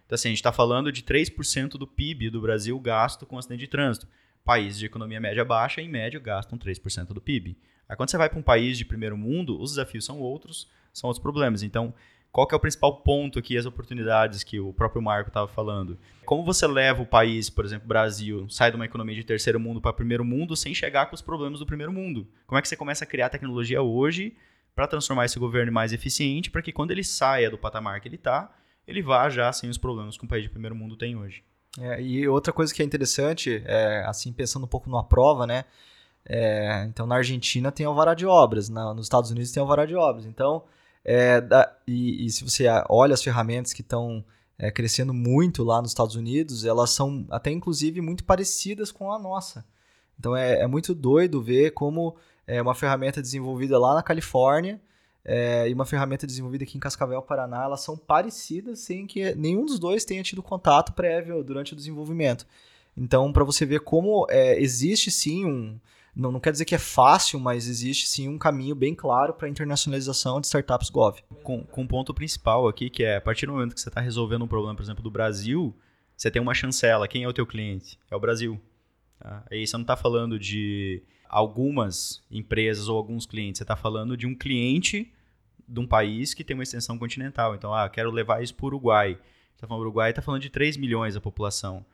Então, 0.06 0.16
assim, 0.16 0.30
a 0.30 0.32
gente 0.32 0.40
está 0.40 0.52
falando 0.52 0.92
de 0.92 1.04
3% 1.04 1.72
do 1.72 1.86
PIB 1.86 2.30
do 2.30 2.42
Brasil 2.42 2.80
gasto 2.80 3.26
com 3.26 3.38
acidente 3.38 3.60
de 3.62 3.68
trânsito. 3.68 4.08
Países 4.44 4.80
de 4.80 4.86
economia 4.88 5.20
média 5.20 5.46
baixa, 5.46 5.82
em 5.82 5.88
média, 5.88 6.20
gastam 6.20 6.58
3% 6.58 7.08
do 7.08 7.22
PIB. 7.22 7.56
Aí, 7.88 7.96
quando 7.96 8.10
você 8.10 8.18
vai 8.18 8.30
para 8.30 8.40
um 8.40 8.42
país 8.42 8.78
de 8.78 8.86
primeiro 8.86 9.16
mundo, 9.16 9.62
os 9.62 9.72
desafios 9.72 10.06
são 10.06 10.20
outros, 10.20 10.68
são 10.92 11.08
outros 11.08 11.22
problemas. 11.22 11.62
Então, 11.62 11.94
qual 12.32 12.46
que 12.46 12.54
é 12.54 12.58
o 12.58 12.60
principal 12.60 13.02
ponto 13.02 13.40
aqui, 13.40 13.58
as 13.58 13.66
oportunidades 13.66 14.44
que 14.44 14.60
o 14.60 14.72
próprio 14.72 15.02
Marco 15.02 15.30
estava 15.30 15.48
falando? 15.48 15.98
Como 16.26 16.44
você 16.44 16.68
leva 16.68 17.02
o 17.02 17.06
país, 17.06 17.50
por 17.50 17.66
exemplo, 17.66 17.88
Brasil, 17.88 18.48
sai 18.50 18.70
de 18.70 18.76
uma 18.76 18.86
economia 18.86 19.16
de 19.16 19.24
terceiro 19.24 19.60
mundo 19.60 19.82
para 19.82 19.92
primeiro 19.92 20.24
mundo 20.24 20.56
sem 20.56 20.74
chegar 20.74 21.08
com 21.08 21.16
os 21.16 21.22
problemas 21.22 21.60
do 21.60 21.66
primeiro 21.66 21.92
mundo? 21.92 22.28
Como 22.46 22.60
é 22.60 22.62
que 22.62 22.68
você 22.68 22.76
começa 22.76 23.04
a 23.04 23.08
criar 23.08 23.30
tecnologia 23.30 23.82
hoje 23.82 24.36
para 24.76 24.88
transformar 24.88 25.26
esse 25.26 25.40
governo 25.40 25.72
mais 25.72 25.92
eficiente, 25.92 26.52
para 26.52 26.62
que 26.62 26.72
quando 26.72 26.92
ele 26.92 27.04
saia 27.04 27.50
do 27.50 27.58
patamar 27.58 28.00
que 28.00 28.08
ele 28.08 28.16
está, 28.16 28.56
ele 28.88 29.02
vá 29.02 29.28
já 29.30 29.52
sem 29.52 29.70
os 29.70 29.78
problemas 29.78 30.18
que 30.18 30.24
um 30.24 30.28
país 30.28 30.44
de 30.44 30.50
primeiro 30.50 30.76
mundo 30.76 30.96
tem 30.96 31.16
hoje? 31.16 31.44
É, 31.80 32.02
e 32.02 32.28
outra 32.28 32.54
coisa 32.54 32.74
que 32.74 32.82
é 32.82 32.86
interessante, 32.86 33.62
é, 33.66 34.04
assim, 34.06 34.32
pensando 34.32 34.66
um 34.66 34.68
pouco 34.68 34.90
numa 34.90 35.04
prova, 35.04 35.46
né? 35.46 35.66
É, 36.26 36.86
então, 36.86 37.08
na 37.08 37.16
Argentina 37.16 37.72
tem 37.72 37.86
alvará 37.86 38.14
de 38.14 38.26
obras, 38.26 38.70
na, 38.70 38.94
nos 38.94 39.06
Estados 39.06 39.32
Unidos 39.32 39.52
tem 39.52 39.62
alvará 39.62 39.86
de 39.86 39.96
obras. 39.96 40.26
Então, 40.26 40.64
é, 41.12 41.42
da, 41.42 41.76
e, 41.88 42.28
e, 42.28 42.30
se 42.30 42.44
você 42.44 42.66
olha 42.88 43.16
as 43.16 43.24
ferramentas 43.24 43.74
que 43.74 43.82
estão 43.82 44.24
é, 44.60 44.70
crescendo 44.70 45.12
muito 45.12 45.64
lá 45.64 45.82
nos 45.82 45.90
Estados 45.90 46.16
Unidos, 46.16 46.66
elas 46.66 46.92
são 46.92 47.26
até 47.32 47.50
inclusive 47.50 48.00
muito 48.00 48.24
parecidas 48.24 48.92
com 48.92 49.12
a 49.12 49.18
nossa. 49.18 49.66
Então 50.20 50.36
é, 50.36 50.62
é 50.62 50.68
muito 50.68 50.94
doido 50.94 51.42
ver 51.42 51.72
como 51.72 52.16
é 52.46 52.62
uma 52.62 52.76
ferramenta 52.76 53.24
desenvolvida 53.24 53.80
lá 53.80 53.96
na 53.96 54.04
Califórnia 54.04 54.80
é, 55.26 55.68
e 55.68 55.74
uma 55.74 55.86
ferramenta 55.86 56.28
desenvolvida 56.28 56.64
aqui 56.64 56.78
em 56.78 56.80
Cascavel, 56.80 57.24
Paraná, 57.24 57.64
elas 57.64 57.82
são 57.82 57.98
parecidas 57.98 58.78
sem 58.78 59.08
que 59.08 59.34
nenhum 59.34 59.66
dos 59.66 59.80
dois 59.80 60.06
tenha 60.06 60.22
tido 60.22 60.44
contato 60.44 60.94
prévio 60.94 61.44
durante 61.44 61.74
o 61.74 61.76
desenvolvimento. 61.76 62.46
Então, 62.96 63.34
para 63.34 63.44
você 63.44 63.66
ver 63.66 63.80
como 63.80 64.28
é, 64.30 64.62
existe 64.62 65.10
sim 65.10 65.44
um, 65.44 65.80
não, 66.16 66.32
não 66.32 66.40
quer 66.40 66.52
dizer 66.52 66.66
que 66.66 66.76
é 66.76 66.80
fácil, 66.80 67.40
mas 67.40 67.68
existe 67.68 68.08
sim 68.08 68.28
um 68.28 68.38
caminho 68.38 68.76
bem 68.76 68.96
claro 68.96 69.34
para 69.34 69.48
a 69.48 69.50
internacionalização 69.50 70.42
de 70.42 70.48
startups 70.48 70.90
Gov. 70.90 71.20
Com, 71.44 71.64
com 71.64 71.82
um 71.82 71.88
ponto 71.88 72.14
principal 72.14 72.68
aqui, 72.68 72.90
que 72.90 73.04
é 73.04 73.18
a 73.18 73.22
partir 73.22 73.46
do 73.46 73.54
momento 73.54 73.74
que 73.74 73.82
você 73.82 73.90
está 73.90 74.02
resolvendo 74.02 74.44
um 74.44 74.48
problema, 74.48 74.76
por 74.76 74.84
exemplo, 74.84 75.04
do 75.04 75.12
Brasil, 75.12 75.76
você 76.16 76.30
tem 76.30 76.42
uma 76.42 76.54
chancela. 76.54 77.08
Quem 77.08 77.24
é 77.24 77.28
o 77.28 77.34
teu 77.34 77.46
cliente? 77.46 77.98
É 78.10 78.16
o 78.16 78.20
Brasil. 78.20 78.60
Tá? 79.20 79.44
Aí 79.50 79.66
você 79.66 79.78
não 79.78 79.84
está 79.84 79.96
falando 79.96 80.40
de 80.40 81.04
algumas 81.28 82.24
empresas 82.32 82.88
ou 82.88 82.98
alguns 82.98 83.26
clientes, 83.26 83.60
você 83.60 83.64
está 83.64 83.76
falando 83.76 84.18
de 84.18 84.26
um 84.26 84.34
cliente 84.34 85.14
de 85.68 85.80
um 85.80 85.86
país 85.86 86.34
que 86.34 86.44
tem 86.44 86.56
uma 86.56 86.64
extensão 86.64 86.98
continental. 86.98 87.54
Então, 87.54 87.74
ah, 87.74 87.88
quero 87.88 88.10
levar 88.10 88.42
isso 88.42 88.56
para 88.56 88.66
o 88.66 88.68
Uruguai. 88.68 89.20
Está 89.54 89.68
falando 89.68 89.82
Uruguai, 89.82 90.10
está 90.10 90.22
falando 90.22 90.42
de 90.42 90.50
3 90.50 90.78
milhões 90.78 91.16
a 91.16 91.22
população. 91.22 91.86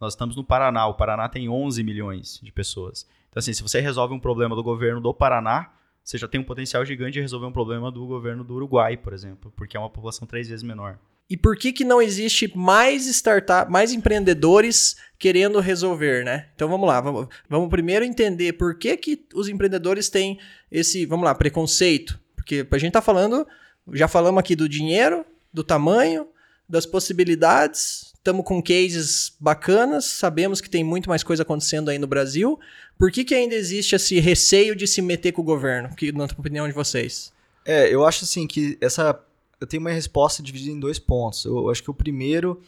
Nós 0.00 0.12
estamos 0.12 0.36
no 0.36 0.44
Paraná. 0.44 0.86
O 0.86 0.94
Paraná 0.94 1.28
tem 1.28 1.48
11 1.48 1.82
milhões 1.82 2.40
de 2.42 2.52
pessoas. 2.52 3.08
Então, 3.30 3.40
assim, 3.40 3.52
se 3.52 3.62
você 3.62 3.80
resolve 3.80 4.14
um 4.14 4.20
problema 4.20 4.54
do 4.54 4.62
governo 4.62 5.00
do 5.00 5.12
Paraná, 5.12 5.72
você 6.04 6.18
já 6.18 6.28
tem 6.28 6.40
um 6.40 6.44
potencial 6.44 6.84
gigante 6.84 7.14
de 7.14 7.20
resolver 7.20 7.46
um 7.46 7.52
problema 7.52 7.90
do 7.90 8.06
governo 8.06 8.44
do 8.44 8.54
Uruguai, 8.54 8.96
por 8.96 9.12
exemplo, 9.12 9.52
porque 9.56 9.76
é 9.76 9.80
uma 9.80 9.90
população 9.90 10.26
três 10.26 10.48
vezes 10.48 10.62
menor. 10.62 10.98
E 11.28 11.36
por 11.36 11.56
que, 11.56 11.72
que 11.72 11.84
não 11.84 12.02
existe 12.02 12.54
mais 12.54 13.06
startup, 13.06 13.70
mais 13.72 13.92
empreendedores 13.92 14.96
querendo 15.18 15.58
resolver, 15.58 16.22
né? 16.22 16.48
Então 16.54 16.68
vamos 16.68 16.86
lá, 16.86 17.00
vamos, 17.00 17.28
vamos 17.48 17.70
primeiro 17.70 18.04
entender 18.04 18.52
por 18.52 18.78
que, 18.78 18.96
que 18.96 19.26
os 19.34 19.48
empreendedores 19.48 20.10
têm 20.10 20.38
esse, 20.70 21.06
vamos 21.06 21.24
lá, 21.24 21.34
preconceito. 21.34 22.20
Porque 22.36 22.66
a 22.70 22.78
gente 22.78 22.92
tá 22.92 23.00
falando, 23.00 23.46
já 23.94 24.06
falamos 24.06 24.38
aqui 24.38 24.54
do 24.54 24.68
dinheiro, 24.68 25.24
do 25.50 25.64
tamanho, 25.64 26.28
das 26.68 26.84
possibilidades, 26.84 28.13
estamos 28.24 28.42
com 28.42 28.62
cases 28.62 29.36
bacanas, 29.38 30.06
sabemos 30.06 30.58
que 30.58 30.70
tem 30.70 30.82
muito 30.82 31.10
mais 31.10 31.22
coisa 31.22 31.42
acontecendo 31.42 31.90
aí 31.90 31.98
no 31.98 32.06
Brasil. 32.06 32.58
Por 32.98 33.12
que, 33.12 33.22
que 33.22 33.34
ainda 33.34 33.54
existe 33.54 33.94
esse 33.94 34.18
receio 34.18 34.74
de 34.74 34.86
se 34.86 35.02
meter 35.02 35.32
com 35.32 35.42
o 35.42 35.44
governo, 35.44 35.94
que, 35.94 36.10
na 36.10 36.24
opinião 36.24 36.66
de 36.66 36.72
vocês? 36.72 37.30
É, 37.66 37.92
eu 37.92 38.02
acho 38.06 38.24
assim 38.24 38.46
que 38.46 38.78
essa 38.80 39.22
eu 39.60 39.66
tenho 39.66 39.82
uma 39.82 39.90
resposta 39.90 40.42
dividida 40.42 40.72
em 40.72 40.80
dois 40.80 40.98
pontos. 40.98 41.44
Eu, 41.44 41.58
eu 41.58 41.70
acho 41.70 41.82
que 41.82 41.90
o 41.90 41.94
primeiro 41.94 42.62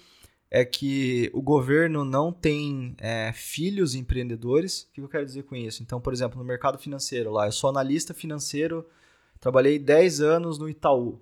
é 0.50 0.62
que 0.62 1.30
o 1.32 1.40
governo 1.40 2.04
não 2.04 2.30
tem 2.30 2.94
é, 2.98 3.32
filhos 3.34 3.94
empreendedores. 3.94 4.82
O 4.82 4.92
que 4.92 5.00
eu 5.00 5.08
quero 5.08 5.24
dizer 5.24 5.44
com 5.44 5.56
isso? 5.56 5.82
Então, 5.82 5.98
por 5.98 6.12
exemplo, 6.12 6.38
no 6.38 6.44
mercado 6.44 6.76
financeiro 6.76 7.32
lá, 7.32 7.46
eu 7.46 7.52
sou 7.52 7.70
analista 7.70 8.12
financeiro, 8.12 8.86
trabalhei 9.40 9.78
10 9.78 10.20
anos 10.20 10.58
no 10.58 10.68
Itaú. 10.68 11.18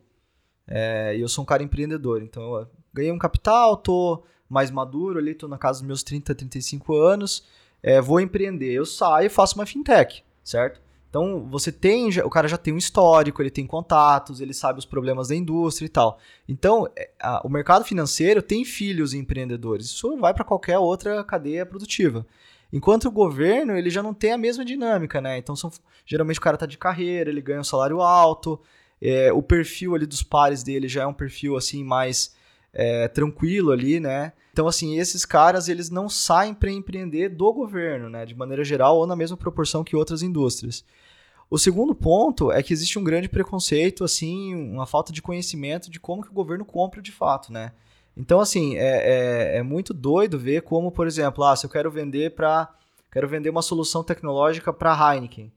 É, 0.66 1.16
e 1.16 1.20
eu 1.20 1.28
sou 1.28 1.42
um 1.42 1.46
cara 1.46 1.62
empreendedor. 1.62 2.20
Então, 2.20 2.56
eu 2.56 2.68
ganhei 2.94 3.12
um 3.12 3.18
capital, 3.18 3.76
tô 3.76 4.22
mais 4.48 4.70
maduro 4.70 5.18
ali, 5.18 5.34
tô 5.34 5.48
na 5.48 5.58
casa 5.58 5.80
dos 5.80 5.86
meus 5.86 6.02
30, 6.02 6.34
35 6.34 6.96
anos, 6.96 7.44
é, 7.82 8.00
vou 8.00 8.20
empreender. 8.20 8.72
Eu 8.72 8.86
saio 8.86 9.26
e 9.26 9.30
faço 9.30 9.56
uma 9.56 9.66
fintech, 9.66 10.24
certo? 10.42 10.80
Então, 11.10 11.46
você 11.48 11.70
tem, 11.70 12.08
o 12.20 12.30
cara 12.30 12.48
já 12.48 12.56
tem 12.56 12.74
um 12.74 12.76
histórico, 12.76 13.40
ele 13.40 13.50
tem 13.50 13.66
contatos, 13.66 14.40
ele 14.40 14.52
sabe 14.52 14.80
os 14.80 14.84
problemas 14.84 15.28
da 15.28 15.36
indústria 15.36 15.86
e 15.86 15.88
tal. 15.88 16.18
Então, 16.48 16.88
é, 16.96 17.10
a, 17.20 17.46
o 17.46 17.48
mercado 17.48 17.84
financeiro 17.84 18.42
tem 18.42 18.64
filhos 18.64 19.14
empreendedores. 19.14 19.86
Isso 19.86 20.16
vai 20.16 20.34
para 20.34 20.44
qualquer 20.44 20.78
outra 20.78 21.22
cadeia 21.22 21.64
produtiva. 21.64 22.26
Enquanto 22.72 23.04
o 23.04 23.12
governo, 23.12 23.76
ele 23.76 23.90
já 23.90 24.02
não 24.02 24.12
tem 24.12 24.32
a 24.32 24.38
mesma 24.38 24.64
dinâmica, 24.64 25.20
né? 25.20 25.38
Então, 25.38 25.54
são, 25.54 25.70
geralmente 26.04 26.40
o 26.40 26.42
cara 26.42 26.56
tá 26.56 26.66
de 26.66 26.76
carreira, 26.76 27.30
ele 27.30 27.40
ganha 27.40 27.60
um 27.60 27.64
salário 27.64 28.00
alto, 28.00 28.60
é, 29.00 29.32
o 29.32 29.40
perfil 29.40 29.94
ali 29.94 30.06
dos 30.06 30.22
pares 30.22 30.64
dele 30.64 30.88
já 30.88 31.02
é 31.02 31.06
um 31.06 31.14
perfil 31.14 31.56
assim 31.56 31.84
mais 31.84 32.34
é, 32.74 33.08
tranquilo 33.08 33.70
ali, 33.70 34.00
né? 34.00 34.32
Então, 34.52 34.66
assim, 34.66 34.98
esses 34.98 35.24
caras, 35.24 35.68
eles 35.68 35.90
não 35.90 36.08
saem 36.08 36.52
para 36.52 36.70
empreender 36.70 37.28
do 37.28 37.52
governo, 37.52 38.10
né? 38.10 38.26
De 38.26 38.34
maneira 38.34 38.62
geral 38.64 38.96
ou 38.98 39.06
na 39.06 39.16
mesma 39.16 39.36
proporção 39.36 39.82
que 39.82 39.96
outras 39.96 40.22
indústrias. 40.22 40.84
O 41.50 41.58
segundo 41.58 41.94
ponto 41.94 42.50
é 42.50 42.62
que 42.62 42.72
existe 42.72 42.98
um 42.98 43.04
grande 43.04 43.28
preconceito, 43.28 44.02
assim, 44.02 44.54
uma 44.54 44.86
falta 44.86 45.12
de 45.12 45.22
conhecimento 45.22 45.90
de 45.90 46.00
como 46.00 46.22
que 46.22 46.30
o 46.30 46.34
governo 46.34 46.64
compra 46.64 47.00
de 47.00 47.12
fato, 47.12 47.52
né? 47.52 47.72
Então, 48.16 48.40
assim, 48.40 48.76
é, 48.76 49.56
é, 49.56 49.58
é 49.58 49.62
muito 49.62 49.92
doido 49.92 50.38
ver 50.38 50.62
como, 50.62 50.90
por 50.90 51.06
exemplo, 51.06 51.44
ah, 51.44 51.54
se 51.56 51.66
eu 51.66 51.70
quero 51.70 51.90
vender 51.90 52.34
para 52.34 52.72
quero 53.10 53.28
vender 53.28 53.50
uma 53.50 53.62
solução 53.62 54.02
tecnológica 54.02 54.72
para 54.72 54.92
a 54.92 55.14
Heineken. 55.14 55.52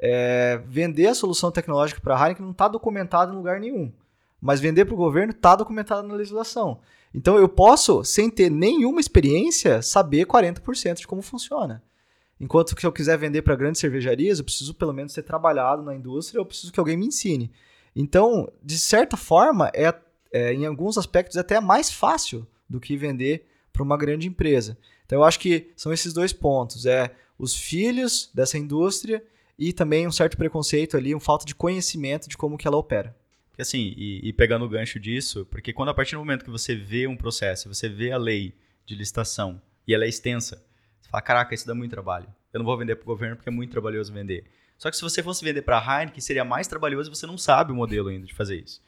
É, 0.00 0.60
vender 0.66 1.06
a 1.06 1.14
solução 1.14 1.50
tecnológica 1.50 2.00
para 2.00 2.16
a 2.16 2.20
Heineken 2.20 2.44
não 2.44 2.52
está 2.52 2.66
documentado 2.66 3.32
em 3.32 3.36
lugar 3.36 3.60
nenhum. 3.60 3.92
Mas 4.40 4.60
vender 4.60 4.84
para 4.84 4.94
o 4.94 4.98
governo 4.98 5.32
está 5.32 5.56
documentado 5.56 6.06
na 6.06 6.14
legislação. 6.14 6.80
Então 7.14 7.36
eu 7.36 7.48
posso, 7.48 8.04
sem 8.04 8.30
ter 8.30 8.50
nenhuma 8.50 9.00
experiência, 9.00 9.82
saber 9.82 10.26
40% 10.26 10.98
de 10.98 11.06
como 11.06 11.22
funciona. 11.22 11.82
Enquanto 12.40 12.74
que 12.74 12.80
se 12.80 12.86
eu 12.86 12.92
quiser 12.92 13.18
vender 13.18 13.42
para 13.42 13.56
grandes 13.56 13.80
cervejarias, 13.80 14.38
eu 14.38 14.44
preciso 14.44 14.74
pelo 14.74 14.92
menos 14.92 15.12
ter 15.12 15.22
trabalhado 15.22 15.82
na 15.82 15.94
indústria, 15.94 16.38
eu 16.38 16.46
preciso 16.46 16.72
que 16.72 16.78
alguém 16.78 16.96
me 16.96 17.06
ensine. 17.06 17.50
Então, 17.96 18.50
de 18.62 18.78
certa 18.78 19.16
forma, 19.16 19.70
é, 19.74 19.92
é 20.32 20.52
em 20.52 20.64
alguns 20.64 20.96
aspectos 20.96 21.36
é 21.36 21.40
até 21.40 21.60
mais 21.60 21.90
fácil 21.90 22.46
do 22.68 22.78
que 22.78 22.96
vender 22.96 23.46
para 23.72 23.82
uma 23.82 23.96
grande 23.96 24.28
empresa. 24.28 24.78
Então, 25.04 25.18
eu 25.18 25.24
acho 25.24 25.40
que 25.40 25.72
são 25.74 25.92
esses 25.92 26.12
dois 26.12 26.32
pontos: 26.32 26.86
é 26.86 27.10
os 27.36 27.56
filhos 27.56 28.30
dessa 28.32 28.56
indústria 28.56 29.24
e 29.58 29.72
também 29.72 30.06
um 30.06 30.12
certo 30.12 30.36
preconceito 30.36 30.96
ali, 30.96 31.12
uma 31.12 31.20
falta 31.20 31.44
de 31.44 31.54
conhecimento 31.54 32.28
de 32.28 32.36
como 32.36 32.56
que 32.56 32.68
ela 32.68 32.76
opera. 32.76 33.16
Assim, 33.58 33.92
e, 33.96 34.28
e 34.28 34.32
pegando 34.32 34.64
o 34.64 34.68
gancho 34.68 35.00
disso, 35.00 35.46
porque 35.50 35.72
quando 35.72 35.88
a 35.88 35.94
partir 35.94 36.14
do 36.14 36.18
momento 36.18 36.44
que 36.44 36.50
você 36.50 36.76
vê 36.76 37.06
um 37.06 37.16
processo, 37.16 37.72
você 37.72 37.88
vê 37.88 38.12
a 38.12 38.16
lei 38.16 38.54
de 38.86 38.94
licitação 38.94 39.60
e 39.86 39.92
ela 39.92 40.04
é 40.04 40.08
extensa, 40.08 40.64
você 41.00 41.10
fala, 41.10 41.22
caraca, 41.22 41.54
isso 41.54 41.66
dá 41.66 41.74
muito 41.74 41.90
trabalho. 41.90 42.28
Eu 42.52 42.58
não 42.58 42.64
vou 42.64 42.76
vender 42.78 42.96
para 42.96 43.02
o 43.02 43.06
governo 43.06 43.36
porque 43.36 43.48
é 43.48 43.52
muito 43.52 43.70
trabalhoso 43.70 44.12
vender. 44.12 44.44
Só 44.78 44.90
que 44.90 44.96
se 44.96 45.02
você 45.02 45.22
fosse 45.22 45.44
vender 45.44 45.62
para 45.62 45.78
a 45.78 46.00
Heineken, 46.00 46.20
seria 46.20 46.44
mais 46.44 46.68
trabalhoso 46.68 47.10
e 47.10 47.14
você 47.14 47.26
não 47.26 47.36
sabe 47.36 47.72
o 47.72 47.74
modelo 47.74 48.08
ainda 48.08 48.26
de 48.26 48.34
fazer 48.34 48.62
isso. 48.62 48.80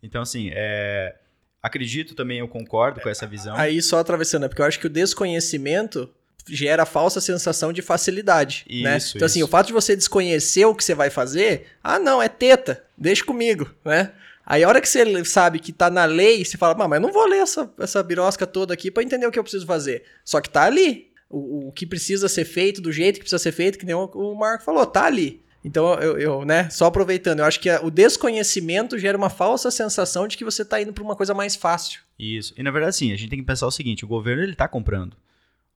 Então, 0.00 0.22
assim, 0.22 0.50
é... 0.52 1.16
acredito 1.60 2.14
também, 2.14 2.38
eu 2.38 2.48
concordo 2.48 3.00
com 3.00 3.08
essa 3.08 3.26
visão. 3.26 3.56
Aí 3.56 3.82
só 3.82 3.98
atravessando, 3.98 4.44
é 4.44 4.48
porque 4.48 4.62
eu 4.62 4.66
acho 4.66 4.78
que 4.78 4.86
o 4.86 4.90
desconhecimento 4.90 6.08
gera 6.48 6.82
a 6.82 6.86
falsa 6.86 7.20
sensação 7.20 7.72
de 7.72 7.82
facilidade, 7.82 8.64
isso, 8.68 8.84
né? 8.84 8.98
Então 9.14 9.26
assim, 9.26 9.40
isso. 9.40 9.46
o 9.46 9.50
fato 9.50 9.68
de 9.68 9.72
você 9.72 9.94
desconhecer 9.96 10.64
o 10.64 10.74
que 10.74 10.84
você 10.84 10.94
vai 10.94 11.10
fazer, 11.10 11.66
ah 11.82 11.98
não, 11.98 12.22
é 12.22 12.28
teta, 12.28 12.84
deixa 12.96 13.24
comigo, 13.24 13.70
né? 13.84 14.12
Aí 14.44 14.64
a 14.64 14.68
hora 14.68 14.80
que 14.80 14.88
você 14.88 15.24
sabe 15.24 15.58
que 15.58 15.72
tá 15.72 15.88
na 15.88 16.04
lei, 16.04 16.44
você 16.44 16.58
fala, 16.58 16.88
mas 16.88 17.00
não 17.00 17.12
vou 17.12 17.26
ler 17.26 17.38
essa, 17.38 17.72
essa 17.78 18.02
birosca 18.02 18.46
toda 18.46 18.74
aqui 18.74 18.90
para 18.90 19.02
entender 19.02 19.26
o 19.26 19.30
que 19.30 19.38
eu 19.38 19.42
preciso 19.44 19.66
fazer. 19.66 20.02
Só 20.24 20.40
que 20.40 20.50
tá 20.50 20.64
ali, 20.64 21.10
o, 21.30 21.68
o 21.68 21.72
que 21.72 21.86
precisa 21.86 22.28
ser 22.28 22.44
feito, 22.44 22.80
do 22.80 22.92
jeito 22.92 23.14
que 23.14 23.20
precisa 23.20 23.38
ser 23.38 23.52
feito, 23.52 23.78
que 23.78 23.86
nem 23.86 23.94
o, 23.94 24.04
o 24.06 24.34
Marco 24.34 24.64
falou, 24.64 24.84
tá 24.84 25.04
ali. 25.04 25.40
Então, 25.64 25.94
eu, 25.94 26.18
eu, 26.18 26.44
né, 26.44 26.68
só 26.70 26.86
aproveitando, 26.86 27.38
eu 27.38 27.44
acho 27.44 27.60
que 27.60 27.70
o 27.70 27.90
desconhecimento 27.90 28.98
gera 28.98 29.16
uma 29.16 29.30
falsa 29.30 29.70
sensação 29.70 30.26
de 30.26 30.36
que 30.36 30.44
você 30.44 30.62
está 30.62 30.82
indo 30.82 30.92
para 30.92 31.04
uma 31.04 31.14
coisa 31.14 31.32
mais 31.32 31.54
fácil. 31.54 32.00
Isso. 32.18 32.52
E 32.56 32.62
na 32.62 32.70
verdade, 32.70 32.96
sim, 32.96 33.12
a 33.12 33.16
gente 33.16 33.30
tem 33.30 33.38
que 33.38 33.44
pensar 33.44 33.66
o 33.66 33.70
seguinte: 33.70 34.04
o 34.04 34.08
governo 34.08 34.42
ele 34.42 34.52
está 34.52 34.66
comprando. 34.66 35.16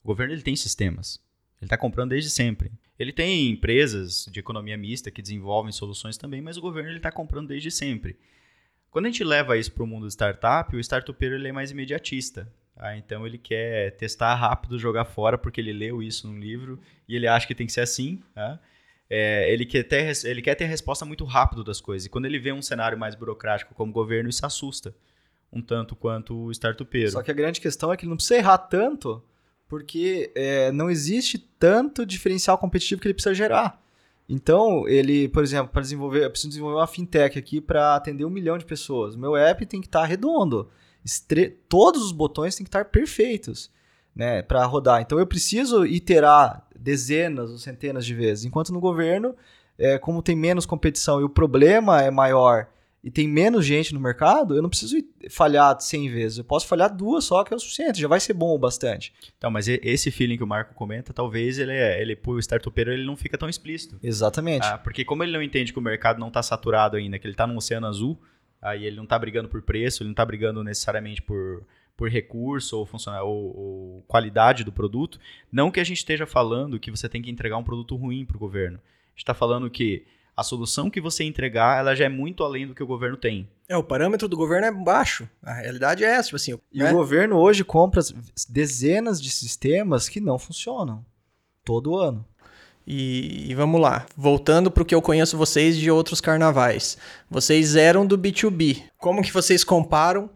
O 0.07 0.15
governo 0.15 0.33
ele 0.35 0.43
tem 0.43 0.55
sistemas. 0.55 1.21
Ele 1.61 1.67
está 1.67 1.77
comprando 1.77 2.11
desde 2.11 2.31
sempre. 2.31 2.71
Ele 2.97 3.13
tem 3.13 3.51
empresas 3.51 4.29
de 4.31 4.39
economia 4.39 4.77
mista 4.77 5.11
que 5.11 5.21
desenvolvem 5.21 5.73
soluções 5.73 6.17
também, 6.17 6.41
mas 6.41 6.57
o 6.57 6.61
governo 6.61 6.91
ele 6.91 6.99
está 6.99 7.11
comprando 7.11 7.49
desde 7.49 7.73
sempre. 7.73 8.17
Quando 8.89 9.07
a 9.07 9.09
gente 9.09 9.25
leva 9.25 9.59
isso 9.59 9.73
para 9.73 9.83
o 9.83 9.87
mundo 9.87 10.07
startup, 10.07 10.77
o 10.77 10.79
startupeiro 10.79 11.35
ele 11.35 11.49
é 11.49 11.53
mais 11.53 11.73
imediatista. 11.73 12.49
Ah, 12.77 12.97
então 12.97 13.27
ele 13.27 13.37
quer 13.37 13.97
testar 13.97 14.33
rápido, 14.37 14.79
jogar 14.79 15.07
fora, 15.07 15.37
porque 15.37 15.61
ele 15.61 15.73
leu 15.73 16.01
isso 16.01 16.29
num 16.29 16.39
livro 16.39 16.79
e 17.09 17.17
ele 17.17 17.27
acha 17.27 17.45
que 17.45 17.55
tem 17.55 17.67
que 17.67 17.73
ser 17.73 17.81
assim. 17.81 18.23
Tá? 18.33 18.61
É, 19.11 19.53
ele, 19.53 19.67
quer 19.67 19.83
ter, 19.83 20.25
ele 20.25 20.41
quer 20.41 20.55
ter 20.55 20.67
resposta 20.67 21.05
muito 21.05 21.25
rápido 21.25 21.65
das 21.65 21.81
coisas. 21.81 22.07
E 22.07 22.09
quando 22.09 22.27
ele 22.27 22.39
vê 22.39 22.53
um 22.53 22.63
cenário 22.63 22.97
mais 22.97 23.17
burocrático 23.17 23.75
como 23.75 23.93
governo, 23.93 24.31
isso 24.31 24.47
assusta 24.47 24.95
um 25.53 25.61
tanto 25.61 25.97
quanto 25.97 26.45
o 26.45 26.53
startupeiro. 26.53 27.11
Só 27.11 27.25
que 27.25 27.31
a 27.33 27.35
grande 27.35 27.61
questão 27.61 27.93
é 27.93 27.97
que 27.97 28.05
ele 28.05 28.11
não 28.11 28.17
precisa 28.17 28.37
errar 28.37 28.59
tanto, 28.59 29.21
porque 29.69 30.33
é, 30.35 30.71
não 30.73 30.91
existe 30.91 31.39
tanto 31.59 32.07
diferencial 32.07 32.59
competitivo 32.59 33.01
que 33.01 33.09
ele 33.09 33.15
precisa 33.15 33.35
gerar. 33.35 33.83
Então, 34.29 34.89
ele, 34.89 35.29
por 35.29 35.43
exemplo, 35.43 35.73
para 35.73 35.83
desenvolver, 35.83 36.25
eu 36.25 36.31
preciso 36.31 36.49
desenvolver 36.49 36.77
uma 36.77 36.87
fintech 36.87 37.39
aqui 37.39 37.61
para 37.61 37.95
atender 37.95 38.25
um 38.25 38.31
milhão 38.31 38.59
de 38.59 38.65
pessoas. 38.65 39.15
Meu 39.15 39.37
app 39.37 39.65
tem 39.67 39.81
que 39.81 39.87
estar 39.87 40.01
tá 40.01 40.07
redondo 40.07 40.69
todos 41.69 42.03
os 42.03 42.13
botões 42.13 42.57
têm 42.57 42.65
que 42.65 42.69
estar 42.69 42.87
perfeitos 42.87 43.71
né, 44.15 44.43
para 44.43 44.65
rodar. 44.65 45.01
Então 45.01 45.19
eu 45.19 45.27
preciso 45.27 45.87
iterar 45.87 46.67
dezenas 46.79 47.51
ou 47.51 47.59
centenas 47.59 48.05
de 48.05 48.15
vezes. 48.15 48.45
Enquanto 48.45 48.73
no 48.73 48.81
governo, 48.81 49.35
é, 49.79 49.99
como 49.99 50.23
tem 50.23 50.37
menos 50.37 50.67
competição 50.67 51.21
e 51.21 51.25
o 51.25 51.29
problema 51.29 52.03
é 52.03 52.11
maior 52.11 52.69
e 53.07 53.11
tem 53.11 53.29
menos 53.29 53.65
gente 53.65 53.95
no 53.95 54.01
mercado, 54.01 54.57
eu 54.57 54.61
não 54.61 54.69
preciso 54.69 54.97
falhar 55.31 55.81
100 55.81 56.11
vezes. 56.11 56.39
Eu 56.39 56.45
posso 56.45 56.67
falhar 56.67 56.95
duas 56.95 57.25
só, 57.25 57.45
que 57.45 57.55
é 57.55 57.57
o 57.57 57.61
suficiente, 57.61 58.01
já 58.01 58.09
vai 58.09 58.19
ser 58.19 58.35
bom 58.35 58.53
o 58.53 58.59
bastante. 58.59 59.15
Então, 59.39 59.51
mas 59.51 59.69
esse 59.69 60.11
feeling 60.11 60.37
que 60.37 60.45
o 60.45 60.47
Marco 60.47 60.75
comenta, 60.75 61.13
talvez 61.13 61.59
ele, 61.59 61.73
é, 61.73 62.03
ele 62.03 62.19
o 62.27 62.39
startupeiro 62.39 62.93
ele 62.93 63.05
não 63.05 63.17
fica 63.17 63.39
tão 63.39 63.49
explícito. 63.49 63.97
Exatamente. 64.03 64.67
Ah, 64.67 64.77
porque 64.77 65.05
como 65.05 65.23
ele 65.23 65.33
não 65.33 65.43
entende 65.43 65.73
que 65.73 65.79
o 65.79 65.83
mercado 65.83 66.19
não 66.19 66.29
está 66.29 66.43
saturado 66.43 66.97
ainda, 66.97 67.19
que 67.19 67.27
ele 67.27 67.35
está 67.35 67.47
num 67.47 67.57
oceano 67.57 67.87
azul, 67.87 68.21
Aí 68.61 68.85
ele 68.85 68.97
não 68.97 69.05
está 69.05 69.19
brigando 69.19 69.49
por 69.49 69.63
preço, 69.63 70.03
ele 70.03 70.09
não 70.09 70.13
está 70.13 70.25
brigando 70.25 70.65
necessariamente 70.65 71.23
por, 71.23 71.65
por 71.97 72.09
recurso 72.09 72.77
ou, 72.77 72.87
funcionar, 72.87 73.23
ou, 73.23 73.57
ou, 73.57 74.05
qualidade 74.09 74.65
do 74.65 74.73
produto. 74.73 75.21
Não 75.53 75.71
que 75.71 75.81
a 75.81 75.85
gente 75.85 75.99
esteja 75.99 76.27
falando 76.27 76.81
que 76.81 76.91
você 76.91 77.09
tem 77.09 77.23
que 77.23 77.31
entregar 77.31 77.57
um 77.59 77.65
produto 77.65 77.95
ruim 77.95 78.25
para 78.25 78.37
o 78.37 78.41
governo. 78.41 78.79
A 78.79 79.11
gente 79.11 79.19
está 79.19 79.35
falando 79.35 79.71
que 79.71 80.05
a 80.37 80.43
solução 80.43 80.91
que 80.91 81.01
você 81.01 81.25
entregar, 81.25 81.79
ela 81.79 81.95
já 81.95 82.05
é 82.05 82.09
muito 82.11 82.45
além 82.45 82.67
do 82.67 82.75
que 82.75 82.83
o 82.83 82.87
governo 82.87 83.17
tem. 83.17 83.49
É, 83.67 83.77
o 83.77 83.83
parâmetro 83.83 84.29
do 84.29 84.37
governo 84.37 84.67
é 84.67 84.71
baixo. 84.71 85.27
A 85.43 85.55
realidade 85.55 86.05
é 86.05 86.09
essa, 86.09 86.25
tipo 86.25 86.37
assim. 86.37 86.59
E 86.71 86.81
né? 86.81 86.93
o 86.93 86.95
governo 86.95 87.37
hoje 87.37 87.65
compra 87.65 88.03
dezenas 88.49 89.21
de 89.21 89.31
sistemas 89.31 90.09
que 90.09 90.21
não 90.21 90.39
funcionam. 90.39 91.05
Todo 91.65 91.97
ano. 91.97 92.25
E, 92.87 93.51
e, 93.51 93.55
vamos 93.55 93.81
lá, 93.81 94.07
voltando 94.17 94.71
para 94.71 94.83
o 94.83 94.87
que 94.87 94.95
eu 94.95 95.03
conheço 95.03 95.37
vocês 95.37 95.77
de 95.77 95.91
outros 95.91 96.21
carnavais. 96.21 96.97
Vocês 97.29 97.75
eram 97.75 98.07
do 98.07 98.17
B2B. 98.17 98.85
Como 98.99 99.23
que 99.23 99.33
vocês 99.33 99.65
comparam 99.65 100.31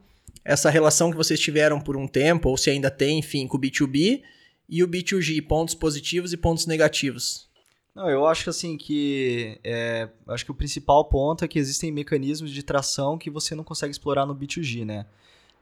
essa 0.44 0.68
relação 0.68 1.11
que 1.11 1.16
vocês 1.16 1.38
tiveram 1.38 1.80
por 1.80 1.96
um 1.96 2.09
tempo, 2.09 2.48
ou 2.48 2.57
se 2.57 2.70
ainda 2.70 2.90
tem, 2.90 3.20
enfim, 3.20 3.46
com 3.46 3.57
o 3.57 3.61
B2B 3.61 4.22
e 4.68 4.82
o 4.82 4.88
B2G, 4.88 5.46
pontos 5.46 5.76
positivos 5.76 6.32
e 6.32 6.36
pontos 6.36 6.66
negativos? 6.66 7.49
Não, 7.95 8.09
eu 8.09 8.26
acho 8.26 8.51
assim 8.51 8.76
que 8.76 9.59
é, 9.64 10.09
acho 10.28 10.45
que 10.45 10.51
o 10.51 10.55
principal 10.55 11.05
ponto 11.05 11.45
é 11.45 11.49
que 11.49 11.59
existem 11.59 11.91
mecanismos 11.91 12.51
de 12.51 12.62
tração 12.62 13.18
que 13.18 13.30
você 13.30 13.55
não 13.55 13.64
consegue 13.64 13.91
explorar 13.91 14.24
no 14.26 14.34
B2G, 14.34 14.84
né? 14.84 15.07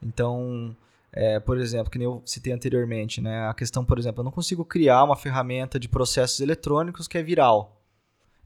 Então, 0.02 0.76
é, 1.12 1.40
por 1.40 1.58
exemplo, 1.58 1.90
que 1.90 1.98
nem 1.98 2.04
eu 2.04 2.22
citei 2.26 2.52
anteriormente, 2.52 3.20
né? 3.20 3.48
A 3.48 3.54
questão, 3.54 3.84
por 3.84 3.98
exemplo, 3.98 4.20
eu 4.20 4.24
não 4.24 4.30
consigo 4.30 4.64
criar 4.64 5.04
uma 5.04 5.16
ferramenta 5.16 5.78
de 5.80 5.88
processos 5.88 6.40
eletrônicos 6.40 7.08
que 7.08 7.16
é 7.16 7.22
viral. 7.22 7.80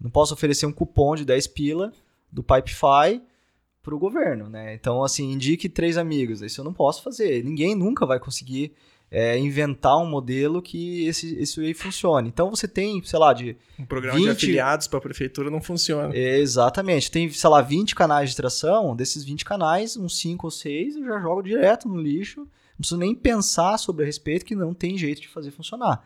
Não 0.01 0.11
posso 0.11 0.33
oferecer 0.35 0.67
um 0.67 0.73
cupom 0.73 1.15
de 1.15 1.25
10 1.25 1.49
pila 1.49 1.93
do 2.31 2.43
Pipefy 2.43 3.23
para 3.83 3.95
o 3.95 3.99
governo, 3.99 4.49
né? 4.49 4.75
Então, 4.75 5.03
assim, 5.03 5.33
indique 5.33 5.69
três 5.69 5.99
amigos. 5.99 6.41
Isso 6.41 6.61
eu 6.61 6.65
não 6.65 6.73
posso 6.73 7.03
fazer. 7.03 7.45
Ninguém 7.45 7.75
nunca 7.75 8.07
vai 8.07 8.21
conseguir 8.21 8.73
é, 9.15 9.39
inventar 9.39 9.99
um 9.99 10.07
modelo 10.07 10.63
que 10.63 11.07
esse, 11.07 11.39
isso 11.39 11.61
aí 11.61 11.75
funcione. 11.75 12.31
Então, 12.31 12.49
você 12.49 12.67
tem, 12.67 13.03
sei 13.05 13.19
lá, 13.19 13.35
de. 13.35 13.55
Um 13.79 13.85
programa 13.85 14.17
20... 14.17 14.25
de 14.25 14.31
afiliados 14.31 14.87
para 14.87 14.99
a 14.99 15.03
prefeitura 15.03 15.51
não 15.51 15.61
funciona. 15.61 16.17
É, 16.17 16.39
exatamente. 16.39 17.11
Tem, 17.11 17.29
sei 17.29 17.51
lá, 17.51 17.61
20 17.61 17.95
canais 17.95 18.31
de 18.31 18.37
tração. 18.37 18.97
Desses 18.97 19.23
20 19.23 19.45
canais, 19.45 19.99
uns 19.99 20.17
5 20.19 20.47
ou 20.47 20.51
6 20.51 20.97
eu 20.97 21.05
já 21.05 21.21
jogo 21.21 21.43
direto 21.43 21.87
no 21.87 22.01
lixo. 22.01 22.41
Não 22.41 22.79
preciso 22.79 22.99
nem 22.99 23.15
pensar 23.15 23.77
sobre 23.77 24.03
a 24.03 24.07
respeito, 24.07 24.47
que 24.47 24.57
não 24.57 24.73
tem 24.73 24.97
jeito 24.97 25.21
de 25.21 25.29
fazer 25.29 25.51
funcionar. 25.51 26.03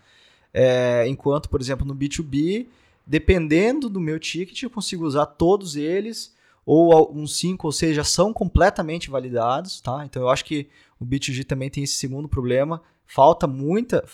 É, 0.53 1.07
enquanto, 1.07 1.49
por 1.49 1.61
exemplo, 1.61 1.87
no 1.87 1.95
B2B, 1.95 2.67
dependendo 3.07 3.89
do 3.89 4.01
meu 4.01 4.19
ticket, 4.19 4.65
eu 4.65 4.71
consigo 4.71 5.07
usar 5.07 5.27
todos 5.27 5.77
eles 5.77 6.35
ou 6.65 7.15
uns 7.17 7.37
5 7.37 7.69
ou 7.69 7.73
6 7.73 7.95
já 7.95 8.03
são 8.03 8.33
completamente 8.33 9.09
validados, 9.09 9.81
tá? 9.81 10.05
Então 10.05 10.23
eu 10.23 10.29
acho 10.29 10.45
que 10.45 10.67
o 10.99 11.07
B2G 11.07 11.45
também 11.45 11.71
tem 11.71 11.85
esse 11.85 11.95
segundo 11.95 12.29
problema. 12.29 12.83
Falta 13.07 13.47
muita. 13.47 14.05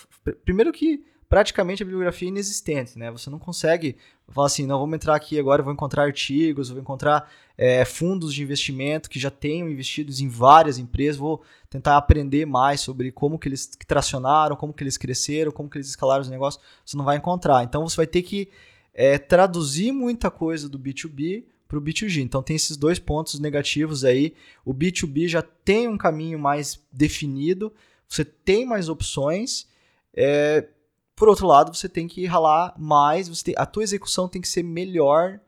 Primeiro 0.44 0.72
que 0.72 1.04
praticamente 1.32 1.82
a 1.82 1.86
bibliografia 1.86 2.28
é 2.28 2.30
inexistente, 2.30 2.98
né? 2.98 3.10
Você 3.10 3.30
não 3.30 3.38
consegue 3.38 3.96
falar 4.28 4.48
assim, 4.48 4.66
não, 4.66 4.78
vamos 4.78 4.94
entrar 4.94 5.14
aqui 5.14 5.38
agora, 5.38 5.62
vou 5.62 5.72
encontrar 5.72 6.04
artigos, 6.04 6.68
vou 6.68 6.78
encontrar 6.78 7.30
é, 7.56 7.86
fundos 7.86 8.34
de 8.34 8.42
investimento 8.42 9.08
que 9.08 9.18
já 9.18 9.30
tenham 9.30 9.70
investidos 9.70 10.20
em 10.20 10.28
várias 10.28 10.76
empresas, 10.76 11.16
vou 11.16 11.42
tentar 11.70 11.96
aprender 11.96 12.44
mais 12.44 12.82
sobre 12.82 13.10
como 13.10 13.38
que 13.38 13.48
eles 13.48 13.66
tracionaram, 13.86 14.56
como 14.56 14.74
que 14.74 14.84
eles 14.84 14.98
cresceram, 14.98 15.50
como 15.50 15.70
que 15.70 15.78
eles 15.78 15.88
escalaram 15.88 16.20
os 16.20 16.28
negócios, 16.28 16.62
você 16.84 16.98
não 16.98 17.04
vai 17.04 17.16
encontrar. 17.16 17.64
Então 17.64 17.88
você 17.88 17.96
vai 17.96 18.06
ter 18.06 18.20
que 18.20 18.50
é, 18.92 19.16
traduzir 19.16 19.90
muita 19.90 20.30
coisa 20.30 20.68
do 20.68 20.78
B2B 20.78 21.44
para 21.66 21.78
o 21.78 21.82
B2G. 21.82 22.20
Então 22.20 22.42
tem 22.42 22.56
esses 22.56 22.76
dois 22.76 22.98
pontos 22.98 23.40
negativos 23.40 24.04
aí. 24.04 24.34
O 24.66 24.74
B2B 24.74 25.28
já 25.28 25.40
tem 25.40 25.88
um 25.88 25.96
caminho 25.96 26.38
mais 26.38 26.78
definido, 26.92 27.72
você 28.08 28.24
tem 28.24 28.66
mais 28.66 28.88
opções. 28.88 29.68
É, 30.14 30.68
por 31.14 31.28
outro 31.28 31.46
lado, 31.46 31.74
você 31.74 31.88
tem 31.88 32.08
que 32.08 32.26
ralar 32.26 32.74
mais, 32.78 33.28
você 33.28 33.44
tem, 33.44 33.54
a 33.56 33.66
tua 33.66 33.82
execução 33.82 34.28
tem 34.28 34.40
que 34.40 34.48
ser 34.48 34.62
melhor, 34.62 35.40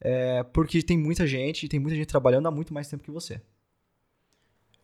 é, 0.00 0.42
porque 0.42 0.82
tem 0.82 0.96
muita 0.96 1.26
gente, 1.26 1.68
tem 1.68 1.80
muita 1.80 1.96
gente 1.96 2.08
trabalhando 2.08 2.46
há 2.46 2.50
muito 2.50 2.72
mais 2.72 2.88
tempo 2.88 3.04
que 3.04 3.10
você. 3.10 3.40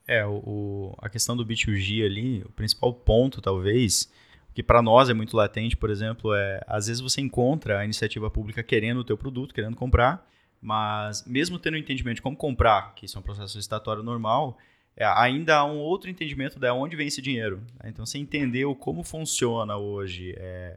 É, 0.07 0.25
o, 0.27 0.35
o, 0.35 0.95
a 0.99 1.09
questão 1.09 1.37
do 1.37 1.47
B2G 1.47 2.05
ali, 2.05 2.43
o 2.43 2.51
principal 2.51 2.93
ponto, 2.93 3.41
talvez, 3.41 4.11
que 4.53 4.63
para 4.63 4.83
nós 4.83 5.09
é 5.09 5.15
muito 5.15 5.37
latente, 5.37 5.77
por 5.77 5.91
exemplo, 5.91 6.35
é 6.35 6.61
às 6.67 6.87
vezes 6.87 7.01
você 7.01 7.21
encontra 7.21 7.81
a 7.81 7.85
iniciativa 7.85 8.31
pública 8.31 8.63
querendo 8.63 8.99
o 8.99 9.05
teu 9.05 9.17
produto, 9.17 9.55
querendo 9.55 9.77
comprar, 9.77 10.29
mas 10.61 11.25
mesmo 11.27 11.59
tendo 11.59 11.75
o 11.75 11.79
entendimento 11.79 12.17
de 12.17 12.23
como 12.23 12.37
comprar, 12.37 12.95
que 12.95 13.07
isso 13.07 13.17
é 13.17 13.21
um 13.21 13.25
processo 13.25 13.57
licitatório 13.57 14.03
normal, 14.03 14.59
é, 14.97 15.05
ainda 15.05 15.57
há 15.57 15.65
um 15.65 15.79
outro 15.79 16.09
entendimento 16.09 16.59
de 16.59 16.71
onde 16.71 16.97
vem 16.97 17.09
esse 17.09 17.21
dinheiro. 17.21 17.63
Né? 17.83 17.91
Então, 17.91 18.07
você 18.07 18.19
entendeu 18.19 18.75
como 18.75 19.03
funciona 19.03 19.77
hoje 19.77 20.35
é, 20.37 20.77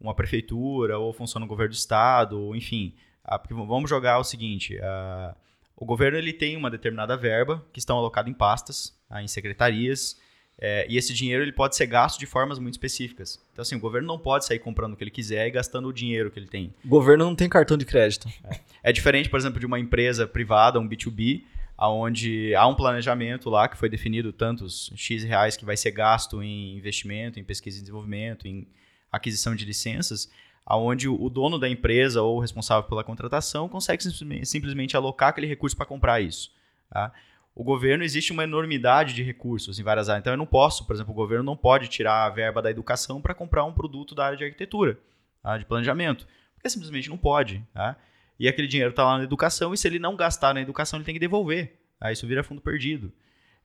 uma 0.00 0.14
prefeitura, 0.14 0.98
ou 0.98 1.12
funciona 1.12 1.44
o 1.44 1.48
governo 1.48 1.72
do 1.72 1.76
estado, 1.76 2.40
ou 2.40 2.56
enfim. 2.56 2.94
A, 3.24 3.40
vamos 3.50 3.90
jogar 3.90 4.18
o 4.18 4.24
seguinte: 4.24 4.78
a, 4.80 5.34
o 5.76 5.84
governo 5.84 6.16
ele 6.16 6.32
tem 6.32 6.56
uma 6.56 6.70
determinada 6.70 7.16
verba 7.16 7.64
que 7.72 7.78
estão 7.78 7.98
alocada 7.98 8.30
em 8.30 8.34
pastas, 8.34 8.96
tá? 9.08 9.22
em 9.22 9.28
secretarias, 9.28 10.18
é, 10.58 10.86
e 10.88 10.96
esse 10.96 11.12
dinheiro 11.12 11.42
ele 11.42 11.52
pode 11.52 11.76
ser 11.76 11.86
gasto 11.86 12.18
de 12.18 12.26
formas 12.26 12.58
muito 12.58 12.74
específicas. 12.74 13.40
Então, 13.52 13.62
assim, 13.62 13.74
o 13.74 13.80
governo 13.80 14.06
não 14.06 14.18
pode 14.18 14.46
sair 14.46 14.58
comprando 14.58 14.92
o 14.92 14.96
que 14.96 15.04
ele 15.04 15.10
quiser 15.10 15.46
e 15.46 15.50
gastando 15.50 15.88
o 15.88 15.92
dinheiro 15.92 16.30
que 16.30 16.38
ele 16.38 16.46
tem. 16.46 16.72
O 16.84 16.88
governo 16.88 17.24
não 17.24 17.34
tem 17.34 17.48
cartão 17.48 17.76
de 17.76 17.84
crédito. 17.84 18.28
É, 18.44 18.60
é 18.84 18.92
diferente, 18.92 19.28
por 19.28 19.38
exemplo, 19.38 19.58
de 19.58 19.66
uma 19.66 19.78
empresa 19.78 20.26
privada, 20.26 20.78
um 20.78 20.88
B2B, 20.88 21.42
onde 21.78 22.54
há 22.54 22.66
um 22.66 22.74
planejamento 22.74 23.50
lá 23.50 23.68
que 23.68 23.76
foi 23.76 23.88
definido 23.88 24.32
tantos 24.32 24.92
X 24.94 25.24
reais 25.24 25.56
que 25.56 25.64
vai 25.64 25.76
ser 25.76 25.90
gasto 25.90 26.42
em 26.42 26.76
investimento, 26.76 27.38
em 27.38 27.44
pesquisa 27.44 27.78
e 27.78 27.80
desenvolvimento, 27.80 28.46
em 28.46 28.66
aquisição 29.10 29.54
de 29.54 29.64
licenças, 29.64 30.30
aonde 30.64 31.08
o 31.08 31.28
dono 31.28 31.58
da 31.58 31.68
empresa 31.68 32.22
ou 32.22 32.36
o 32.36 32.40
responsável 32.40 32.88
pela 32.88 33.04
contratação 33.04 33.68
consegue 33.68 34.02
simplesmente 34.44 34.96
alocar 34.96 35.30
aquele 35.30 35.46
recurso 35.46 35.76
para 35.76 35.86
comprar 35.86 36.20
isso. 36.20 36.52
Tá? 36.90 37.12
o 37.54 37.62
governo 37.62 38.02
existe 38.02 38.32
uma 38.32 38.42
enormidade 38.42 39.14
de 39.14 39.22
recursos 39.22 39.78
em 39.78 39.82
várias 39.82 40.08
áreas. 40.08 40.22
Então 40.22 40.32
eu 40.32 40.36
não 40.36 40.46
posso, 40.46 40.84
por 40.84 40.94
exemplo, 40.94 41.12
o 41.12 41.14
governo 41.14 41.44
não 41.44 41.56
pode 41.56 41.86
tirar 41.86 42.24
a 42.24 42.30
verba 42.30 42.60
da 42.60 42.70
educação 42.70 43.20
para 43.20 43.34
comprar 43.34 43.64
um 43.64 43.72
produto 43.72 44.14
da 44.14 44.26
área 44.26 44.36
de 44.36 44.44
arquitetura, 44.44 44.98
tá? 45.40 45.56
de 45.56 45.64
planejamento, 45.64 46.26
porque 46.54 46.68
simplesmente 46.68 47.08
não 47.08 47.16
pode. 47.16 47.64
Tá? 47.72 47.96
E 48.38 48.48
aquele 48.48 48.66
dinheiro 48.66 48.90
está 48.90 49.04
lá 49.04 49.18
na 49.18 49.24
educação 49.24 49.72
e 49.72 49.76
se 49.76 49.86
ele 49.86 49.98
não 49.98 50.16
gastar 50.16 50.54
na 50.54 50.60
educação 50.60 50.98
ele 50.98 51.04
tem 51.04 51.14
que 51.14 51.20
devolver. 51.20 51.78
Tá? 51.98 52.10
Isso 52.10 52.26
vira 52.26 52.42
fundo 52.42 52.60
perdido. 52.60 53.12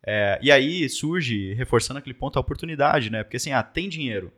É, 0.06 0.40
e 0.42 0.52
aí 0.52 0.88
surge, 0.88 1.54
reforçando 1.54 2.00
aquele 2.00 2.14
ponto, 2.14 2.38
a 2.38 2.42
oportunidade, 2.42 3.10
né? 3.10 3.24
Porque 3.24 3.38
assim, 3.38 3.52
ah, 3.52 3.64
tem 3.64 3.90
dinheiro 3.90 4.32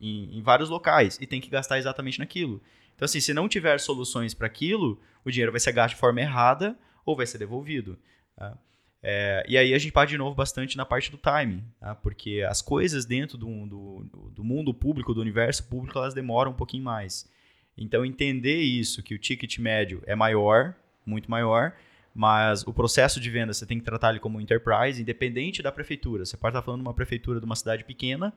em, 0.00 0.38
em 0.38 0.42
vários 0.42 0.68
locais 0.68 1.18
e 1.20 1.26
tem 1.26 1.40
que 1.40 1.48
gastar 1.48 1.78
exatamente 1.78 2.18
naquilo. 2.18 2.60
Então, 2.94 3.06
assim, 3.06 3.20
se 3.20 3.32
não 3.32 3.48
tiver 3.48 3.78
soluções 3.80 4.34
para 4.34 4.46
aquilo, 4.46 5.00
o 5.24 5.30
dinheiro 5.30 5.52
vai 5.52 5.60
ser 5.60 5.72
gasto 5.72 5.94
de 5.94 6.00
forma 6.00 6.20
errada 6.20 6.76
ou 7.04 7.16
vai 7.16 7.26
ser 7.26 7.38
devolvido. 7.38 7.98
Tá? 8.36 8.58
É, 9.02 9.42
e 9.48 9.56
aí 9.56 9.72
a 9.72 9.78
gente 9.78 9.92
parte 9.92 10.10
de 10.10 10.18
novo 10.18 10.34
bastante 10.34 10.76
na 10.76 10.84
parte 10.84 11.10
do 11.10 11.16
timing, 11.16 11.64
tá? 11.78 11.94
porque 11.94 12.44
as 12.46 12.60
coisas 12.60 13.06
dentro 13.06 13.38
do, 13.38 13.66
do, 13.66 14.30
do, 14.34 14.44
mundo 14.44 14.74
público, 14.74 15.14
do 15.14 15.20
universo 15.22 15.66
público, 15.66 15.96
elas 15.98 16.12
demoram 16.12 16.50
um 16.50 16.54
pouquinho 16.54 16.84
mais. 16.84 17.26
Então 17.76 18.04
entender 18.04 18.60
isso, 18.60 19.02
que 19.02 19.14
o 19.14 19.18
ticket 19.18 19.58
médio 19.58 20.02
é 20.06 20.14
maior, 20.14 20.74
muito 21.04 21.30
maior, 21.30 21.72
mas 22.14 22.66
o 22.66 22.72
processo 22.72 23.20
de 23.20 23.30
venda 23.30 23.52
você 23.52 23.64
tem 23.64 23.78
que 23.78 23.84
tratar 23.84 24.10
ele 24.10 24.20
como 24.20 24.40
enterprise, 24.40 25.00
independente 25.00 25.62
da 25.62 25.72
prefeitura. 25.72 26.24
Você 26.24 26.36
pode 26.36 26.52
estar 26.52 26.62
falando 26.62 26.82
de 26.82 26.86
uma 26.88 26.94
prefeitura 26.94 27.38
de 27.38 27.46
uma 27.46 27.56
cidade 27.56 27.84
pequena, 27.84 28.32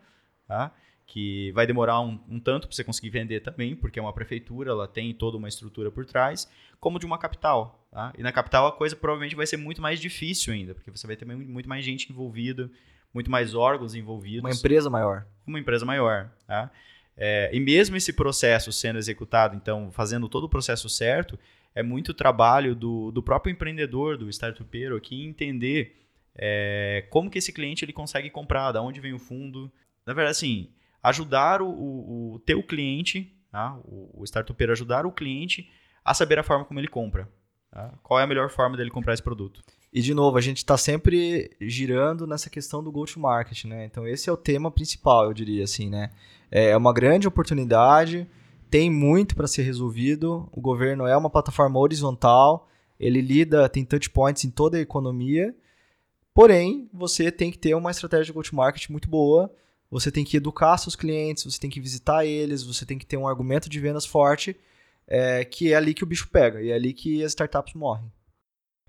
tá? 0.48 0.72
que 1.06 1.52
vai 1.52 1.68
demorar 1.68 2.00
um, 2.02 2.20
um 2.30 2.40
tanto 2.40 2.68
para 2.68 2.76
você 2.76 2.84
conseguir 2.84 3.10
vender 3.10 3.42
também, 3.42 3.76
porque 3.76 4.00
é 4.00 4.02
uma 4.02 4.14
prefeitura, 4.14 4.72
ela 4.72 4.88
tem 4.88 5.14
toda 5.14 5.38
uma 5.38 5.48
estrutura 5.48 5.92
por 5.92 6.06
trás, 6.06 6.50
como 6.80 7.00
de 7.00 7.06
uma 7.06 7.18
capital. 7.18 7.88
Tá? 7.92 8.14
E 8.18 8.24
na 8.24 8.32
capital 8.32 8.68
a 8.68 8.72
coisa 8.72 8.96
provavelmente 8.96 9.36
vai 9.36 9.46
ser 9.46 9.58
muito 9.58 9.82
mais 9.82 10.00
difícil 10.00 10.54
ainda, 10.54 10.74
porque 10.74 10.90
você 10.90 11.06
vai 11.06 11.16
ter 11.16 11.26
muito 11.26 11.68
mais 11.68 11.84
gente 11.84 12.12
envolvida, 12.12 12.70
muito 13.14 13.30
mais 13.30 13.54
órgãos 13.54 13.94
envolvidos. 13.94 14.44
Uma 14.44 14.52
empresa 14.52 14.90
maior. 14.90 15.26
Uma 15.46 15.60
empresa 15.60 15.86
maior. 15.86 16.32
Tá? 16.48 16.72
É, 17.16 17.50
e 17.54 17.60
mesmo 17.60 17.96
esse 17.96 18.14
processo 18.14 18.72
sendo 18.72 18.98
executado, 18.98 19.56
então, 19.56 19.92
fazendo 19.92 20.28
todo 20.28 20.46
o 20.46 20.50
processo 20.50 20.90
certo, 20.90 21.38
é 21.76 21.84
muito 21.84 22.14
trabalho 22.14 22.76
do, 22.76 23.12
do 23.12 23.22
próprio 23.22 23.52
empreendedor, 23.52 24.18
do 24.18 24.30
startupeiro 24.30 24.96
aqui, 24.96 25.24
entender 25.24 25.96
é, 26.36 27.06
como 27.10 27.30
que 27.30 27.38
esse 27.38 27.54
cliente 27.54 27.86
ele 27.86 27.94
consegue 27.94 28.30
comprar, 28.30 28.72
da 28.72 28.82
onde 28.82 29.00
vem 29.00 29.14
o 29.14 29.20
fundo. 29.20 29.72
Na 30.06 30.14
verdade, 30.14 30.32
assim, 30.32 30.70
ajudar 31.02 31.62
o, 31.62 31.70
o, 31.70 32.34
o 32.34 32.40
teu 32.40 32.64
cliente, 32.64 33.32
tá? 33.52 33.78
o, 33.86 34.22
o 34.22 34.24
startupeiro 34.24 34.74
ajudar 34.74 35.06
o 35.06 35.12
cliente 35.12 35.70
a 36.04 36.14
saber 36.14 36.40
a 36.40 36.44
forma 36.44 36.66
como 36.66 36.80
ele 36.80 36.88
compra. 36.88 37.30
Tá? 37.72 37.94
Qual 38.04 38.20
é 38.20 38.24
a 38.24 38.28
melhor 38.28 38.50
forma 38.50 38.78
dele 38.78 38.90
comprar 38.90 39.14
esse 39.14 39.24
produto. 39.24 39.62
E, 39.94 40.02
de 40.02 40.12
novo, 40.16 40.40
a 40.40 40.42
gente 40.42 40.58
está 40.58 40.76
sempre 40.76 41.52
girando 41.62 42.26
nessa 42.26 42.50
questão 42.50 42.84
do 42.84 42.92
go-to-market, 42.92 43.66
né? 43.66 43.86
Então, 43.86 44.08
esse 44.08 44.28
é 44.28 44.34
o 44.34 44.38
tema 44.38 44.72
principal, 44.72 45.26
eu 45.26 45.34
diria 45.34 45.64
assim, 45.64 45.88
né? 45.88 46.10
É 46.50 46.76
uma 46.76 46.92
grande 46.92 47.28
oportunidade, 47.28 48.28
tem 48.72 48.90
muito 48.90 49.36
para 49.36 49.46
ser 49.46 49.62
resolvido, 49.62 50.50
o 50.52 50.60
governo 50.60 51.06
é 51.06 51.16
uma 51.16 51.30
plataforma 51.30 51.80
horizontal, 51.80 52.68
ele 53.00 53.22
lida, 53.22 53.70
tem 53.70 53.86
touch 53.86 54.10
points 54.10 54.44
em 54.44 54.50
toda 54.50 54.78
a 54.78 54.82
economia, 54.82 55.56
porém, 56.34 56.90
você 56.92 57.32
tem 57.32 57.52
que 57.52 57.60
ter 57.60 57.76
uma 57.76 57.92
estratégia 57.92 58.26
de 58.26 58.34
go-to-market 58.34 58.90
muito 58.90 59.08
boa, 59.08 59.54
você 59.92 60.12
tem 60.12 60.26
que 60.26 60.38
educar 60.38 60.76
seus 60.80 60.96
clientes, 60.96 61.44
você 61.44 61.60
tem 61.60 61.70
que 61.70 61.80
visitar 61.80 62.26
eles, 62.26 62.64
você 62.64 62.84
tem 62.84 62.98
que 62.98 63.06
ter 63.06 63.18
um 63.18 63.28
argumento 63.28 63.70
de 63.70 63.80
vendas 63.80 64.08
forte, 64.08 64.56
é, 65.08 65.46
que 65.46 65.72
é 65.72 65.76
ali 65.76 65.94
que 65.94 66.04
o 66.04 66.08
bicho 66.08 66.30
pega, 66.30 66.64
e 66.64 66.72
é 66.72 66.74
ali 66.74 66.94
que 66.94 67.24
as 67.24 67.34
startups 67.34 67.76
morrem. 67.76 68.12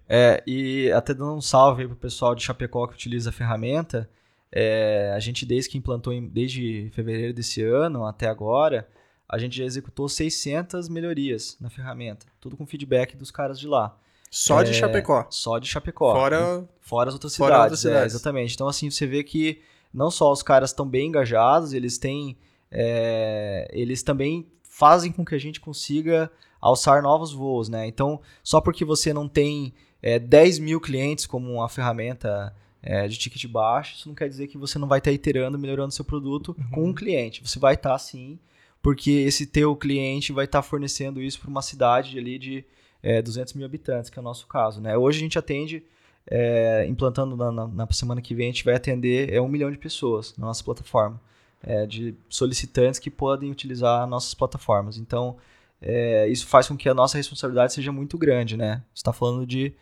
É, 0.09 0.43
e 0.47 0.91
até 0.93 1.15
dando 1.15 1.35
um 1.35 1.41
salve 1.41 1.83
aí 1.83 1.89
pro 1.89 1.97
pessoal 1.97 2.35
de 2.35 2.43
Chapecó 2.43 2.87
que 2.87 2.95
utiliza 2.95 3.31
a 3.31 3.33
ferramenta, 3.33 4.09
é, 4.53 5.13
a 5.15 5.19
gente 5.19 5.47
desde 5.47 5.71
que 5.71 5.79
implantou, 5.79 6.13
em, 6.13 6.27
desde 6.29 6.91
fevereiro 6.93 7.33
desse 7.33 7.63
ano 7.63 8.05
até 8.05 8.29
agora, 8.29 8.89
a 9.29 9.39
gente 9.39 9.57
já 9.57 9.65
executou 9.65 10.09
600 10.09 10.89
melhorias 10.89 11.57
na 11.61 11.71
ferramenta, 11.71 12.27
tudo 12.41 12.57
com 12.57 12.67
feedback 12.67 13.17
dos 13.17 13.31
caras 13.31 13.59
de 13.59 13.67
lá. 13.67 13.99
Só 14.31 14.63
de 14.63 14.71
é, 14.71 14.75
Chapecó? 14.75 15.27
Só 15.31 15.59
de 15.59 15.69
Chapecó. 15.69 16.13
Fora, 16.13 16.69
fora 16.81 17.09
as 17.09 17.15
outras 17.15 17.37
fora 17.37 17.55
cidades. 17.55 17.65
Outras 17.65 17.81
cidades. 17.81 18.13
É, 18.13 18.17
exatamente. 18.17 18.55
Então, 18.55 18.67
assim, 18.67 18.91
você 18.91 19.07
vê 19.07 19.23
que 19.23 19.63
não 19.93 20.11
só 20.11 20.33
os 20.33 20.43
caras 20.43 20.71
estão 20.71 20.89
bem 20.89 21.07
engajados, 21.07 21.73
eles 21.73 21.99
têm. 21.99 22.37
É, 22.69 23.69
eles 23.73 24.03
também 24.03 24.49
fazem 24.65 25.13
com 25.13 25.25
que 25.25 25.37
a 25.37 25.39
gente 25.39 25.61
consiga 25.61 26.29
alçar 26.61 27.01
novos 27.01 27.33
voos, 27.33 27.69
né? 27.69 27.87
Então, 27.87 28.21
só 28.43 28.61
porque 28.61 28.85
você 28.85 29.13
não 29.13 29.29
tem 29.29 29.73
é, 30.05 30.19
10 30.19 30.59
mil 30.59 30.79
clientes 30.83 31.25
como 31.25 31.51
uma 31.51 31.67
ferramenta 31.67 32.55
é, 32.83 33.09
de 33.09 33.17
ticket 33.17 33.47
baixo, 33.47 33.95
isso 33.97 34.07
não 34.07 34.15
quer 34.15 34.29
dizer 34.29 34.49
que 34.49 34.59
você 34.59 34.79
não 34.79 34.87
vai 34.87 34.99
estar 34.99 35.11
iterando, 35.11 35.59
melhorando 35.59 35.95
seu 35.95 36.05
produto 36.05 36.55
uhum. 36.59 36.71
com 36.71 36.85
um 36.91 36.93
cliente. 36.93 37.41
Você 37.43 37.59
vai 37.59 37.73
estar 37.73 37.99
sim, 37.99 38.39
porque 38.83 39.11
esse 39.11 39.47
teu 39.47 39.75
cliente 39.75 40.31
vai 40.31 40.45
estar 40.45 40.61
fornecendo 40.61 41.23
isso 41.23 41.41
para 41.41 41.49
uma 41.49 41.63
cidade 41.63 42.19
ali 42.19 42.39
de 42.39 42.63
é, 43.03 43.23
200 43.23 43.55
mil 43.55 43.65
habitantes, 43.65 44.11
que 44.11 44.19
é 44.19 44.21
o 44.21 44.23
nosso 44.23 44.47
caso. 44.47 44.79
Né? 44.79 44.95
Hoje 44.95 45.21
a 45.21 45.23
gente 45.23 45.39
atende, 45.39 45.83
é, 46.31 46.85
implantando 46.87 47.35
na, 47.35 47.51
na, 47.51 47.67
na, 47.67 47.89
semana 47.91 48.21
que 48.21 48.35
vem, 48.35 48.51
a 48.51 48.53
gente 48.53 48.65
vai 48.65 48.75
atender 48.75 49.33
é, 49.33 49.41
um 49.41 49.49
milhão 49.49 49.73
de 49.73 49.79
pessoas 49.79 50.37
na 50.37 50.45
nossa 50.45 50.63
plataforma, 50.63 51.19
é, 51.63 51.87
de 51.87 52.15
solicitantes 52.29 53.01
que 53.01 53.11
podem 53.11 53.51
utilizar 53.51 54.07
nossas 54.07 54.35
plataformas. 54.35 54.99
Então, 54.99 55.39
é, 55.81 56.29
isso 56.29 56.47
faz 56.47 56.69
com 56.69 56.77
que 56.77 56.91
a 56.91 56.95
nossa 56.95 57.17
responsabilidade 57.17 57.73
seja 57.73 57.91
muito 57.91 58.19
grande. 58.19 58.55
Né? 58.55 58.83
Você 58.93 59.01
está 59.01 59.11
falando 59.11 59.47
de 59.47 59.73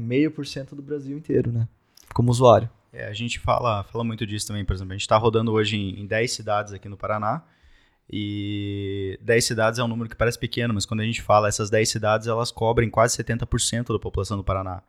meio 0.00 0.30
por 0.30 0.46
cento 0.46 0.74
do 0.74 0.82
Brasil 0.82 1.16
inteiro, 1.16 1.52
né? 1.52 1.68
como 2.14 2.30
usuário. 2.30 2.70
É, 2.92 3.06
a 3.06 3.12
gente 3.12 3.40
fala, 3.40 3.82
fala 3.82 4.04
muito 4.04 4.24
disso 4.24 4.46
também, 4.46 4.64
por 4.64 4.72
exemplo, 4.72 4.92
a 4.92 4.94
gente 4.94 5.02
está 5.02 5.16
rodando 5.16 5.52
hoje 5.52 5.76
em, 5.76 6.00
em 6.00 6.06
10 6.06 6.30
cidades 6.30 6.72
aqui 6.72 6.88
no 6.88 6.96
Paraná, 6.96 7.42
e 8.08 9.18
10 9.20 9.44
cidades 9.44 9.78
é 9.80 9.84
um 9.84 9.88
número 9.88 10.08
que 10.08 10.16
parece 10.16 10.38
pequeno, 10.38 10.72
mas 10.72 10.86
quando 10.86 11.00
a 11.00 11.04
gente 11.04 11.20
fala 11.20 11.48
essas 11.48 11.68
10 11.68 11.88
cidades, 11.88 12.26
elas 12.28 12.52
cobrem 12.52 12.88
quase 12.88 13.16
70% 13.16 13.92
da 13.92 13.98
população 13.98 14.36
do 14.36 14.44
Paraná. 14.44 14.82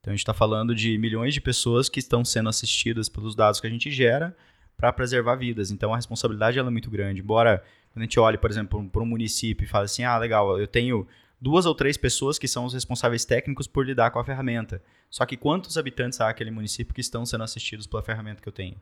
Então 0.00 0.10
a 0.10 0.14
gente 0.14 0.22
está 0.22 0.32
falando 0.32 0.74
de 0.74 0.96
milhões 0.96 1.34
de 1.34 1.40
pessoas 1.40 1.88
que 1.88 2.00
estão 2.00 2.24
sendo 2.24 2.48
assistidas 2.48 3.08
pelos 3.08 3.34
dados 3.34 3.60
que 3.60 3.66
a 3.66 3.70
gente 3.70 3.90
gera 3.90 4.34
para 4.76 4.92
preservar 4.92 5.36
vidas. 5.36 5.70
Então 5.70 5.92
a 5.92 5.96
responsabilidade 5.96 6.58
é 6.58 6.62
muito 6.62 6.90
grande. 6.90 7.20
Embora 7.20 7.62
quando 7.92 8.02
a 8.02 8.04
gente 8.04 8.18
olhe, 8.18 8.38
por 8.38 8.50
exemplo, 8.50 8.88
para 8.88 9.02
um 9.02 9.06
município 9.06 9.64
e 9.64 9.68
fale 9.68 9.84
assim, 9.84 10.02
ah, 10.02 10.16
legal, 10.16 10.58
eu 10.58 10.66
tenho 10.66 11.06
duas 11.42 11.66
ou 11.66 11.74
três 11.74 11.96
pessoas 11.96 12.38
que 12.38 12.46
são 12.46 12.64
os 12.64 12.72
responsáveis 12.72 13.24
técnicos 13.24 13.66
por 13.66 13.84
lidar 13.84 14.12
com 14.12 14.20
a 14.20 14.24
ferramenta. 14.24 14.80
Só 15.10 15.26
que 15.26 15.36
quantos 15.36 15.76
habitantes 15.76 16.20
há 16.20 16.28
aquele 16.28 16.52
município 16.52 16.94
que 16.94 17.00
estão 17.00 17.26
sendo 17.26 17.42
assistidos 17.42 17.84
pela 17.84 18.00
ferramenta 18.00 18.40
que 18.40 18.48
eu 18.48 18.52
tenho? 18.52 18.76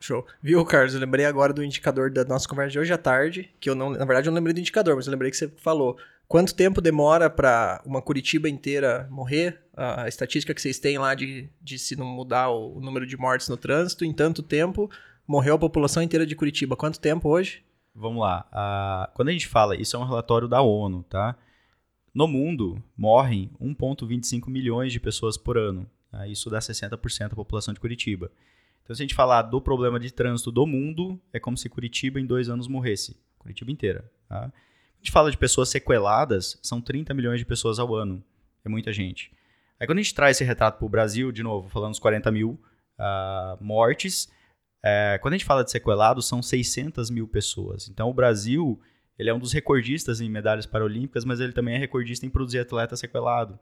Show. 0.00 0.26
Viu, 0.42 0.64
Carlos? 0.64 0.94
Eu 0.94 1.00
lembrei 1.00 1.26
agora 1.26 1.52
do 1.52 1.62
indicador 1.62 2.10
da 2.10 2.24
nossa 2.24 2.48
conversa 2.48 2.72
de 2.72 2.78
hoje 2.78 2.92
à 2.92 2.96
tarde, 2.96 3.50
que 3.60 3.68
eu 3.68 3.74
não, 3.74 3.90
na 3.90 4.04
verdade, 4.06 4.28
eu 4.28 4.30
não 4.30 4.36
lembrei 4.36 4.54
do 4.54 4.60
indicador, 4.60 4.96
mas 4.96 5.06
eu 5.06 5.10
lembrei 5.10 5.30
que 5.30 5.36
você 5.36 5.48
falou. 5.58 5.98
Quanto 6.26 6.54
tempo 6.54 6.80
demora 6.80 7.28
para 7.28 7.82
uma 7.84 8.00
Curitiba 8.00 8.48
inteira 8.48 9.06
morrer? 9.10 9.60
A 9.76 10.08
estatística 10.08 10.54
que 10.54 10.62
vocês 10.62 10.78
têm 10.78 10.96
lá 10.96 11.14
de, 11.14 11.50
de 11.60 11.78
se 11.78 11.96
não 11.96 12.06
mudar 12.06 12.48
o, 12.48 12.78
o 12.78 12.80
número 12.80 13.06
de 13.06 13.16
mortes 13.18 13.48
no 13.48 13.58
trânsito, 13.58 14.06
em 14.06 14.12
tanto 14.12 14.42
tempo 14.42 14.90
morreu 15.26 15.56
a 15.56 15.58
população 15.58 16.02
inteira 16.02 16.24
de 16.24 16.34
Curitiba. 16.34 16.76
Quanto 16.76 16.98
tempo 16.98 17.28
hoje? 17.28 17.62
Vamos 17.94 18.22
lá. 18.22 18.46
Uh, 18.50 19.12
quando 19.14 19.28
a 19.28 19.32
gente 19.32 19.46
fala, 19.46 19.76
isso 19.76 19.96
é 19.96 19.98
um 19.98 20.04
relatório 20.04 20.48
da 20.48 20.62
ONU, 20.62 21.02
tá? 21.04 21.36
No 22.14 22.28
mundo, 22.28 22.80
morrem 22.96 23.50
1,25 23.60 24.48
milhões 24.48 24.92
de 24.92 25.00
pessoas 25.00 25.36
por 25.36 25.58
ano. 25.58 25.90
Tá? 26.10 26.28
Isso 26.28 26.48
dá 26.48 26.60
60% 26.60 27.30
da 27.30 27.36
população 27.36 27.74
de 27.74 27.80
Curitiba. 27.80 28.30
Então, 28.84 28.94
se 28.94 29.02
a 29.02 29.04
gente 29.04 29.14
falar 29.14 29.42
do 29.42 29.60
problema 29.60 29.98
de 29.98 30.12
trânsito 30.12 30.52
do 30.52 30.64
mundo, 30.66 31.20
é 31.32 31.40
como 31.40 31.56
se 31.56 31.68
Curitiba 31.68 32.20
em 32.20 32.26
dois 32.26 32.48
anos 32.48 32.68
morresse. 32.68 33.16
Curitiba 33.38 33.72
inteira. 33.72 34.08
Tá? 34.28 34.44
A 34.44 34.96
gente 34.98 35.10
fala 35.10 35.30
de 35.30 35.36
pessoas 35.36 35.70
sequeladas, 35.70 36.58
são 36.62 36.80
30 36.80 37.12
milhões 37.14 37.40
de 37.40 37.46
pessoas 37.46 37.80
ao 37.80 37.94
ano. 37.94 38.22
É 38.64 38.68
muita 38.68 38.92
gente. 38.92 39.32
Aí 39.80 39.86
quando 39.86 39.98
a 39.98 40.02
gente 40.02 40.14
traz 40.14 40.36
esse 40.36 40.44
retrato 40.44 40.78
para 40.78 40.86
o 40.86 40.88
Brasil, 40.88 41.32
de 41.32 41.42
novo, 41.42 41.68
falando 41.68 41.90
dos 41.90 41.98
40 41.98 42.30
mil 42.30 42.60
uh, 42.98 43.62
mortes, 43.62 44.30
é, 44.82 45.18
quando 45.20 45.34
a 45.34 45.36
gente 45.36 45.46
fala 45.46 45.64
de 45.64 45.70
sequelados, 45.70 46.26
são 46.28 46.42
600 46.42 47.10
mil 47.10 47.26
pessoas. 47.26 47.88
Então 47.88 48.08
o 48.08 48.14
Brasil 48.14 48.80
ele 49.18 49.30
é 49.30 49.34
um 49.34 49.38
dos 49.38 49.52
recordistas 49.52 50.20
em 50.20 50.28
medalhas 50.28 50.66
paralímpicas, 50.66 51.24
mas 51.24 51.40
ele 51.40 51.52
também 51.52 51.74
é 51.74 51.78
recordista 51.78 52.26
em 52.26 52.30
produzir 52.30 52.58
atleta 52.58 52.96
sequelado. 52.96 53.58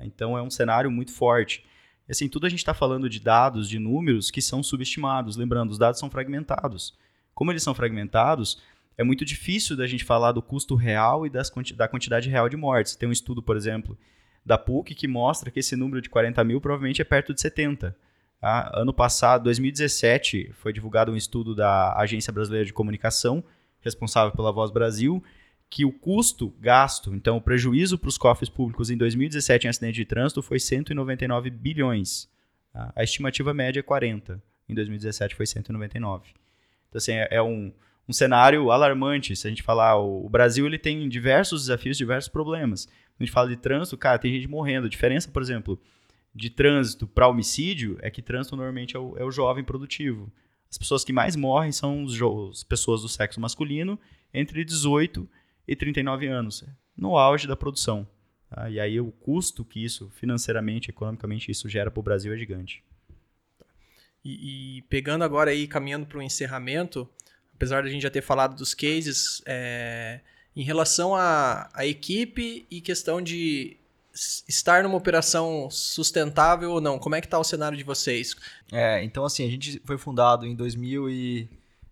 Então 0.00 0.36
é 0.36 0.42
um 0.42 0.50
cenário 0.50 0.90
muito 0.90 1.12
forte. 1.12 1.64
E 2.08 2.12
assim, 2.12 2.28
tudo 2.28 2.46
a 2.46 2.48
gente 2.48 2.58
está 2.58 2.74
falando 2.74 3.08
de 3.08 3.20
dados, 3.20 3.68
de 3.68 3.78
números 3.78 4.30
que 4.30 4.42
são 4.42 4.62
subestimados. 4.62 5.36
Lembrando, 5.36 5.70
os 5.70 5.78
dados 5.78 5.98
são 5.98 6.10
fragmentados. 6.10 6.94
Como 7.34 7.50
eles 7.50 7.62
são 7.62 7.74
fragmentados, 7.74 8.60
é 8.96 9.04
muito 9.04 9.24
difícil 9.24 9.76
da 9.76 9.86
gente 9.86 10.04
falar 10.04 10.32
do 10.32 10.42
custo 10.42 10.74
real 10.74 11.26
e 11.26 11.30
das, 11.30 11.52
da 11.74 11.88
quantidade 11.88 12.28
real 12.28 12.48
de 12.48 12.56
mortes. 12.56 12.96
Tem 12.96 13.08
um 13.08 13.12
estudo, 13.12 13.42
por 13.42 13.56
exemplo, 13.56 13.96
da 14.44 14.56
PUC 14.56 14.94
que 14.94 15.08
mostra 15.08 15.50
que 15.50 15.60
esse 15.60 15.76
número 15.76 16.00
de 16.00 16.08
40 16.08 16.42
mil 16.44 16.60
provavelmente 16.60 17.02
é 17.02 17.04
perto 17.04 17.34
de 17.34 17.40
70. 17.40 17.96
Tá? 18.40 18.70
Ano 18.74 18.94
passado, 18.94 19.44
2017, 19.44 20.52
foi 20.54 20.72
divulgado 20.72 21.12
um 21.12 21.16
estudo 21.16 21.54
da 21.54 21.96
Agência 21.96 22.32
Brasileira 22.32 22.64
de 22.64 22.72
Comunicação, 22.72 23.42
responsável 23.86 24.32
pela 24.34 24.52
Voz 24.52 24.70
Brasil, 24.70 25.22
que 25.68 25.84
o 25.84 25.92
custo 25.92 26.54
gasto, 26.60 27.14
então 27.14 27.36
o 27.36 27.40
prejuízo 27.40 27.98
para 27.98 28.08
os 28.08 28.18
cofres 28.18 28.48
públicos 28.48 28.90
em 28.90 28.96
2017 28.96 29.66
em 29.66 29.70
acidente 29.70 29.96
de 29.96 30.04
trânsito 30.04 30.42
foi 30.42 30.60
199 30.60 31.50
bilhões. 31.50 32.28
A 32.94 33.02
estimativa 33.02 33.54
média 33.54 33.80
é 33.80 33.82
40. 33.82 34.42
Em 34.68 34.74
2017 34.74 35.34
foi 35.34 35.46
199. 35.46 36.28
Então, 36.88 36.98
assim, 36.98 37.12
é, 37.12 37.28
é 37.30 37.42
um, 37.42 37.72
um 38.08 38.12
cenário 38.12 38.70
alarmante. 38.70 39.34
Se 39.34 39.46
a 39.46 39.50
gente 39.50 39.62
falar, 39.62 39.96
o, 39.96 40.26
o 40.26 40.28
Brasil 40.28 40.66
ele 40.66 40.78
tem 40.78 41.08
diversos 41.08 41.62
desafios, 41.62 41.96
diversos 41.96 42.28
problemas. 42.28 42.84
Quando 42.84 43.20
a 43.20 43.24
gente 43.24 43.32
fala 43.32 43.48
de 43.48 43.56
trânsito, 43.56 43.96
cara, 43.96 44.18
tem 44.18 44.32
gente 44.32 44.48
morrendo. 44.48 44.86
A 44.86 44.90
diferença, 44.90 45.30
por 45.30 45.40
exemplo, 45.40 45.80
de 46.34 46.50
trânsito 46.50 47.06
para 47.06 47.28
homicídio 47.28 47.98
é 48.02 48.10
que 48.10 48.20
trânsito 48.20 48.56
normalmente 48.56 48.94
é 48.94 48.98
o, 48.98 49.16
é 49.16 49.24
o 49.24 49.30
jovem 49.30 49.64
produtivo. 49.64 50.30
As 50.70 50.78
pessoas 50.78 51.04
que 51.04 51.12
mais 51.12 51.36
morrem 51.36 51.72
são 51.72 52.02
os, 52.02 52.14
as 52.50 52.64
pessoas 52.64 53.02
do 53.02 53.08
sexo 53.08 53.40
masculino 53.40 53.98
entre 54.32 54.64
18 54.64 55.28
e 55.66 55.74
39 55.74 56.26
anos, 56.26 56.64
no 56.96 57.16
auge 57.16 57.46
da 57.46 57.56
produção. 57.56 58.06
Tá? 58.48 58.68
E 58.70 58.78
aí 58.78 59.00
o 59.00 59.10
custo 59.10 59.64
que 59.64 59.84
isso, 59.84 60.10
financeiramente, 60.10 60.90
economicamente, 60.90 61.50
isso 61.50 61.68
gera 61.68 61.90
para 61.90 62.00
o 62.00 62.02
Brasil 62.02 62.32
é 62.32 62.36
gigante. 62.36 62.82
E, 64.24 64.78
e, 64.78 64.82
pegando 64.82 65.22
agora 65.22 65.52
aí, 65.52 65.68
caminhando 65.68 66.06
para 66.06 66.18
o 66.18 66.22
encerramento, 66.22 67.08
apesar 67.54 67.82
de 67.82 67.88
a 67.88 67.92
gente 67.92 68.02
já 68.02 68.10
ter 68.10 68.22
falado 68.22 68.56
dos 68.56 68.74
cases, 68.74 69.40
é, 69.46 70.20
em 70.54 70.64
relação 70.64 71.14
à 71.14 71.68
equipe 71.82 72.66
e 72.70 72.80
questão 72.80 73.22
de 73.22 73.76
estar 74.48 74.82
numa 74.82 74.96
operação 74.96 75.68
sustentável 75.70 76.72
ou 76.72 76.80
não, 76.80 76.98
como 76.98 77.14
é 77.14 77.20
que 77.20 77.26
está 77.26 77.38
o 77.38 77.44
cenário 77.44 77.76
de 77.76 77.84
vocês? 77.84 78.34
É, 78.72 79.02
então 79.04 79.24
assim, 79.24 79.46
a 79.46 79.50
gente 79.50 79.80
foi 79.84 79.98
fundado 79.98 80.46
em 80.46 80.54
2000 80.54 81.10
e 81.10 81.48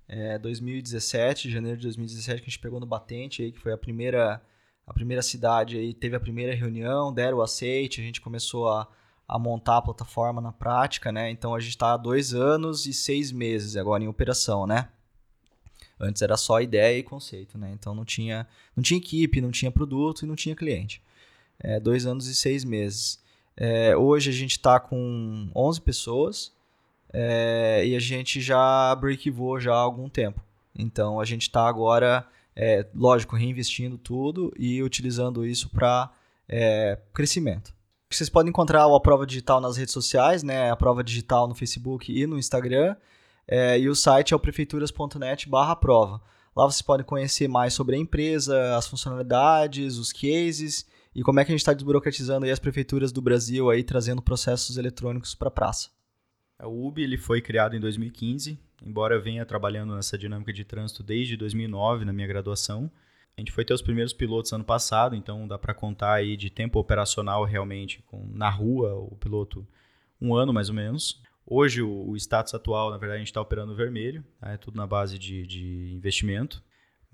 é, 0.08 0.38
2017, 0.38 1.50
janeiro 1.50 1.76
de 1.76 1.84
2017, 1.84 2.40
que 2.40 2.48
a 2.48 2.50
gente 2.50 2.58
pegou 2.58 2.80
no 2.80 2.86
Batente, 2.86 3.42
aí, 3.42 3.52
que 3.52 3.58
foi 3.58 3.72
a 3.72 3.78
primeira, 3.78 4.42
a 4.86 4.92
primeira 4.92 5.22
cidade, 5.22 5.76
aí 5.76 5.94
teve 5.94 6.16
a 6.16 6.20
primeira 6.20 6.54
reunião, 6.54 7.12
deram 7.12 7.38
o 7.38 7.42
aceite, 7.42 8.00
a 8.00 8.04
gente 8.04 8.20
começou 8.20 8.68
a, 8.68 8.88
a 9.26 9.38
montar 9.38 9.78
a 9.78 9.82
plataforma 9.82 10.40
na 10.40 10.52
prática, 10.52 11.10
né? 11.10 11.30
Então 11.30 11.54
a 11.54 11.60
gente 11.60 11.70
está 11.70 11.94
há 11.94 11.96
dois 11.96 12.34
anos 12.34 12.86
e 12.86 12.92
seis 12.92 13.32
meses 13.32 13.76
agora 13.76 14.02
em 14.02 14.08
operação, 14.08 14.66
né? 14.66 14.88
Antes 15.98 16.22
era 16.22 16.36
só 16.36 16.60
ideia 16.60 16.98
e 16.98 17.02
conceito, 17.02 17.56
né? 17.56 17.70
Então 17.72 17.94
não 17.94 18.04
tinha, 18.04 18.46
não 18.76 18.82
tinha 18.82 18.98
equipe, 18.98 19.40
não 19.40 19.50
tinha 19.50 19.70
produto 19.70 20.22
e 20.22 20.26
não 20.26 20.36
tinha 20.36 20.54
cliente. 20.54 21.02
É, 21.64 21.80
dois 21.80 22.06
anos 22.06 22.26
e 22.26 22.34
seis 22.36 22.62
meses. 22.64 23.18
É, 23.56 23.96
hoje 23.96 24.30
a 24.30 24.32
gente 24.32 24.52
está 24.52 24.78
com 24.78 25.48
11 25.56 25.80
pessoas, 25.80 26.52
é, 27.12 27.86
e 27.86 27.94
a 27.94 28.00
gente 28.00 28.40
já 28.40 28.94
breakivou 28.96 29.58
já 29.58 29.72
há 29.72 29.78
algum 29.78 30.08
tempo. 30.08 30.42
Então 30.76 31.20
a 31.20 31.24
gente 31.24 31.42
está 31.42 31.66
agora, 31.66 32.26
é, 32.54 32.84
lógico, 32.94 33.36
reinvestindo 33.36 33.96
tudo 33.96 34.52
e 34.58 34.82
utilizando 34.82 35.46
isso 35.46 35.70
para 35.70 36.10
é, 36.48 36.98
crescimento. 37.12 37.72
Vocês 38.10 38.28
podem 38.28 38.50
encontrar 38.50 38.84
a 38.84 39.00
prova 39.00 39.26
digital 39.26 39.60
nas 39.60 39.76
redes 39.76 39.94
sociais, 39.94 40.42
né? 40.42 40.70
A 40.70 40.76
prova 40.76 41.02
digital 41.02 41.48
no 41.48 41.54
Facebook 41.54 42.12
e 42.12 42.26
no 42.26 42.38
Instagram. 42.38 42.94
É, 43.46 43.78
e 43.78 43.88
o 43.88 43.94
site 43.94 44.34
é 44.34 44.36
o 44.36 44.40
prefeituras.net 44.40 45.48
barra 45.48 45.74
prova. 45.74 46.20
Lá 46.54 46.64
vocês 46.66 46.82
podem 46.82 47.06
conhecer 47.06 47.48
mais 47.48 47.74
sobre 47.74 47.96
a 47.96 47.98
empresa, 47.98 48.76
as 48.76 48.86
funcionalidades, 48.86 49.96
os 49.98 50.12
cases 50.12 50.86
e 51.14 51.22
como 51.22 51.38
é 51.38 51.44
que 51.44 51.50
a 51.50 51.54
gente 51.54 51.60
está 51.60 51.72
desburocratizando 51.72 52.46
as 52.46 52.58
prefeituras 52.58 53.12
do 53.12 53.22
Brasil 53.22 53.70
aí, 53.70 53.84
trazendo 53.84 54.20
processos 54.20 54.76
eletrônicos 54.76 55.34
para 55.34 55.48
a 55.48 55.50
praça. 55.50 55.90
O 56.62 56.88
UB 56.88 57.02
ele 57.02 57.16
foi 57.16 57.40
criado 57.40 57.76
em 57.76 57.80
2015, 57.80 58.58
embora 58.84 59.14
eu 59.14 59.22
venha 59.22 59.44
trabalhando 59.44 59.94
nessa 59.94 60.16
dinâmica 60.16 60.52
de 60.52 60.64
trânsito 60.64 61.02
desde 61.02 61.36
2009 61.36 62.04
na 62.04 62.12
minha 62.12 62.26
graduação. 62.26 62.90
A 63.36 63.40
gente 63.40 63.52
foi 63.52 63.64
ter 63.64 63.74
os 63.74 63.82
primeiros 63.82 64.12
pilotos 64.12 64.52
ano 64.52 64.64
passado, 64.64 65.16
então 65.16 65.46
dá 65.46 65.58
para 65.58 65.74
contar 65.74 66.14
aí 66.14 66.36
de 66.36 66.50
tempo 66.50 66.78
operacional 66.78 67.44
realmente 67.44 68.02
com 68.06 68.26
na 68.32 68.48
rua 68.48 68.94
o 68.94 69.16
piloto 69.16 69.66
um 70.20 70.34
ano 70.34 70.52
mais 70.52 70.68
ou 70.68 70.74
menos. 70.74 71.20
Hoje 71.46 71.82
o, 71.82 72.08
o 72.10 72.16
status 72.16 72.54
atual, 72.54 72.90
na 72.90 72.96
verdade, 72.96 73.16
a 73.16 73.18
gente 73.18 73.28
está 73.28 73.40
operando 73.40 73.74
vermelho, 73.74 74.24
é 74.40 74.56
tudo 74.56 74.76
na 74.76 74.86
base 74.86 75.18
de, 75.18 75.46
de 75.46 75.92
investimento, 75.92 76.62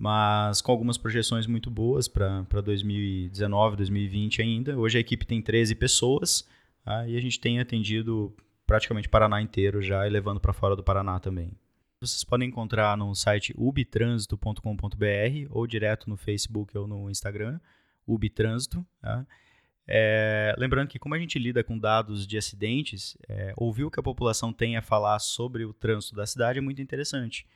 mas 0.00 0.62
com 0.62 0.72
algumas 0.72 0.96
projeções 0.96 1.46
muito 1.46 1.70
boas 1.70 2.08
para 2.08 2.62
2019, 2.64 3.76
2020 3.76 4.40
ainda. 4.40 4.78
Hoje 4.78 4.96
a 4.96 5.00
equipe 5.02 5.26
tem 5.26 5.42
13 5.42 5.74
pessoas 5.74 6.48
tá? 6.82 7.06
e 7.06 7.18
a 7.18 7.20
gente 7.20 7.38
tem 7.38 7.60
atendido 7.60 8.34
praticamente 8.66 9.10
Paraná 9.10 9.42
inteiro 9.42 9.82
já 9.82 10.06
e 10.06 10.10
levando 10.10 10.40
para 10.40 10.54
fora 10.54 10.74
do 10.74 10.82
Paraná 10.82 11.20
também. 11.20 11.52
Vocês 12.00 12.24
podem 12.24 12.48
encontrar 12.48 12.96
no 12.96 13.14
site 13.14 13.52
ubtrânsito.com.br 13.58 15.46
ou 15.50 15.66
direto 15.66 16.08
no 16.08 16.16
Facebook 16.16 16.78
ou 16.78 16.88
no 16.88 17.10
Instagram, 17.10 17.60
ubtrânsito. 18.06 18.82
Tá? 19.02 19.26
É, 19.86 20.54
lembrando 20.56 20.88
que 20.88 20.98
como 20.98 21.14
a 21.14 21.18
gente 21.18 21.38
lida 21.38 21.62
com 21.62 21.78
dados 21.78 22.26
de 22.26 22.38
acidentes, 22.38 23.18
é, 23.28 23.52
ouvir 23.54 23.84
o 23.84 23.90
que 23.90 24.00
a 24.00 24.02
população 24.02 24.50
tem 24.50 24.78
a 24.78 24.82
falar 24.82 25.18
sobre 25.18 25.66
o 25.66 25.74
trânsito 25.74 26.16
da 26.16 26.26
cidade 26.26 26.58
é 26.58 26.62
muito 26.62 26.80
interessante? 26.80 27.46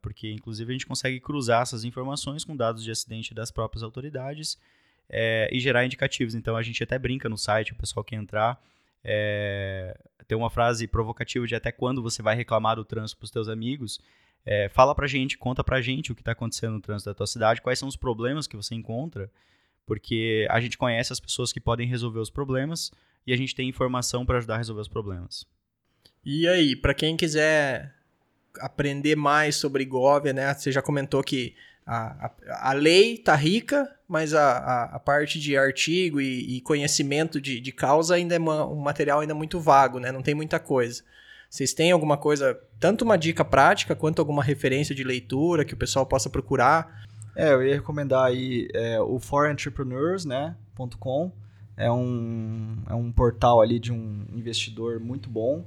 Porque 0.00 0.30
inclusive 0.30 0.70
a 0.70 0.74
gente 0.74 0.86
consegue 0.86 1.20
cruzar 1.20 1.62
essas 1.62 1.84
informações 1.84 2.44
com 2.44 2.56
dados 2.56 2.84
de 2.84 2.90
acidente 2.90 3.34
das 3.34 3.50
próprias 3.50 3.82
autoridades 3.82 4.58
é, 5.08 5.48
e 5.52 5.60
gerar 5.60 5.84
indicativos. 5.84 6.34
Então 6.34 6.56
a 6.56 6.62
gente 6.62 6.82
até 6.82 6.98
brinca 6.98 7.28
no 7.28 7.36
site, 7.36 7.72
o 7.72 7.76
pessoal 7.76 8.04
que 8.04 8.14
entrar. 8.14 8.60
É, 9.04 9.98
tem 10.28 10.38
uma 10.38 10.50
frase 10.50 10.86
provocativa 10.86 11.46
de 11.46 11.54
até 11.54 11.72
quando 11.72 12.02
você 12.02 12.22
vai 12.22 12.36
reclamar 12.36 12.76
do 12.76 12.84
trânsito 12.84 13.18
para 13.18 13.24
os 13.24 13.30
teus 13.30 13.48
amigos. 13.48 14.00
É, 14.44 14.68
fala 14.68 14.94
pra 14.94 15.06
gente, 15.06 15.38
conta 15.38 15.62
pra 15.62 15.80
gente 15.80 16.10
o 16.10 16.14
que 16.14 16.22
está 16.22 16.32
acontecendo 16.32 16.74
no 16.74 16.80
trânsito 16.80 17.10
da 17.10 17.14
tua 17.14 17.26
cidade, 17.26 17.60
quais 17.60 17.78
são 17.78 17.88
os 17.88 17.96
problemas 17.96 18.46
que 18.46 18.56
você 18.56 18.74
encontra, 18.74 19.30
porque 19.86 20.46
a 20.50 20.60
gente 20.60 20.76
conhece 20.76 21.12
as 21.12 21.20
pessoas 21.20 21.52
que 21.52 21.60
podem 21.60 21.86
resolver 21.86 22.18
os 22.18 22.30
problemas 22.30 22.90
e 23.26 23.32
a 23.32 23.36
gente 23.36 23.54
tem 23.54 23.68
informação 23.68 24.26
para 24.26 24.38
ajudar 24.38 24.54
a 24.54 24.58
resolver 24.58 24.80
os 24.80 24.88
problemas. 24.88 25.46
E 26.24 26.46
aí, 26.48 26.74
para 26.74 26.94
quem 26.94 27.16
quiser 27.16 27.94
aprender 28.58 29.16
mais 29.16 29.56
sobre 29.56 29.84
Gov, 29.84 30.32
né? 30.32 30.52
Você 30.54 30.70
já 30.70 30.82
comentou 30.82 31.22
que 31.22 31.54
a, 31.86 32.26
a, 32.26 32.70
a 32.70 32.72
lei 32.72 33.18
tá 33.18 33.34
rica, 33.34 33.90
mas 34.06 34.34
a, 34.34 34.58
a, 34.58 34.84
a 34.96 34.98
parte 35.00 35.40
de 35.40 35.56
artigo 35.56 36.20
e, 36.20 36.56
e 36.56 36.60
conhecimento 36.60 37.40
de, 37.40 37.60
de 37.60 37.72
causa 37.72 38.14
ainda 38.14 38.34
é 38.34 38.38
uma, 38.38 38.66
um 38.66 38.80
material 38.80 39.20
ainda 39.20 39.34
muito 39.34 39.60
vago, 39.60 39.98
né? 39.98 40.12
Não 40.12 40.22
tem 40.22 40.34
muita 40.34 40.58
coisa. 40.58 41.02
Vocês 41.48 41.74
têm 41.74 41.92
alguma 41.92 42.16
coisa, 42.16 42.58
tanto 42.80 43.04
uma 43.04 43.18
dica 43.18 43.44
prática 43.44 43.94
quanto 43.94 44.20
alguma 44.20 44.42
referência 44.42 44.94
de 44.94 45.04
leitura 45.04 45.64
que 45.64 45.74
o 45.74 45.76
pessoal 45.76 46.06
possa 46.06 46.30
procurar? 46.30 47.04
É, 47.36 47.52
eu 47.52 47.62
ia 47.62 47.74
recomendar 47.74 48.24
aí 48.24 48.68
é, 48.72 49.00
o 49.00 49.18
forentrepreneurs, 49.18 50.24
né, 50.24 50.56
.com. 50.98 51.32
É 51.76 51.90
um, 51.90 52.82
é 52.88 52.94
um 52.94 53.10
portal 53.10 53.60
ali 53.60 53.78
de 53.78 53.92
um 53.92 54.24
investidor 54.32 55.00
muito 55.00 55.28
bom. 55.28 55.64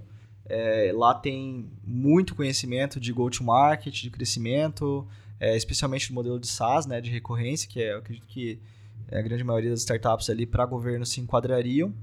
É, 0.48 0.91
lá 0.93 1.14
tem 1.14 1.70
muito 1.84 2.36
conhecimento 2.36 3.00
de 3.00 3.12
go-to-market, 3.12 3.93
de 3.93 4.10
crescimento, 4.10 5.08
é, 5.39 5.56
especialmente 5.58 6.10
no 6.10 6.16
modelo 6.16 6.39
de 6.39 6.48
SaaS, 6.48 6.86
né, 6.86 7.02
de 7.02 7.10
recorrência, 7.10 7.68
que 7.68 7.82
é, 7.82 7.93
eu 7.93 8.00
acredito 8.00 8.28
que 8.28 8.60
a 9.12 9.22
grande 9.22 9.43
maioria 9.43 9.70
das 9.70 9.80
startups 9.82 10.30
ali 10.30 10.46
para 10.46 10.66
governo 10.66 11.06
se 11.06 11.20
enquadrariam. 11.20 11.93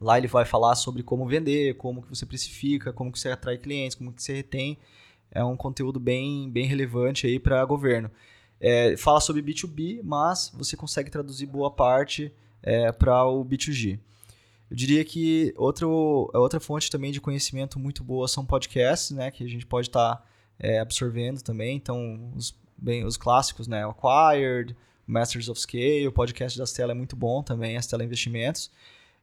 Lá 0.00 0.18
ele 0.18 0.26
vai 0.26 0.44
falar 0.44 0.74
sobre 0.74 1.02
como 1.02 1.26
vender, 1.26 1.76
como 1.76 2.02
que 2.02 2.08
você 2.08 2.26
precifica, 2.26 2.92
como 2.92 3.12
que 3.12 3.18
você 3.18 3.30
atrai 3.30 3.56
clientes, 3.56 3.96
como 3.96 4.12
que 4.12 4.22
você 4.22 4.34
retém. 4.34 4.78
É 5.30 5.44
um 5.44 5.56
conteúdo 5.56 5.98
bem, 6.00 6.50
bem 6.50 6.66
relevante 6.66 7.26
aí 7.26 7.38
para 7.38 7.64
governo. 7.64 8.10
É, 8.60 8.96
fala 8.96 9.20
sobre 9.20 9.42
B2B, 9.42 10.00
mas 10.02 10.52
você 10.54 10.76
consegue 10.76 11.10
traduzir 11.10 11.46
boa 11.46 11.70
parte 11.70 12.32
é, 12.62 12.92
para 12.92 13.24
o 13.24 13.44
B2G. 13.44 13.98
Eu 14.72 14.76
diria 14.76 15.04
que 15.04 15.52
outro, 15.58 16.30
outra 16.32 16.58
fonte 16.58 16.90
também 16.90 17.12
de 17.12 17.20
conhecimento 17.20 17.78
muito 17.78 18.02
boa 18.02 18.26
são 18.26 18.42
podcasts, 18.42 19.10
né, 19.10 19.30
que 19.30 19.44
a 19.44 19.46
gente 19.46 19.66
pode 19.66 19.88
estar 19.88 20.16
tá, 20.16 20.24
é, 20.58 20.78
absorvendo 20.78 21.42
também. 21.42 21.76
Então, 21.76 22.32
os, 22.34 22.58
bem, 22.74 23.04
os 23.04 23.18
clássicos, 23.18 23.68
né, 23.68 23.84
Acquired, 23.84 24.74
Masters 25.06 25.50
of 25.50 25.60
Scale, 25.60 26.08
o 26.08 26.12
podcast 26.12 26.58
da 26.58 26.64
Stella 26.64 26.92
é 26.92 26.94
muito 26.94 27.14
bom 27.14 27.42
também, 27.42 27.76
a 27.76 27.82
Stella 27.82 28.02
Investimentos. 28.02 28.70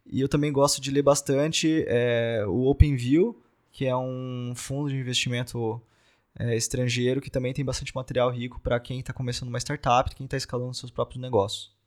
E 0.05 0.21
eu 0.21 0.29
também 0.29 0.53
gosto 0.53 0.79
de 0.79 0.91
ler 0.91 1.01
bastante 1.01 1.83
é, 1.87 2.45
o 2.47 2.67
OpenView, 2.67 3.35
que 3.71 3.87
é 3.87 3.97
um 3.97 4.53
fundo 4.55 4.87
de 4.89 4.97
investimento 4.97 5.81
é, 6.37 6.55
estrangeiro 6.55 7.19
que 7.19 7.31
também 7.31 7.53
tem 7.53 7.65
bastante 7.65 7.95
material 7.95 8.29
rico 8.29 8.59
para 8.59 8.79
quem 8.79 8.99
está 8.99 9.11
começando 9.13 9.49
uma 9.49 9.57
startup, 9.57 10.15
quem 10.15 10.25
está 10.25 10.37
escalando 10.37 10.75
seus 10.75 10.91
próprios 10.91 11.19
negócios. 11.19 11.78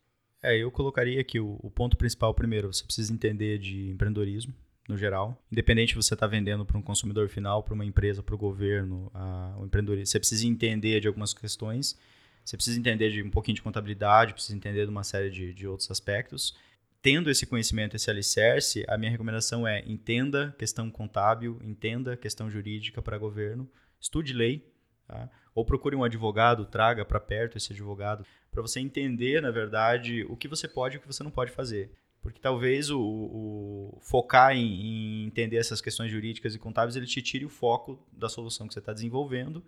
É, 0.43 0.57
eu 0.57 0.71
colocaria 0.73 1.21
aqui 1.21 1.39
o, 1.39 1.59
o, 1.63 1.71
ponto 1.71 1.97
principal 1.97 2.35
primeiro, 2.35 2.73
você 2.73 2.85
precisa 2.85 3.13
entender 3.13 3.59
de 3.59 3.91
empreendedorismo 3.91 4.53
no 4.89 4.99
geral, 4.99 5.41
independente 5.51 5.91
se 5.91 5.97
você 5.97 6.15
está 6.15 6.27
vendendo 6.27 6.67
para 6.67 6.77
um 6.77 6.83
consumidor 6.83 7.29
final, 7.29 7.63
para 7.63 7.75
uma 7.75 7.85
empresa, 7.85 8.23
para 8.23 8.35
o 8.35 8.39
governo, 8.39 9.09
a, 9.15 9.55
o 9.61 9.65
empreendedorismo, 9.65 10.07
você 10.07 10.19
precisa 10.19 10.47
entender 10.47 11.01
de 11.01 11.07
algumas 11.07 11.33
questões, 11.33 11.97
você 12.45 12.57
precisa 12.57 12.81
entender 12.81 13.11
de 13.11 13.23
um 13.23 13.31
pouquinho 13.31 13.55
de 13.55 13.63
contabilidade, 13.63 14.35
precisa 14.35 14.57
entender 14.57 14.85
de 14.85 14.91
uma 14.91 15.05
série 15.05 15.31
de, 15.31 15.55
de 15.55 15.69
outros 15.69 15.89
aspectos. 15.89 16.57
Tendo 17.01 17.31
esse 17.31 17.47
conhecimento, 17.47 17.95
esse 17.95 18.11
alicerce, 18.11 18.85
a 18.89 18.99
minha 18.99 19.11
recomendação 19.11 19.67
é 19.67 19.85
entenda 19.87 20.55
questão 20.59 20.91
contábil, 20.91 21.61
entenda 21.63 22.17
questão 22.17 22.51
jurídica 22.51 23.01
para 23.01 23.17
governo, 23.17 23.71
estude 24.01 24.33
lei, 24.33 24.72
tá? 25.13 25.29
ou 25.55 25.65
procure 25.65 25.95
um 25.95 26.03
advogado, 26.03 26.65
traga 26.65 27.05
para 27.05 27.21
perto 27.21 27.59
esse 27.59 27.73
advogado, 27.73 28.25
para 28.51 28.63
você 28.63 28.81
entender, 28.81 29.41
na 29.43 29.51
verdade, 29.51 30.25
o 30.29 30.37
que 30.37 30.49
você 30.49 30.67
pode 30.67 30.97
e 30.97 30.99
o 30.99 31.01
que 31.01 31.07
você 31.07 31.23
não 31.23 31.31
pode 31.31 31.51
fazer. 31.51 31.91
Porque 32.23 32.41
talvez 32.41 32.89
o, 32.89 33.01
o 33.01 33.99
focar 34.01 34.57
em, 34.57 34.63
em, 34.63 35.27
entender 35.27 35.57
essas 35.57 35.81
questões 35.81 36.11
jurídicas 36.11 36.55
e 36.55 36.59
contábeis, 36.59 36.97
ele 36.97 37.07
te 37.07 37.21
tire 37.21 37.45
o 37.45 37.51
foco 37.51 37.99
da 38.13 38.29
solução 38.29 38.67
que 38.67 38.73
você 38.73 38.79
está 38.79 38.93
desenvolvendo, 38.93 39.63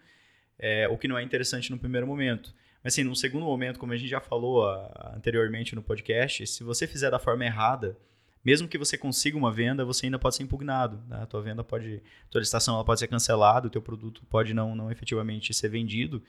é, 0.58 0.88
o 0.88 0.96
que 0.96 1.08
não 1.08 1.18
é 1.18 1.22
interessante 1.22 1.70
no 1.70 1.78
primeiro 1.78 2.06
momento. 2.06 2.54
Mas 2.82 2.94
assim, 2.94 3.02
num 3.02 3.14
segundo 3.14 3.44
momento, 3.44 3.78
como 3.78 3.92
a 3.92 3.96
gente 3.96 4.08
já 4.08 4.20
falou 4.20 4.68
a, 4.68 5.14
anteriormente 5.16 5.74
no 5.74 5.82
podcast, 5.82 6.46
se 6.46 6.62
você 6.62 6.86
fizer 6.86 7.10
da 7.10 7.18
forma 7.18 7.44
errada, 7.44 7.98
mesmo 8.44 8.68
que 8.68 8.76
você 8.76 8.98
consiga 8.98 9.36
uma 9.36 9.50
venda, 9.50 9.84
você 9.84 10.06
ainda 10.06 10.18
pode 10.18 10.36
ser 10.36 10.42
impugnado. 10.42 11.02
Né? 11.08 11.22
A 11.22 11.26
tua 11.26 11.40
venda 11.40 11.64
pode, 11.64 12.02
tua 12.30 12.40
licitação 12.40 12.74
ela 12.74 12.84
pode 12.84 13.00
ser 13.00 13.08
cancelada, 13.08 13.66
o 13.66 13.70
teu 13.70 13.80
produto 13.80 14.22
pode 14.28 14.52
não, 14.52 14.74
não 14.74 14.90
efetivamente 14.90 15.54
ser 15.54 15.68
vendido, 15.68 16.22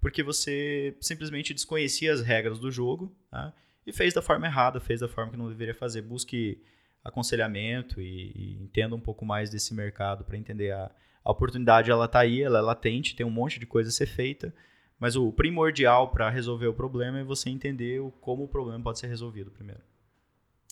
porque 0.00 0.22
você 0.22 0.96
simplesmente 1.00 1.54
desconhecia 1.54 2.12
as 2.12 2.20
regras 2.22 2.58
do 2.58 2.70
jogo 2.70 3.14
tá? 3.30 3.52
e 3.86 3.92
fez 3.92 4.14
da 4.14 4.22
forma 4.22 4.46
errada, 4.46 4.80
fez 4.80 5.00
da 5.00 5.08
forma 5.08 5.30
que 5.30 5.36
não 5.36 5.48
deveria 5.48 5.74
fazer. 5.74 6.02
Busque 6.02 6.62
aconselhamento 7.04 8.00
e, 8.00 8.32
e 8.34 8.62
entenda 8.62 8.94
um 8.94 9.00
pouco 9.00 9.24
mais 9.24 9.50
desse 9.50 9.72
mercado 9.72 10.24
para 10.24 10.36
entender 10.36 10.72
a, 10.72 10.90
a 11.24 11.30
oportunidade 11.30 11.90
ela 11.90 12.06
está 12.06 12.20
aí, 12.20 12.42
ela 12.42 12.58
é 12.58 12.62
latente, 12.62 13.14
tem 13.14 13.24
um 13.24 13.30
monte 13.30 13.58
de 13.58 13.66
coisa 13.66 13.88
a 13.88 13.92
ser 13.92 14.06
feita 14.06 14.52
mas 15.00 15.16
o 15.16 15.32
primordial 15.32 16.10
para 16.10 16.28
resolver 16.28 16.66
o 16.66 16.74
problema 16.74 17.20
é 17.20 17.24
você 17.24 17.48
entender 17.48 18.02
como 18.20 18.44
o 18.44 18.48
problema 18.48 18.84
pode 18.84 18.98
ser 18.98 19.06
resolvido 19.06 19.50
primeiro. 19.50 19.80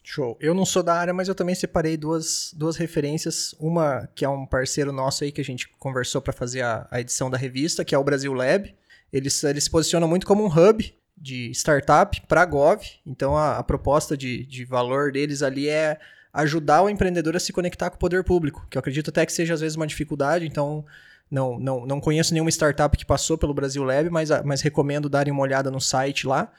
Show. 0.03 0.37
Eu 0.41 0.55
não 0.55 0.65
sou 0.65 0.83
da 0.83 0.95
área, 0.95 1.13
mas 1.13 1.29
eu 1.29 1.35
também 1.35 1.55
separei 1.55 1.97
duas, 1.97 2.55
duas 2.57 2.77
referências. 2.77 3.55
Uma 3.59 4.09
que 4.15 4.25
é 4.25 4.29
um 4.29 4.47
parceiro 4.47 4.93
nosso 4.93 5.25
aí 5.25 5.31
que 5.31 5.41
a 5.41 5.45
gente 5.45 5.69
conversou 5.79 6.23
para 6.23 6.33
fazer 6.33 6.63
a, 6.63 6.87
a, 6.91 7.01
edição 7.01 7.29
da 7.29 7.37
revista, 7.37 7.85
que 7.85 7.95
é 7.95 7.99
o 7.99 8.05
Brasil 8.05 8.33
Lab. 8.33 8.75
Eles, 9.13 9.43
eles 9.45 9.65
se 9.65 9.71
posicionam 9.71 10.09
muito 10.09 10.27
como 10.27 10.45
um 10.45 10.49
hub 10.49 10.95
de 11.17 11.51
startup 11.51 12.21
para 12.27 12.45
Gov. 12.45 12.83
Então 13.07 13.37
a, 13.37 13.59
a 13.59 13.63
proposta 13.63 14.17
de, 14.17 14.47
de 14.47 14.65
valor 14.65 15.13
deles 15.13 15.43
ali 15.43 15.69
é 15.69 15.99
ajudar 16.33 16.83
o 16.83 16.89
empreendedor 16.89 17.37
a 17.37 17.41
se 17.41 17.53
conectar 17.53 17.91
com 17.91 17.97
o 17.97 17.99
poder 17.99 18.23
público, 18.23 18.67
que 18.71 18.79
eu 18.79 18.81
acredito 18.81 19.11
até 19.11 19.27
que 19.27 19.33
seja 19.33 19.55
às 19.55 19.61
vezes 19.61 19.77
uma 19.77 19.87
dificuldade. 19.87 20.47
Então 20.47 20.85
não, 21.31 21.59
não, 21.59 21.87
não 21.87 22.01
conheço 22.01 22.33
nenhuma 22.33 22.51
startup 22.51 22.97
que 22.97 23.05
passou 23.05 23.37
pelo 23.37 23.53
Brasil 23.53 23.85
Lab, 23.85 24.09
mas, 24.11 24.31
mas 24.45 24.61
recomendo 24.61 25.09
darem 25.09 25.33
uma 25.33 25.43
olhada 25.43 25.71
no 25.71 25.81
site 25.81 26.27
lá. 26.27 26.51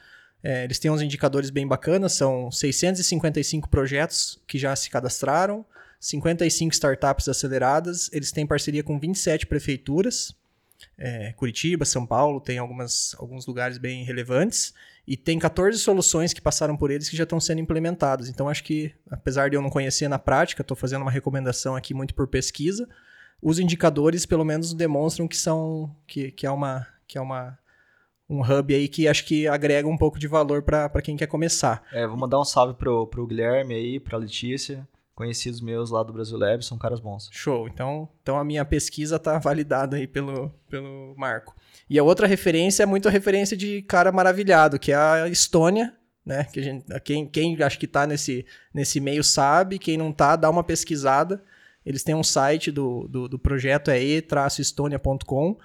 É, 0.42 0.64
eles 0.64 0.78
têm 0.78 0.90
uns 0.90 1.02
indicadores 1.02 1.50
bem 1.50 1.66
bacanas, 1.66 2.12
são 2.12 2.50
655 2.50 3.68
projetos 3.68 4.40
que 4.46 4.58
já 4.58 4.74
se 4.74 4.88
cadastraram, 4.88 5.64
55 5.98 6.72
startups 6.72 7.28
aceleradas, 7.28 8.08
eles 8.12 8.32
têm 8.32 8.46
parceria 8.46 8.82
com 8.82 8.98
27 8.98 9.46
prefeituras, 9.46 10.34
é, 10.96 11.32
Curitiba, 11.34 11.84
São 11.84 12.06
Paulo, 12.06 12.40
tem 12.40 12.58
algumas, 12.58 13.14
alguns 13.18 13.46
lugares 13.46 13.76
bem 13.76 14.02
relevantes, 14.02 14.72
e 15.06 15.16
tem 15.16 15.38
14 15.38 15.78
soluções 15.78 16.32
que 16.32 16.40
passaram 16.40 16.76
por 16.76 16.90
eles 16.90 17.08
que 17.08 17.16
já 17.16 17.24
estão 17.24 17.40
sendo 17.40 17.60
implementadas. 17.60 18.28
Então, 18.28 18.48
acho 18.48 18.62
que, 18.64 18.92
apesar 19.10 19.50
de 19.50 19.56
eu 19.56 19.62
não 19.62 19.68
conhecer 19.68 20.08
na 20.08 20.18
prática, 20.18 20.62
estou 20.62 20.76
fazendo 20.76 21.02
uma 21.02 21.10
recomendação 21.10 21.74
aqui 21.76 21.92
muito 21.92 22.14
por 22.14 22.28
pesquisa, 22.28 22.88
os 23.42 23.58
indicadores 23.58 24.26
pelo 24.26 24.44
menos 24.44 24.74
demonstram 24.74 25.26
que 25.26 25.36
são 25.36 25.94
que, 26.06 26.30
que 26.30 26.46
é 26.46 26.50
uma 26.50 26.86
que 27.06 27.16
é 27.16 27.20
uma 27.20 27.58
um 28.30 28.40
hub 28.40 28.72
aí 28.72 28.86
que 28.86 29.08
acho 29.08 29.24
que 29.24 29.48
agrega 29.48 29.88
um 29.88 29.96
pouco 29.96 30.16
de 30.16 30.28
valor 30.28 30.62
para 30.62 31.02
quem 31.02 31.16
quer 31.16 31.26
começar. 31.26 31.82
É, 31.92 32.06
vou 32.06 32.16
mandar 32.16 32.40
um 32.40 32.44
salve 32.44 32.74
pro, 32.74 33.08
pro 33.08 33.26
Guilherme 33.26 33.74
aí, 33.74 33.98
pra 33.98 34.16
Letícia, 34.16 34.86
conhecidos 35.16 35.60
meus 35.60 35.90
lá 35.90 36.04
do 36.04 36.12
Brasil 36.12 36.38
Lab, 36.38 36.64
são 36.64 36.78
caras 36.78 37.00
bons. 37.00 37.28
Show. 37.32 37.66
Então, 37.66 38.08
então 38.22 38.38
a 38.38 38.44
minha 38.44 38.64
pesquisa 38.64 39.18
tá 39.18 39.36
validada 39.38 39.96
aí 39.96 40.06
pelo, 40.06 40.48
pelo 40.68 41.12
Marco. 41.16 41.56
E 41.88 41.98
a 41.98 42.04
outra 42.04 42.28
referência 42.28 42.84
é 42.84 42.86
muito 42.86 43.08
a 43.08 43.10
referência 43.10 43.56
de 43.56 43.82
cara 43.82 44.12
maravilhado, 44.12 44.78
que 44.78 44.92
é 44.92 44.94
a 44.94 45.28
Estônia, 45.28 45.92
né? 46.24 46.44
Que 46.44 46.60
a 46.60 46.62
gente, 46.62 47.00
quem, 47.00 47.26
quem 47.26 47.60
acho 47.60 47.78
que 47.80 47.88
tá 47.88 48.06
nesse, 48.06 48.46
nesse 48.72 49.00
meio 49.00 49.24
sabe, 49.24 49.76
quem 49.76 49.98
não 49.98 50.12
tá, 50.12 50.36
dá 50.36 50.48
uma 50.48 50.62
pesquisada. 50.62 51.42
Eles 51.84 52.04
têm 52.04 52.14
um 52.14 52.22
site 52.22 52.70
do, 52.70 53.08
do, 53.08 53.28
do 53.28 53.38
projeto, 53.38 53.90
é 53.90 54.00
e-estonia.com. 54.00 55.58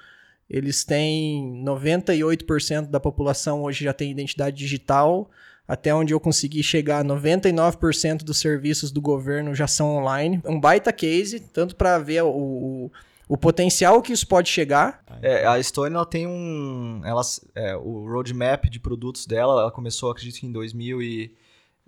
Eles 0.49 0.83
têm 0.83 1.63
98% 1.65 2.89
da 2.89 2.99
população 2.99 3.63
hoje 3.63 3.83
já 3.83 3.93
tem 3.93 4.11
identidade 4.11 4.57
digital. 4.57 5.29
Até 5.67 5.93
onde 5.95 6.13
eu 6.13 6.19
consegui 6.19 6.61
chegar, 6.61 7.03
99% 7.03 8.23
dos 8.23 8.37
serviços 8.37 8.91
do 8.91 9.01
governo 9.01 9.55
já 9.55 9.65
são 9.65 9.97
online. 9.97 10.39
Um 10.45 10.59
baita 10.59 10.93
case, 10.93 11.39
tanto 11.39 11.75
para 11.75 11.97
ver 11.97 12.23
o, 12.23 12.29
o, 12.29 12.91
o, 13.27 13.35
potencial 13.35 13.99
que 13.99 14.13
isso 14.13 14.27
pode 14.27 14.47
chegar. 14.47 15.03
É, 15.23 15.47
a 15.47 15.57
Estônia 15.57 15.97
ela 15.97 16.05
tem 16.05 16.27
um. 16.27 17.01
Ela, 17.03 17.23
é, 17.55 17.75
o 17.75 18.07
roadmap 18.07 18.65
de 18.65 18.79
produtos 18.79 19.25
dela, 19.25 19.59
ela 19.61 19.71
começou, 19.71 20.11
acredito, 20.11 20.45
em 20.45 20.51
2000 20.51 21.01
e, 21.01 21.33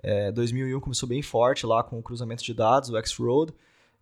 é, 0.01 0.31
2001, 0.31 0.79
começou 0.79 1.07
bem 1.07 1.21
forte 1.21 1.63
lá 1.63 1.83
com 1.83 1.99
o 1.99 2.03
cruzamento 2.03 2.43
de 2.43 2.55
dados, 2.55 2.89
o 2.89 2.97
X-Road. 2.97 3.53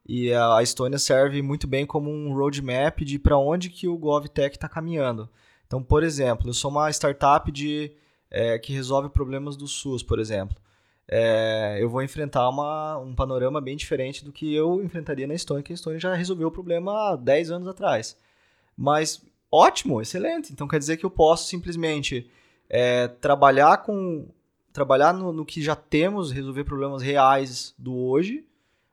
E 0.07 0.31
a 0.33 0.61
Estônia 0.61 0.99
serve 0.99 1.41
muito 1.41 1.65
bem 1.65 1.85
como 1.85 2.11
um 2.11 2.33
roadmap 2.33 2.99
de 2.99 3.17
para 3.17 3.37
onde 3.37 3.69
que 3.69 3.87
o 3.87 3.97
GovTech 3.97 4.55
está 4.55 4.69
caminhando. 4.69 5.27
Então, 5.65 5.81
por 5.81 6.03
exemplo, 6.03 6.47
eu 6.49 6.53
sou 6.53 6.69
uma 6.69 6.89
startup 6.91 7.51
de 7.51 7.91
é, 8.29 8.59
que 8.59 8.71
resolve 8.71 9.09
problemas 9.09 9.55
do 9.57 9.67
SUS, 9.67 10.03
por 10.03 10.19
exemplo. 10.19 10.55
É, 11.07 11.77
eu 11.79 11.89
vou 11.89 12.01
enfrentar 12.01 12.49
uma, 12.49 12.97
um 12.97 13.13
panorama 13.13 13.61
bem 13.61 13.75
diferente 13.75 14.25
do 14.25 14.31
que 14.31 14.53
eu 14.53 14.83
enfrentaria 14.83 15.27
na 15.27 15.33
Estônia, 15.33 15.63
que 15.63 15.71
a 15.71 15.75
Estônia 15.75 15.99
já 15.99 16.13
resolveu 16.13 16.47
o 16.47 16.51
problema 16.51 17.11
há 17.11 17.15
10 17.15 17.51
anos 17.51 17.67
atrás. 17.67 18.17
Mas 18.75 19.23
ótimo, 19.51 20.01
excelente. 20.01 20.51
Então 20.51 20.67
quer 20.67 20.79
dizer 20.79 20.97
que 20.97 21.05
eu 21.05 21.11
posso 21.11 21.47
simplesmente 21.47 22.29
é, 22.69 23.07
trabalhar 23.07 23.77
com 23.77 24.27
trabalhar 24.73 25.13
no, 25.13 25.31
no, 25.31 25.45
que 25.45 25.61
já 25.61 25.73
temos, 25.73 26.31
resolver 26.31 26.65
problemas 26.65 27.01
reais 27.01 27.73
do 27.77 27.95
hoje, 27.95 28.45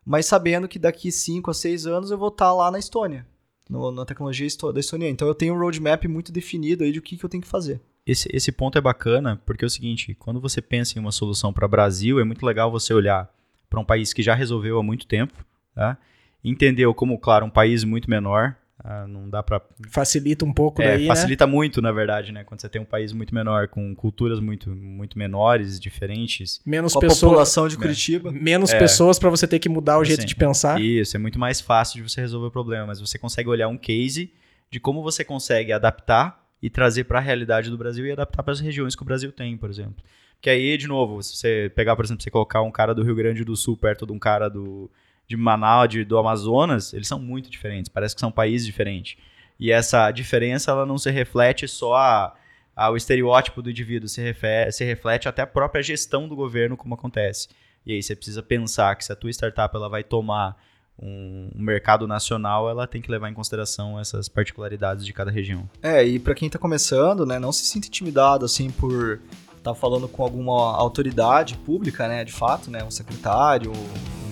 mas 0.05 0.27
sabendo 0.27 0.69
que 0.69 0.79
daqui 0.79 1.11
5 1.11 1.51
a 1.51 1.55
6 1.55 1.87
anos 1.87 2.11
eu 2.11 2.19
vou 2.19 2.29
estar 2.29 2.53
lá 2.53 2.71
na 2.71 2.79
Estônia, 2.79 3.27
no, 3.69 3.91
na 3.91 4.05
tecnologia 4.05 4.47
da 4.73 4.81
Estônia. 4.81 5.09
Então 5.09 5.29
eu 5.29 5.35
tenho 5.35 5.55
um 5.55 5.59
roadmap 5.59 6.05
muito 6.07 6.33
definido 6.33 6.85
aí 6.85 6.93
de 6.93 6.99
o 6.99 7.03
que, 7.03 7.17
que 7.17 7.25
eu 7.25 7.29
tenho 7.29 7.43
que 7.43 7.49
fazer. 7.49 7.81
Esse, 8.05 8.29
esse 8.33 8.51
ponto 8.51 8.77
é 8.77 8.81
bacana, 8.81 9.41
porque 9.47 9.65
é 9.65 9.67
o 9.67 9.71
seguinte, 9.71 10.15
quando 10.15 10.41
você 10.41 10.61
pensa 10.61 10.99
em 10.99 11.01
uma 11.01 11.13
solução 11.13 11.53
para 11.53 11.69
Brasil, 11.69 12.19
é 12.19 12.25
muito 12.25 12.45
legal 12.45 12.71
você 12.71 12.93
olhar 12.93 13.33
para 13.71 13.79
um 13.79 13.85
país 13.85 14.13
que 14.13 14.23
já 14.23 14.35
resolveu 14.35 14.79
há 14.79 14.83
muito 14.83 15.07
tempo, 15.07 15.45
tá? 15.75 15.97
entendeu 16.45 16.93
como, 16.93 17.19
claro, 17.19 17.47
um 17.47 17.51
país 17.51 17.85
muito 17.85 18.11
menor, 18.11 18.57
ah, 18.85 19.07
não 19.07 19.31
dá 19.31 19.43
para 19.43 19.63
facilita 19.91 20.45
um 20.45 20.53
pouco 20.53 20.83
é, 20.83 20.89
daí, 20.89 21.03
né? 21.03 21.07
facilita 21.07 21.47
né? 21.47 21.53
muito 21.53 21.81
na 21.81 21.93
verdade 21.93 22.33
né 22.33 22.43
quando 22.43 22.61
você 22.61 22.69
tem 22.69 22.83
um 22.83 22.85
país 22.85 23.13
muito 23.13 23.33
menor 23.33 23.69
com 23.69 23.95
culturas 23.95 24.41
muito 24.41 24.71
muito 24.71 25.17
menores 25.17 25.79
diferentes 25.79 26.61
menos 26.67 26.93
com 26.93 27.01
população 27.01 27.69
de 27.69 27.77
Curitiba 27.77 28.31
é. 28.31 28.33
menos 28.33 28.73
é. 28.73 28.79
pessoas 28.79 29.21
para 29.21 29.31
você 29.31 29.47
ter 29.47 29.61
que 29.61 29.69
mudar 29.69 29.99
o 29.99 30.05
jeito 30.05 30.21
assim, 30.21 30.27
de 30.27 30.35
pensar 30.35 30.81
isso 30.81 31.17
é 31.17 31.21
muito 31.21 31.39
mais 31.39 31.61
fácil 31.61 32.03
de 32.03 32.11
você 32.11 32.21
resolver 32.21 32.49
o 32.49 32.51
problema 32.51 32.87
mas 32.87 33.01
você 33.01 33.19
consegue 33.19 33.49
olhar 33.49 33.69
um 33.69 33.79
case 33.79 34.33
de 34.69 34.81
como 34.81 35.01
você 35.01 35.23
consegue 35.25 35.73
adaptar 35.73 36.43
e 36.61 36.69
trazer 36.69 37.05
para 37.05 37.19
a 37.19 37.23
realidade 37.23 37.71
do 37.71 37.79
Brasil 37.79 38.05
e 38.07 38.11
adaptar 38.11 38.43
para 38.43 38.53
as 38.53 38.61
regiões 38.61 38.97
que 38.97 39.03
o 39.03 39.05
Brasil 39.05 39.31
tem 39.31 39.57
por 39.57 39.71
exemplo 39.71 40.03
que 40.41 40.51
aí 40.51 40.77
de 40.77 40.89
novo 40.89 41.23
se 41.23 41.37
você 41.37 41.71
pegar 41.73 41.95
por 41.95 42.05
exemplo 42.05 42.21
você 42.21 42.31
colocar 42.31 42.63
um 42.63 42.71
cara 42.73 42.93
do 42.93 43.05
Rio 43.05 43.15
Grande 43.15 43.45
do 43.45 43.55
Sul 43.55 43.77
perto 43.77 44.05
de 44.05 44.13
um 44.13 44.19
cara 44.19 44.49
do 44.49 44.91
de 45.33 45.37
Manaus, 45.37 45.89
de, 45.89 46.05
do 46.05 46.19
Amazonas, 46.19 46.93
eles 46.93 47.09
são 47.09 47.19
muito 47.19 47.49
diferentes. 47.49 47.89
Parece 47.89 48.15
que 48.15 48.21
são 48.21 48.31
países 48.31 48.67
diferentes. 48.67 49.17
E 49.59 49.73
essa 49.73 50.11
diferença 50.11 50.71
ela 50.71 50.85
não 50.85 50.99
se 50.99 51.11
reflete 51.11 51.67
só 51.67 52.35
ao 52.77 52.97
estereótipo 52.97 53.63
do 53.63 53.71
indivíduo, 53.71 54.09
se, 54.09 54.21
refere, 54.21 54.71
se 54.73 54.85
reflete 54.85 55.29
até 55.29 55.41
a 55.41 55.47
própria 55.47 55.83
gestão 55.83 56.29
do 56.29 56.37
governo, 56.37 56.77
como 56.77 56.95
acontece. 56.95 57.49
E 57.87 57.93
aí 57.93 58.03
você 58.03 58.15
precisa 58.15 58.43
pensar 58.43 58.95
que 58.97 59.05
se 59.05 59.13
a 59.13 59.17
tua 59.17 59.31
startup 59.31 59.75
ela 59.75 59.89
vai 59.89 60.05
tomar 60.05 60.57
um, 60.99 61.51
mercado 61.55 62.07
nacional, 62.07 62.69
ela 62.69 62.87
tem 62.87 63.01
que 63.01 63.11
levar 63.11 63.31
em 63.31 63.35
consideração 63.35 63.99
essas 63.99 64.29
particularidades 64.29 65.07
de 65.07 65.13
cada 65.15 65.31
região. 65.31 65.69
É, 65.83 66.05
e 66.05 66.19
para 66.19 66.35
quem 66.35 66.47
está 66.47 66.59
começando, 66.59 67.25
né, 67.25 67.39
não 67.39 67.53
se 67.53 67.65
sinta 67.65 67.87
intimidado 67.87 68.45
assim 68.45 68.71
por 68.71 69.19
tá 69.63 69.75
falando 69.75 70.09
com 70.09 70.23
alguma 70.23 70.77
autoridade 70.77 71.57
pública, 71.57 72.09
né, 72.09 72.25
de 72.25 72.33
fato, 72.33 72.71
né, 72.71 72.83
um 72.83 72.91
secretário, 72.91 73.73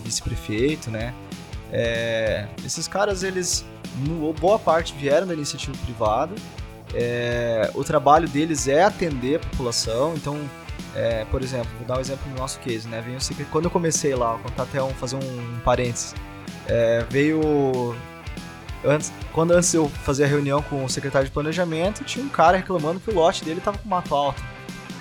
vice-prefeito, 0.04 0.90
né? 0.90 1.14
É, 1.72 2.48
esses 2.64 2.88
caras, 2.88 3.22
eles, 3.22 3.64
boa 4.40 4.58
parte 4.58 4.92
vieram 4.94 5.26
da 5.26 5.34
iniciativa 5.34 5.76
privada. 5.84 6.34
É, 6.92 7.70
o 7.74 7.84
trabalho 7.84 8.28
deles 8.28 8.66
é 8.66 8.82
atender 8.82 9.36
a 9.36 9.38
população. 9.38 10.14
Então, 10.14 10.36
é, 10.94 11.24
por 11.26 11.42
exemplo, 11.42 11.70
vou 11.78 11.86
dar 11.86 11.98
um 11.98 12.00
exemplo 12.00 12.28
no 12.30 12.36
nosso 12.36 12.58
case, 12.58 12.88
né? 12.88 13.00
Veio 13.00 13.18
quando 13.50 13.66
eu 13.66 13.70
comecei 13.70 14.14
lá, 14.14 14.32
vou 14.32 14.40
contar 14.40 14.64
até 14.64 14.82
um, 14.82 14.90
fazer 14.90 15.16
um 15.16 15.60
parênteses. 15.64 16.14
É, 16.66 17.04
veio 17.08 17.94
antes, 18.84 19.12
quando 19.32 19.52
antes 19.52 19.72
eu 19.72 19.88
fazia 19.88 20.26
a 20.26 20.28
reunião 20.28 20.62
com 20.62 20.84
o 20.84 20.88
secretário 20.88 21.28
de 21.28 21.32
planejamento, 21.32 22.02
tinha 22.04 22.24
um 22.24 22.28
cara 22.28 22.56
reclamando 22.56 22.98
que 22.98 23.10
o 23.10 23.14
lote 23.14 23.44
dele 23.44 23.58
estava 23.58 23.78
com 23.78 23.88
mato 23.88 24.14
alto. 24.14 24.42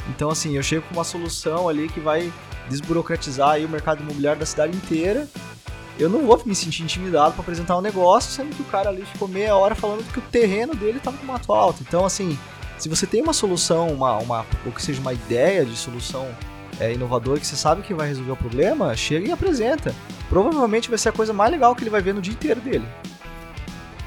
Então, 0.10 0.30
assim, 0.30 0.55
eu 0.55 0.64
chego 0.64 0.86
com 0.88 0.95
uma 0.95 1.03
solução 1.03 1.70
ali 1.70 1.88
que 1.88 1.99
vai 1.99 2.32
desburocratizar 2.70 3.51
aí 3.51 3.66
o 3.66 3.70
mercado 3.70 4.01
imobiliário 4.01 4.39
da 4.39 4.45
cidade 4.45 4.76
inteira. 4.76 5.28
Eu 5.97 6.10
não 6.10 6.26
vou 6.26 6.41
me 6.45 6.55
sentir 6.55 6.84
intimidado 6.84 7.34
para 7.34 7.41
apresentar 7.41 7.78
um 7.78 7.82
negócio, 7.82 8.32
sendo 8.32 8.55
que 8.55 8.62
o 8.62 8.66
cara 8.66 8.89
ali 8.89 9.05
ficou 9.05 9.28
meia 9.28 9.55
hora 9.55 9.76
falando 9.76 10.03
que 10.12 10.20
o 10.20 10.22
terreno 10.22 10.74
dele 10.74 10.97
estava 10.97 11.18
com 11.18 11.26
mato 11.26 11.51
alto. 11.51 11.84
Então, 11.86 12.05
assim, 12.05 12.38
se 12.78 12.88
você 12.88 13.05
tem 13.05 13.22
uma 13.22 13.34
solução, 13.34 13.89
uma, 13.89 14.18
uma, 14.18 14.45
ou 14.66 14.72
que 14.72 14.82
seja 14.82 15.01
uma 15.01 15.14
ideia 15.14 15.66
de 15.66 15.76
solução 15.76 16.28
é, 16.80 16.93
inovadora 16.93 17.39
que 17.39 17.45
você 17.45 17.57
sabe 17.57 17.82
que 17.82 17.93
vai 17.93 18.07
resolver 18.07 18.32
o 18.32 18.38
problema, 18.38 18.95
chega 18.95 19.28
e 19.28 19.32
apresenta. 19.32 19.93
Provavelmente 20.30 20.89
vai 20.89 20.97
ser 20.97 21.10
a 21.10 21.12
coisa 21.12 21.34
mais 21.34 21.51
legal 21.51 21.76
que 21.76 21.84
ele 21.84 21.89
vai 21.89 22.01
ver 22.01 22.14
no 22.14 22.22
dia 22.22 22.34
inteiro 22.34 22.62
dele. 22.62 22.86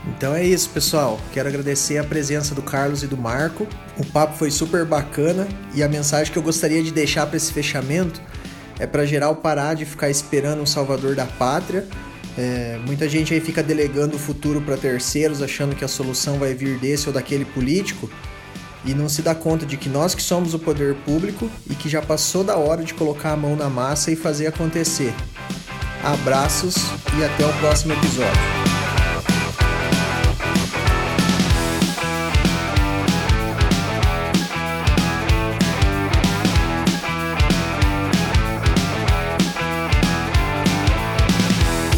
Então 0.06 0.34
é 0.34 0.44
isso, 0.44 0.68
pessoal. 0.70 1.20
Quero 1.32 1.48
agradecer 1.48 1.98
a 1.98 2.04
presença 2.04 2.54
do 2.54 2.62
Carlos 2.62 3.02
e 3.02 3.06
do 3.06 3.16
Marco. 3.16 3.66
O 3.96 4.04
papo 4.06 4.36
foi 4.36 4.50
super 4.50 4.84
bacana 4.84 5.46
e 5.74 5.82
a 5.82 5.88
mensagem 5.88 6.32
que 6.32 6.38
eu 6.38 6.42
gostaria 6.42 6.82
de 6.82 6.90
deixar 6.90 7.26
para 7.26 7.36
esse 7.36 7.52
fechamento 7.52 8.20
é 8.78 8.86
para 8.86 9.06
geral 9.06 9.36
parar 9.36 9.74
de 9.74 9.84
ficar 9.84 10.10
esperando 10.10 10.60
um 10.60 10.66
salvador 10.66 11.14
da 11.14 11.26
pátria. 11.26 11.86
É, 12.36 12.80
muita 12.86 13.08
gente 13.08 13.32
aí 13.32 13.40
fica 13.40 13.62
delegando 13.62 14.16
o 14.16 14.18
futuro 14.18 14.60
para 14.60 14.76
terceiros, 14.76 15.42
achando 15.42 15.76
que 15.76 15.84
a 15.84 15.88
solução 15.88 16.38
vai 16.38 16.54
vir 16.54 16.78
desse 16.78 17.06
ou 17.06 17.12
daquele 17.12 17.44
político 17.44 18.10
e 18.84 18.94
não 18.94 19.08
se 19.08 19.22
dá 19.22 19.34
conta 19.34 19.64
de 19.64 19.76
que 19.76 19.88
nós 19.88 20.14
que 20.14 20.22
somos 20.22 20.54
o 20.54 20.58
poder 20.58 20.94
público 21.04 21.48
e 21.70 21.74
que 21.74 21.88
já 21.88 22.02
passou 22.02 22.42
da 22.42 22.56
hora 22.56 22.82
de 22.82 22.94
colocar 22.94 23.32
a 23.32 23.36
mão 23.36 23.54
na 23.54 23.68
massa 23.68 24.10
e 24.10 24.16
fazer 24.16 24.46
acontecer. 24.46 25.14
Abraços 26.02 26.74
e 27.16 27.24
até 27.24 27.46
o 27.46 27.52
próximo 27.60 27.92
episódio. 27.92 28.71